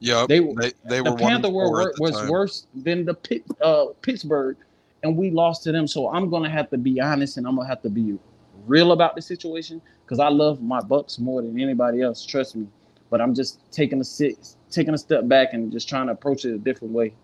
[0.00, 2.28] Yeah, They- They, they, were The one Panther were, was time.
[2.28, 4.56] worse than the Pitt, uh, Pittsburgh,
[5.02, 5.86] and we lost to them.
[5.86, 8.18] So I'm gonna have to be honest and I'm gonna have to be
[8.66, 12.24] real about the situation because I love my Bucks more than anybody else.
[12.24, 12.68] Trust me.
[13.10, 16.44] But I'm just taking a sit, taking a step back and just trying to approach
[16.44, 17.14] it a different way.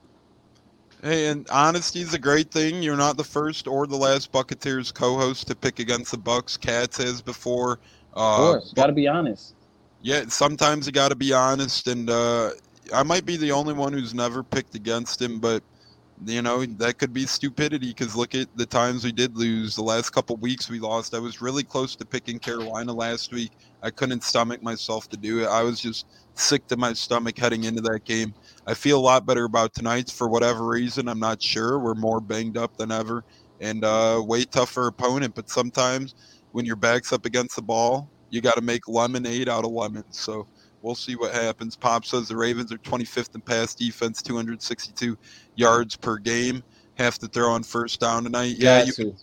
[1.02, 2.82] Hey, and honesty is a great thing.
[2.82, 6.56] You're not the first or the last Bucketeers co-host to pick against the Bucks.
[6.56, 7.80] Cats has before.
[8.20, 9.54] Of Uh, course, got to be honest.
[10.00, 12.50] yeah, sometimes you got to be honest, and uh,
[12.94, 15.62] I might be the only one who's never picked against him, but
[16.26, 19.76] you know that could be stupidity because look at the times we did lose.
[19.76, 21.14] The last couple weeks we lost.
[21.14, 23.52] I was really close to picking Carolina last week.
[23.82, 25.46] I couldn't stomach myself to do it.
[25.46, 28.34] I was just sick to my stomach heading into that game.
[28.66, 31.08] I feel a lot better about tonight's for whatever reason.
[31.08, 31.78] I'm not sure.
[31.78, 33.24] We're more banged up than ever
[33.60, 35.34] and uh, way tougher opponent.
[35.34, 36.14] But sometimes
[36.52, 40.18] when your back's up against the ball, you got to make lemonade out of lemons.
[40.18, 40.46] So
[40.82, 41.76] we'll see what happens.
[41.76, 45.18] Pop says the Ravens are 25th in pass defense, 262
[45.60, 46.62] yards per game.
[46.94, 48.56] Have to throw on first down tonight.
[48.58, 49.14] Yeah, you,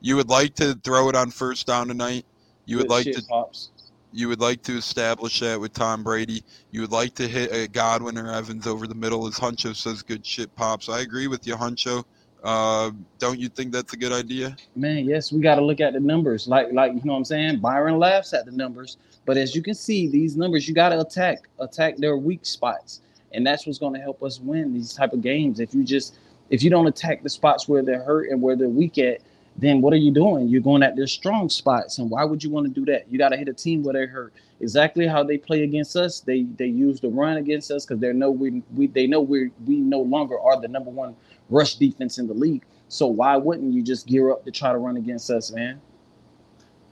[0.00, 2.26] you would like to throw it on first down tonight.
[2.66, 3.70] You would like to pops.
[4.12, 6.44] you would like to establish that with Tom Brady.
[6.70, 10.02] You would like to hit a Godwin or Evans over the middle, as Huncho says.
[10.02, 10.88] Good shit, pops.
[10.88, 12.04] I agree with you, Huncho.
[12.44, 14.54] Uh, don't you think that's a good idea?
[14.76, 16.46] Man, yes, we got to look at the numbers.
[16.46, 17.60] Like, like you know what I'm saying.
[17.60, 21.00] Byron laughs at the numbers, but as you can see, these numbers you got to
[21.00, 23.00] attack, attack their weak spots,
[23.34, 25.60] and that's what's going to help us win these type of games.
[25.60, 26.16] If you just,
[26.50, 29.20] if you don't attack the spots where they're hurt and where they're weak at,
[29.56, 30.48] then what are you doing?
[30.48, 33.10] You're going at their strong spots, and why would you want to do that?
[33.10, 34.32] You got to hit a team where they're hurt.
[34.60, 36.20] Exactly how they play against us.
[36.20, 39.50] They they use the run against us because they know we we they know we
[39.66, 41.14] we no longer are the number one
[41.50, 42.64] rush defense in the league.
[42.88, 45.80] So why wouldn't you just gear up to try to run against us, man?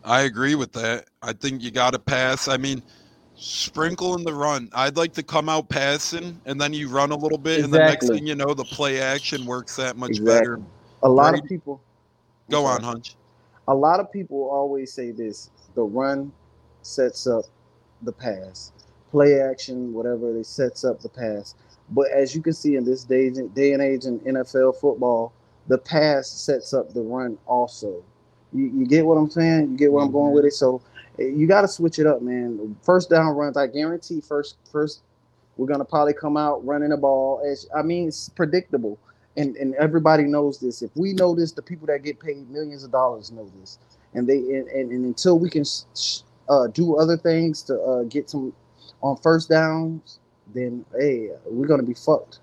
[0.05, 1.07] I agree with that.
[1.23, 2.49] I think you got to pass.
[2.49, 2.83] I mean,
[3.43, 4.71] sprinkle in the run.
[4.73, 7.79] I'd like to come out passing, and then you run a little bit, and the
[7.79, 10.35] next thing you know, the play action works that much Exactly.
[10.35, 10.61] better.
[11.03, 11.81] A lot Brady- of people.
[12.51, 12.83] Go on.
[12.83, 13.17] Hunch.
[13.69, 16.33] A lot of people always say this: the run
[16.83, 17.45] sets up
[18.03, 18.73] the pass,
[19.11, 21.55] play action, whatever it sets up the pass.
[21.91, 25.33] But as you can see in this day day and age in NFL football,
[25.69, 28.03] the pass sets up the run also.
[28.53, 29.71] You, you get what I'm saying?
[29.71, 30.35] You get where I'm going mm-hmm.
[30.35, 30.53] with it.
[30.53, 30.83] So
[31.19, 32.77] you got to switch it up, man.
[32.83, 34.21] First down runs, I guarantee.
[34.21, 35.03] First, first,
[35.57, 37.43] we're gonna probably come out running the ball.
[37.47, 38.99] As I mean, it's predictable,
[39.37, 40.83] and and everybody knows this.
[40.83, 43.79] If we know this, the people that get paid millions of dollars know this,
[44.15, 45.65] and they and, and, and until we can
[46.49, 48.53] uh, do other things to uh, get some
[49.03, 50.21] on first downs,
[50.55, 52.41] then hey, we're gonna be fucked.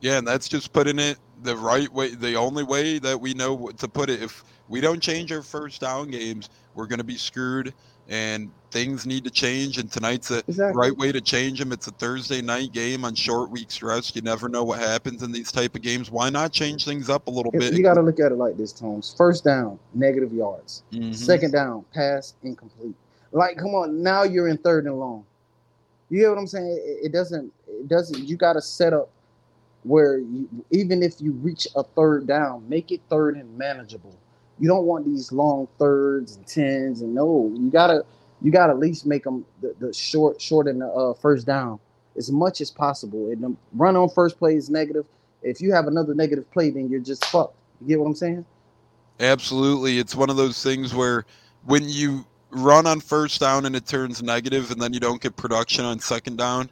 [0.00, 3.70] Yeah, and that's just putting it the right way, the only way that we know
[3.78, 4.22] to put it.
[4.22, 7.72] If we don't change our first down games, we're going to be screwed,
[8.08, 9.78] and things need to change.
[9.78, 10.78] And tonight's the Exactly.
[10.78, 11.72] right way to change them.
[11.72, 14.16] It's a Thursday night game on short weeks rest.
[14.16, 16.10] You never know what happens in these type of games.
[16.10, 17.74] Why not change things up a little You bit?
[17.74, 19.14] You got to look at it like this, Tomes.
[19.16, 20.82] First down, negative yards.
[20.92, 21.14] Mhm.
[21.14, 22.94] Second down, pass incomplete.
[23.32, 25.24] Like, come on, now you're in third and long.
[26.10, 26.68] You get what I'm saying?
[26.84, 27.52] It, it doesn't.
[27.66, 28.18] It doesn't.
[28.28, 29.08] You got to set up
[29.84, 34.14] where you, even if you reach a third down, make it third and manageable.
[34.58, 37.52] You don't want these long thirds and tens and no.
[37.56, 38.04] You gotta.
[38.42, 41.80] You gotta at least make them the, the short, short and the uh, first down
[42.16, 43.30] as much as possible.
[43.30, 45.06] And the run on first play is negative.
[45.42, 47.56] If you have another negative play, then you're just fucked.
[47.80, 48.44] You get what I'm saying?
[49.20, 49.98] Absolutely.
[49.98, 51.24] It's one of those things where
[51.64, 55.36] when you run on first down and it turns negative and then you don't get
[55.36, 56.70] production on second down,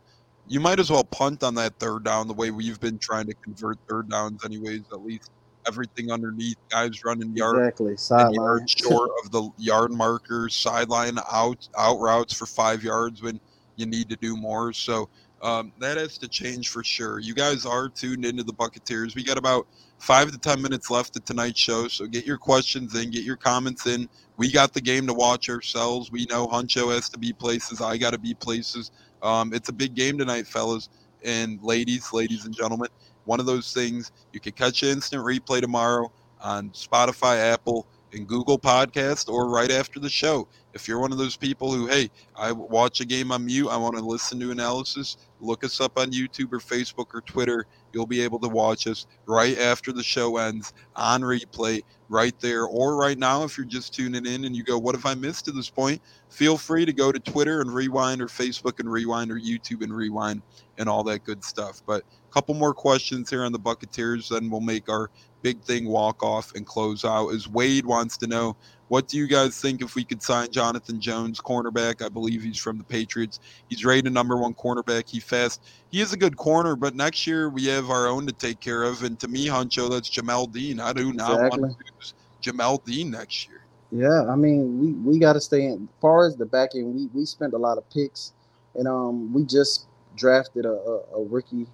[0.48, 3.34] you might as well punt on that third down the way we've been trying to
[3.34, 5.30] convert third downs anyways, at least
[5.66, 7.96] everything underneath, guys running yard Exactly.
[7.96, 8.34] Sideline.
[8.34, 13.40] yard short of the yard markers, sideline out out routes for five yards when
[13.76, 14.72] you need to do more.
[14.72, 15.08] So
[15.42, 17.18] um, that has to change for sure.
[17.18, 19.14] You guys are tuned into the Bucketeers.
[19.14, 19.66] We got about
[19.98, 23.36] five to ten minutes left of tonight's show, so get your questions in, get your
[23.36, 24.08] comments in.
[24.36, 26.10] We got the game to watch ourselves.
[26.10, 27.80] We know Huncho has to be places.
[27.80, 28.90] I got to be places.
[29.22, 30.88] Um, it's a big game tonight, fellas
[31.24, 32.88] and ladies, ladies and gentlemen.
[33.24, 38.26] One of those things you can catch an instant replay tomorrow on Spotify, Apple, and
[38.26, 40.48] Google Podcast, or right after the show.
[40.74, 43.76] If you're one of those people who, hey, I watch a game on mute, I
[43.76, 47.66] want to listen to analysis, look us up on YouTube or Facebook or Twitter.
[47.92, 52.64] You'll be able to watch us right after the show ends on replay, right there.
[52.64, 55.44] Or right now, if you're just tuning in and you go, what have I missed
[55.46, 56.00] to this point?
[56.30, 59.94] Feel free to go to Twitter and rewind, or Facebook and rewind, or YouTube and
[59.94, 60.42] rewind,
[60.78, 61.82] and all that good stuff.
[61.86, 65.10] But a couple more questions here on the Bucketeers, then we'll make our
[65.42, 67.28] big thing walk off and close out.
[67.30, 68.56] As Wade wants to know,
[68.92, 72.04] what do you guys think if we could sign Jonathan Jones, cornerback?
[72.04, 73.40] I believe he's from the Patriots.
[73.70, 75.08] He's rated number one cornerback.
[75.08, 75.62] He fast.
[75.90, 78.82] He is a good corner, but next year we have our own to take care
[78.82, 79.02] of.
[79.02, 80.78] And to me, Huncho, that's Jamel Dean.
[80.78, 81.70] I do not want Exactly.
[81.70, 83.62] to lose Jamel Dean next year.
[83.92, 85.84] Yeah, I mean, we, we got to stay in.
[85.84, 88.34] As far as the back end, we, we spent a lot of picks,
[88.74, 89.86] and um, we just
[90.16, 91.66] drafted a, a, a rookie,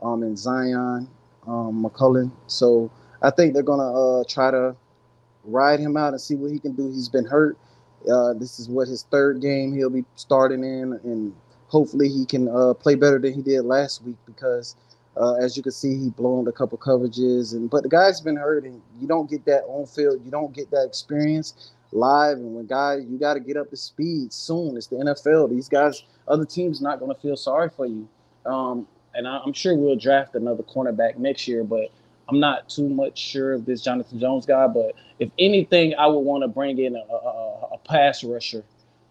[0.00, 1.06] um, in Zyon,
[1.46, 2.32] um, McCollum.
[2.46, 4.74] So I think they're gonna uh try to
[5.46, 6.88] ride him out and see what he can do.
[6.88, 7.56] He's been hurt.
[8.10, 11.34] Uh, this is what his third game he'll be starting in, and
[11.68, 14.76] hopefully he can uh, play better than he did last week because.
[15.18, 18.36] Uh, as you can see, he blown a couple coverages, and but the guy's been
[18.36, 22.36] hurt, and you don't get that on field, you don't get that experience live.
[22.36, 24.76] And when guys, you got to get up to speed soon.
[24.76, 25.50] It's the NFL.
[25.50, 28.08] These guys, other teams, not going to feel sorry for you.
[28.44, 31.90] Um, and I, I'm sure we'll draft another cornerback next year, but
[32.28, 36.20] I'm not too much sure of this Jonathan Jones guy, but if anything, I would
[36.20, 38.64] want to bring in a, a, a pass rusher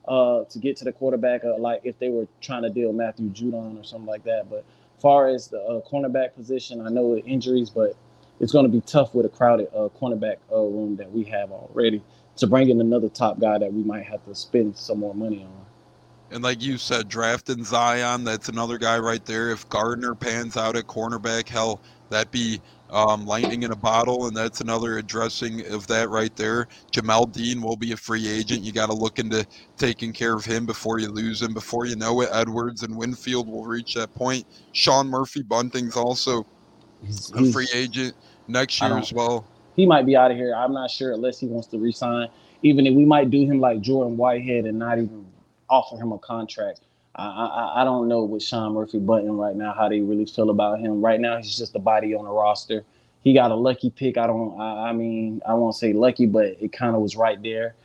[0.08, 3.30] uh, to get to the quarterback, uh, like if they were trying to deal Matthew
[3.30, 4.50] Judon or something like that.
[4.50, 4.66] But
[5.02, 7.96] far as the uh, cornerback position, I know the injuries, but
[8.40, 11.52] it's going to be tough with a crowded uh, cornerback uh, room that we have
[11.52, 12.02] already
[12.38, 15.44] to bring in another top guy that we might have to spend some more money
[15.44, 15.66] on.
[16.32, 19.52] And like you said, drafting Zyon, that's another guy right there.
[19.52, 21.80] If Gardner pans out at cornerback, hell,
[22.10, 22.60] that'd be
[22.92, 26.68] um, lightning in a bottle, and that's another addressing of that right there.
[26.92, 28.64] Jamel Dean will be a free agent.
[28.64, 29.46] You got to look into
[29.78, 31.54] taking care of him before you lose him.
[31.54, 34.46] Before you know it, Edwards and Winfield will reach that point.
[34.74, 36.46] Sean Murphy Bunting's also
[37.04, 38.14] he's, a free agent
[38.48, 39.46] next year as well.
[39.76, 40.54] He might be out of here.
[40.56, 42.30] I'm not sure unless he wants to resign.
[42.64, 45.26] Even if we might do him like Jordan Whitehead and not even
[45.70, 46.82] offer him a contract.
[47.16, 50.50] I, I, I don't know with Sean Murphy Bunting right now how they really feel
[50.50, 51.02] about him.
[51.02, 52.84] Right now, he's just a body on the roster.
[53.24, 54.18] He got a lucky pick.
[54.18, 54.60] I don't.
[54.60, 57.76] I, I mean, I won't say lucky, but it kind of was right there.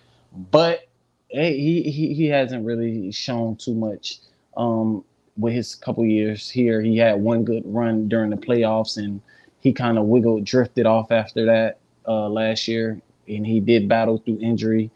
[0.51, 0.89] But
[1.29, 4.19] hey, he, he he hasn't really shown too much
[4.57, 5.05] um,
[5.37, 6.81] with his couple years here.
[6.83, 9.21] He had one good run during the playoffs, and
[9.61, 14.19] he kind of wiggled, drifted off after that uh, last year, and he did battle
[14.19, 14.91] through injury.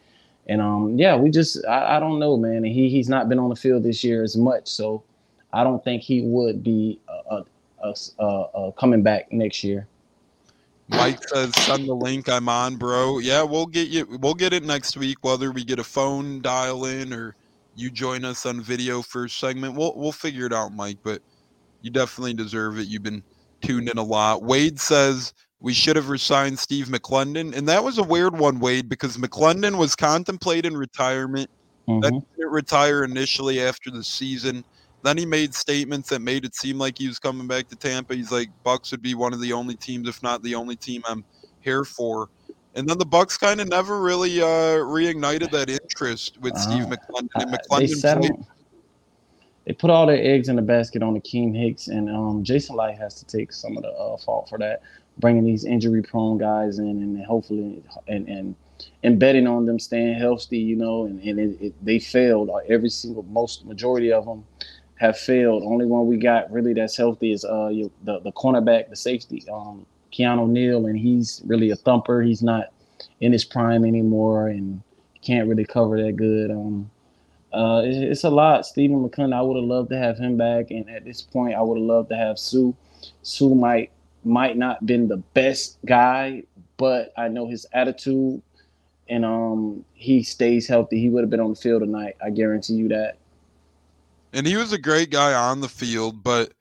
[0.46, 2.64] And um, yeah, we just I, I don't know, man.
[2.64, 5.02] He he's not been on the field this year as much, so
[5.52, 7.42] I don't think he would be uh,
[7.82, 9.86] uh, uh, coming back next year.
[10.88, 12.28] Mike says, "Send the link.
[12.28, 13.18] I'm on, bro.
[13.18, 14.06] Yeah, we'll get you.
[14.20, 17.36] We'll get it next week, whether we get a phone dial in or
[17.74, 19.74] you join us on video for a segment.
[19.74, 20.98] We'll we'll figure it out, Mike.
[21.02, 21.22] But
[21.80, 22.88] you definitely deserve it.
[22.88, 23.22] You've been
[23.62, 24.42] tuned in a lot.
[24.42, 25.32] Wade says
[25.64, 27.56] we should have resigned Steve McLendon.
[27.56, 31.48] And that was a weird one, Wade, because McLendon was contemplating retirement.
[31.88, 32.00] Mm-hmm.
[32.00, 34.62] Then didn't retire initially after the season.
[35.02, 38.14] Then he made statements that made it seem like he was coming back to Tampa.
[38.14, 41.02] He's like, Bucks would be one of the only teams, if not the only team
[41.06, 41.24] I'm
[41.60, 42.28] here for.
[42.74, 46.84] And then the Bucks kind of never really uh, reignited that interest with uh, Steve
[46.84, 47.30] McLendon.
[47.36, 48.46] And McLendon they, played-
[49.64, 52.98] they put all their eggs in the basket on Akiem Hicks, and um, Jason Licht
[52.98, 54.82] has to take some of the uh, fault for that
[55.18, 58.54] bringing these injury prone guys in and hopefully and and
[59.02, 62.50] and betting on them staying healthy, you know, and, and it, it, they failed.
[62.68, 64.44] Every single, most majority of them
[64.96, 65.62] have failed.
[65.62, 67.68] Only one we got really that's healthy is uh
[68.04, 72.22] the the cornerback, the safety, um, Keanu Neal, and he's really a thumper.
[72.22, 72.72] He's not
[73.20, 74.82] in his prime anymore, and
[75.22, 76.50] can't really cover that good.
[76.50, 76.90] Um,
[77.52, 78.66] uh, it, it's a lot.
[78.66, 81.62] Stephen McLendon, I would have loved to have him back, and at this point, I
[81.62, 82.72] would have loved to have Suh.
[83.22, 83.90] Suh might
[84.24, 86.42] might not been the best guy,
[86.76, 88.42] but I know his attitude
[89.08, 91.00] and um he stays healthy.
[91.00, 92.16] He would have been on the field tonight.
[92.24, 93.16] I guarantee you that.
[94.32, 96.52] And he was a great guy on the field, but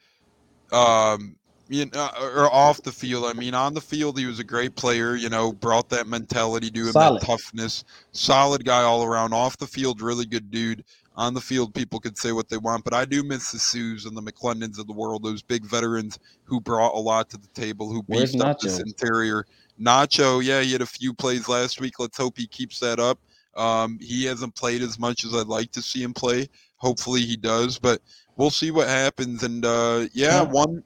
[0.72, 1.36] um
[1.70, 3.26] you know, or off the field.
[3.26, 5.16] I mean, on the field, he was a great player.
[5.16, 7.22] You know, brought that mentality to him, solid.
[7.22, 7.84] that toughness.
[8.12, 9.34] Solid guy all around.
[9.34, 10.84] Off the field, really good dude
[11.16, 14.08] on the field, people could say what they want, but I do miss the Suhs
[14.08, 17.48] and the McLendons of the world, those big veterans who brought a lot to the
[17.50, 19.46] table, who beefed up this interior.
[19.80, 22.00] Nacho, yeah, he had a few plays last week.
[22.00, 23.20] Let's hope he keeps that up.
[23.56, 26.48] Um, he hasn't played as much as I'd like to see him play.
[26.78, 28.02] Hopefully he does, but
[28.36, 29.44] we'll see what happens.
[29.44, 30.84] And uh, yeah, one.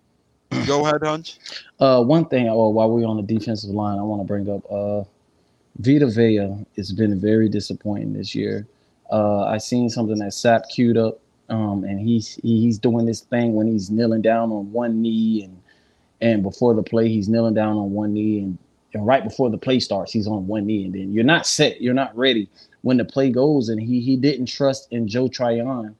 [0.65, 1.39] Go ahead, Hunch.
[1.79, 4.63] Uh, one thing, oh, while we're on the defensive line, I want to bring up
[4.71, 5.03] uh,
[5.79, 8.65] Vita Vea has been very disappointing this year.
[9.11, 11.19] Uh, I seen something that Sap queued up,
[11.49, 15.61] um, and he's he's doing this thing when he's kneeling down on one knee, and
[16.21, 18.57] and before the play he's kneeling down on one knee, and,
[18.93, 21.81] and right before the play starts he's on one knee, and then you're not set,
[21.81, 22.49] you're not ready
[22.81, 25.95] when the play goes, and he he didn't trust in Joe Tryon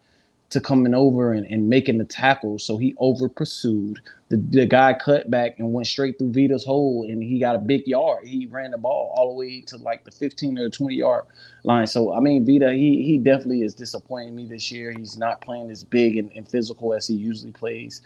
[0.49, 2.59] to coming over and, and making the tackle.
[2.59, 3.99] So he over pursued.
[4.29, 7.59] The, the guy cut back and went straight through Vita's hole and he got a
[7.59, 8.25] big yard.
[8.25, 11.23] He ran the ball all the way to like the 15 or 20 yard
[11.63, 11.87] line.
[11.87, 14.91] So I mean Vita, he he definitely is disappointing me this year.
[14.91, 18.01] He's not playing as big and, and physical as he usually plays.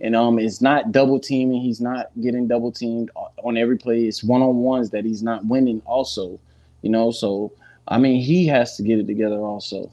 [0.00, 1.60] And um it's not double teaming.
[1.60, 4.04] He's not getting double teamed on every play.
[4.04, 6.40] It's one on ones that he's not winning also.
[6.80, 7.52] You know, so
[7.86, 9.90] I mean he has to get it together also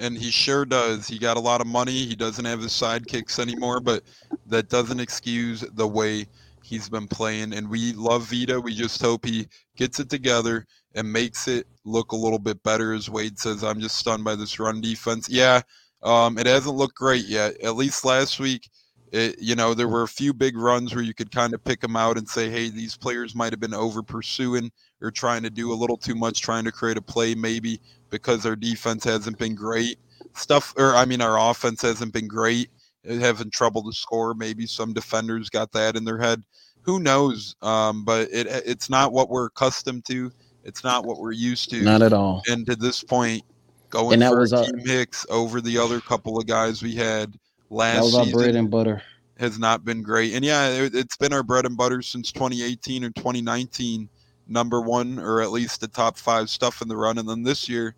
[0.00, 1.06] and he sure does.
[1.06, 2.06] He got a lot of money.
[2.06, 4.02] He doesn't have his sidekicks anymore, but
[4.46, 6.26] that doesn't excuse the way
[6.62, 7.52] he's been playing.
[7.52, 8.60] And we love Vita.
[8.60, 9.46] We just hope he
[9.76, 12.94] gets it together and makes it look a little bit better.
[12.94, 15.28] As Wade says, I'm just stunned by this run defense.
[15.28, 15.60] Yeah,
[16.02, 17.60] um, it hasn't looked great yet.
[17.60, 18.70] At least last week,
[19.12, 21.80] it, you know, there were a few big runs where you could kind of pick
[21.80, 24.70] them out and say, hey, these players might have been over pursuing
[25.02, 27.80] or trying to do a little too much, trying to create a play maybe
[28.10, 29.98] because our defense hasn't been great.
[30.34, 32.70] Stuff, or I mean, our offense hasn't been great.
[33.08, 34.34] Having trouble to score.
[34.34, 36.42] Maybe some defenders got that in their head.
[36.82, 37.54] who knows?
[37.62, 40.30] Um, but it it's not what we're accustomed to.
[40.64, 41.82] It's not what we're used to.
[41.82, 42.42] Not at all.
[42.48, 43.42] and to this point,
[43.88, 47.34] going And that for was our- Hicks over the other couple of guys we had
[47.70, 49.02] last That was our season bread and butter.
[49.38, 50.34] has not been great.
[50.34, 54.08] And yeah, it, it's been our bread and butter since 2018 or 2019,
[54.50, 57.16] number one or at least the top five stuff in the run.
[57.18, 57.94] And then this year,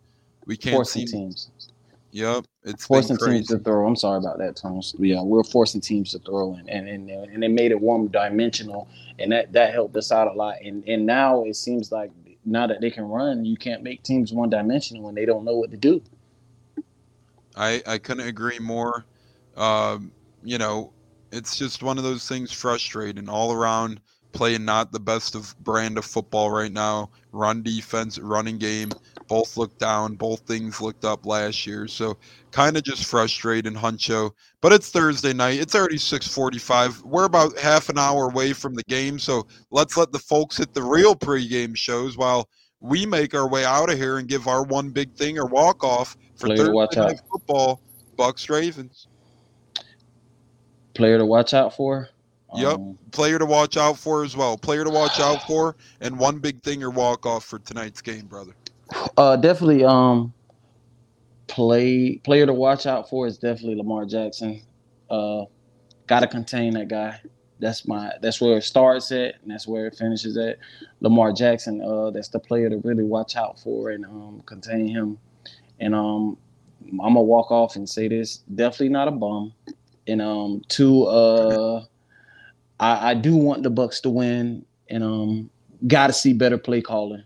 [0.46, 1.20] we can't Forcing seem.
[1.20, 1.50] teams.
[2.12, 3.86] Yep, it's Forcing teams to throw.
[3.86, 4.94] I'm sorry about that, Thomas.
[4.98, 8.86] Yeah, we're forcing teams to throw, and and and, and it made it one dimensional,
[9.18, 10.56] and that that helped us out a lot.
[10.62, 12.10] And and now it seems like
[12.44, 15.56] now that they can run, you can't make teams one dimensional when they don't know
[15.56, 16.02] what to do.
[17.56, 19.06] I I couldn't agree more.
[19.56, 20.12] Um,
[20.44, 20.92] you know,
[21.30, 24.00] it's just one of those things frustrating all around.
[24.32, 27.10] Playing not the best of brand of football right now.
[27.32, 28.90] Run defense, running game,
[29.28, 30.14] both looked down.
[30.14, 31.86] Both things looked up last year.
[31.86, 32.16] So
[32.50, 34.32] kind of just frustrating, Huncho.
[34.60, 35.60] But it's Thursday night.
[35.60, 37.02] It's already 6:45.
[37.02, 39.18] We're about half an hour away from the game.
[39.18, 42.48] So let's let the folks hit the real pregame shows while
[42.80, 45.84] we make our way out of here and give our one big thing or walk
[45.84, 47.08] off for Player Thursday watch out.
[47.08, 47.80] night football.
[48.16, 49.08] Bucks Ravens.
[50.94, 52.08] Player to watch out for.
[52.54, 52.74] Yep.
[52.74, 54.56] Um, Player to watch out for as well.
[54.56, 58.26] Player to watch out for, and one big thing or walk off for tonight's game,
[58.26, 58.54] brother.
[59.16, 59.84] Uh, definitely.
[59.84, 60.32] Um,
[61.46, 64.62] play player to watch out for is definitely Lamar Jackson.
[65.10, 65.44] Uh,
[66.06, 67.20] got to contain that guy.
[67.58, 68.12] That's my.
[68.20, 70.58] That's where it starts at, and that's where it finishes at.
[71.00, 71.82] Lamar Jackson.
[71.82, 75.18] Uh, that's the player to really watch out for and um contain him.
[75.78, 76.38] And um,
[76.90, 78.38] I'm gonna walk off and say this.
[78.54, 79.52] Definitely not a bum.
[80.06, 81.04] And um, two.
[81.04, 81.84] Uh,
[82.80, 85.50] I, I do want the Bucks to win, and um,
[85.86, 87.24] got to see better play calling.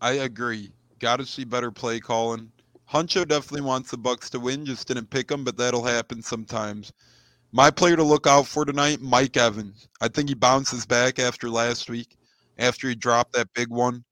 [0.00, 0.72] I agree.
[0.98, 2.50] Got to see better play calling.
[2.90, 4.66] Huncho definitely wants the Bucks to win.
[4.66, 6.92] Just didn't pick them, but that'll happen sometimes.
[7.52, 9.88] My player to look out for tonight, Mike Evans.
[10.00, 12.16] I think he bounces back after last week,
[12.58, 14.04] after he dropped that big one,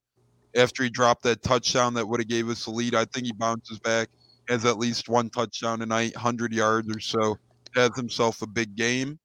[0.55, 2.94] after he dropped that touchdown that would have gave us the lead.
[2.94, 4.09] I think he bounces back,
[4.48, 7.38] has at least one touchdown tonight, hundred yards or so,
[7.74, 9.18] has himself a big game.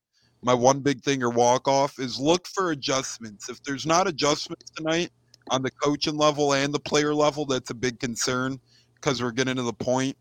[0.45, 3.49] My one big thing or walk off is look for adjustments.
[3.49, 5.09] If there's not adjustments tonight
[5.49, 8.59] on the coaching level and the player level, that's a big concern
[8.93, 10.15] because we're getting to the point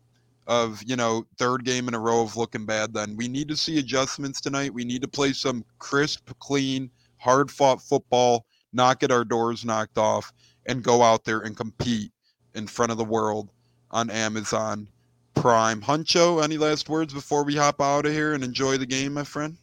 [0.47, 3.15] of you know third game in a row of looking bad then.
[3.15, 4.73] We need to see adjustments tonight.
[4.73, 9.99] We need to play some crisp clean hard fought football not get our doors knocked
[9.99, 10.33] off
[10.65, 12.11] and go out there and compete
[12.55, 13.51] in front of the world
[13.91, 14.87] on amazon
[15.35, 15.81] prime.
[15.81, 19.23] Huncho any last words before we hop out of here and enjoy the game my
[19.23, 19.57] friend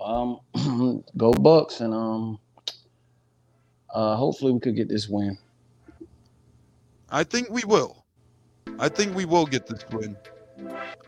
[0.00, 0.40] Um,
[1.16, 2.38] go Bucks, and um,
[3.92, 5.36] uh, hopefully we could get this win.
[7.10, 8.04] i think we will
[8.78, 10.16] i think we will get this win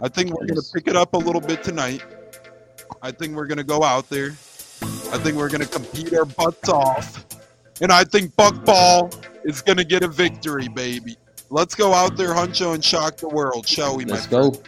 [0.01, 2.03] i think we're going to pick it up a little bit tonight
[3.03, 4.37] i think we're going to go out there
[5.13, 7.27] I think we're going to compete our butts off.
[7.81, 9.15] And I think Buckball
[9.45, 11.17] is going to get a victory, baby.
[11.51, 14.59] Let's go out there, Huncho, and shock the world, shall we, my Let's friend?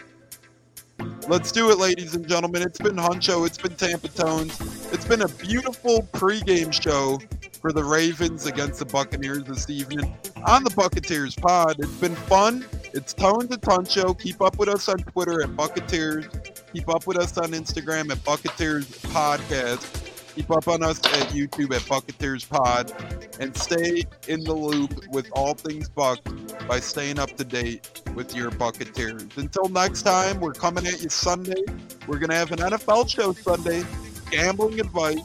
[1.27, 2.61] Let's do it, ladies and gentlemen.
[2.61, 3.47] It's been Huncho.
[3.47, 4.59] It's been Tampa Tones.
[4.93, 7.19] It's been a beautiful pregame show
[7.59, 10.15] for the Ravens against the Buccaneers this evening
[10.45, 11.77] on the Buccaneers Pod.
[11.79, 12.63] It's been fun.
[12.93, 14.19] It's Tones and Huncho.
[14.19, 16.25] Keep up with us on Twitter at Buccaneers.
[16.71, 20.04] Keep up with us on Instagram at Buccaneers Podcast.
[20.35, 22.91] Keep up on us at YouTube at Bucketeers Pod.
[23.39, 26.19] And stay in the loop with all things Buck
[26.67, 29.37] by staying up to date with your Bucketeers.
[29.37, 31.63] Until next time, we're coming at you Sunday.
[32.05, 33.83] We're going to have an NFL show Sunday,
[34.29, 35.21] gambling advice,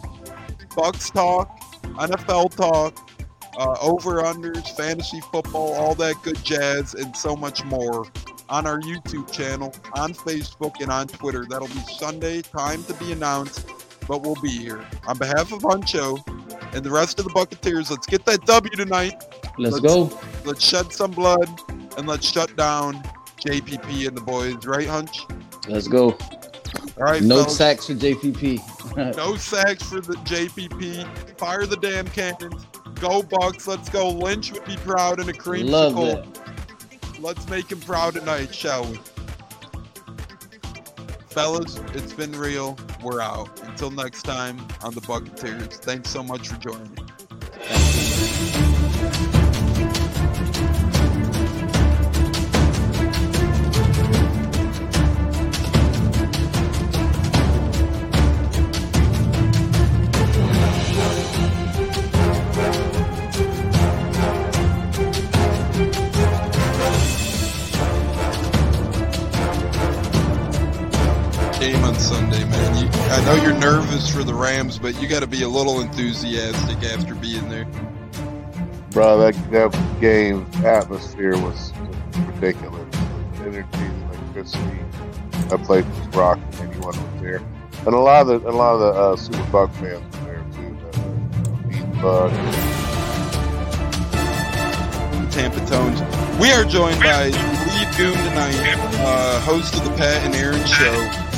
[0.77, 3.11] Bucks talk, NFL talk,
[3.59, 8.07] uh, over unders, fantasy football, all that good jazz, and so much more
[8.49, 11.45] on our YouTube channel, on Facebook, and on Twitter.
[11.49, 13.69] That'll be Sunday, time to be announced,
[14.11, 14.85] but we'll be here.
[15.07, 16.19] On behalf of Huncho
[16.75, 19.23] and the rest of the Buccaneers, let's get that W tonight.
[19.57, 20.21] Let's Let's- go.
[20.45, 21.49] Let's shed some blood
[21.97, 23.01] and let's shut down
[23.47, 25.25] JPP and the boys, right, Hunch?
[25.69, 26.11] Let's go.
[26.99, 27.57] All right, No fellas.
[27.57, 28.61] sacks for JPP.
[29.17, 31.07] No sacks for the JPP.
[31.39, 32.67] Fire the damn cannons.
[32.97, 33.69] Go Bucks.
[33.69, 34.11] Let's go.
[34.11, 35.71] Lynch would be proud in a creamsicle.
[35.71, 37.21] Love that.
[37.21, 38.99] Let's make him proud tonight, shall we?
[41.31, 42.77] Fellas, it's been real.
[43.03, 43.61] We're out.
[43.63, 45.79] Until next time on the Buccaneers.
[45.79, 46.99] Thanks so much for joining.
[73.13, 74.09] I know you're nervous.
[74.09, 77.67] for the Rams, but you got to be a little enthusiastic after being there.
[78.91, 81.73] Bro, that, that game atmosphere was
[82.27, 82.89] ridiculous.
[82.93, 84.79] The energy, the electricity.
[85.49, 86.45] That place was rocking.
[86.61, 87.43] Anyone was there,
[87.85, 90.45] and a lot of the a lot of the uh, Super Buck fans were there
[90.55, 90.79] too.
[91.69, 92.33] The, the Buck.
[95.33, 96.01] Tampa Tones.
[96.41, 98.55] We are joined by Lee Goon tonight,
[99.01, 101.30] uh, host of the Pat and Aaron Show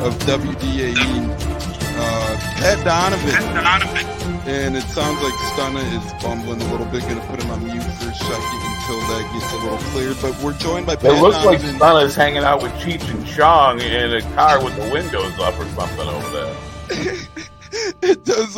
[0.00, 1.58] of WDAE.
[2.00, 3.98] Uh, Pat Donovan.
[4.46, 7.02] And it sounds like Stunna is bumbling a little bit.
[7.02, 10.16] Going to put him on mute for a second until that gets a little cleared.
[10.22, 11.80] But we're joined by Pat It looks like Donovan.
[11.80, 15.66] Stunna's hanging out with Cheech and Chong in a car with the windows up or
[15.66, 16.56] something over there.
[18.02, 18.56] it does look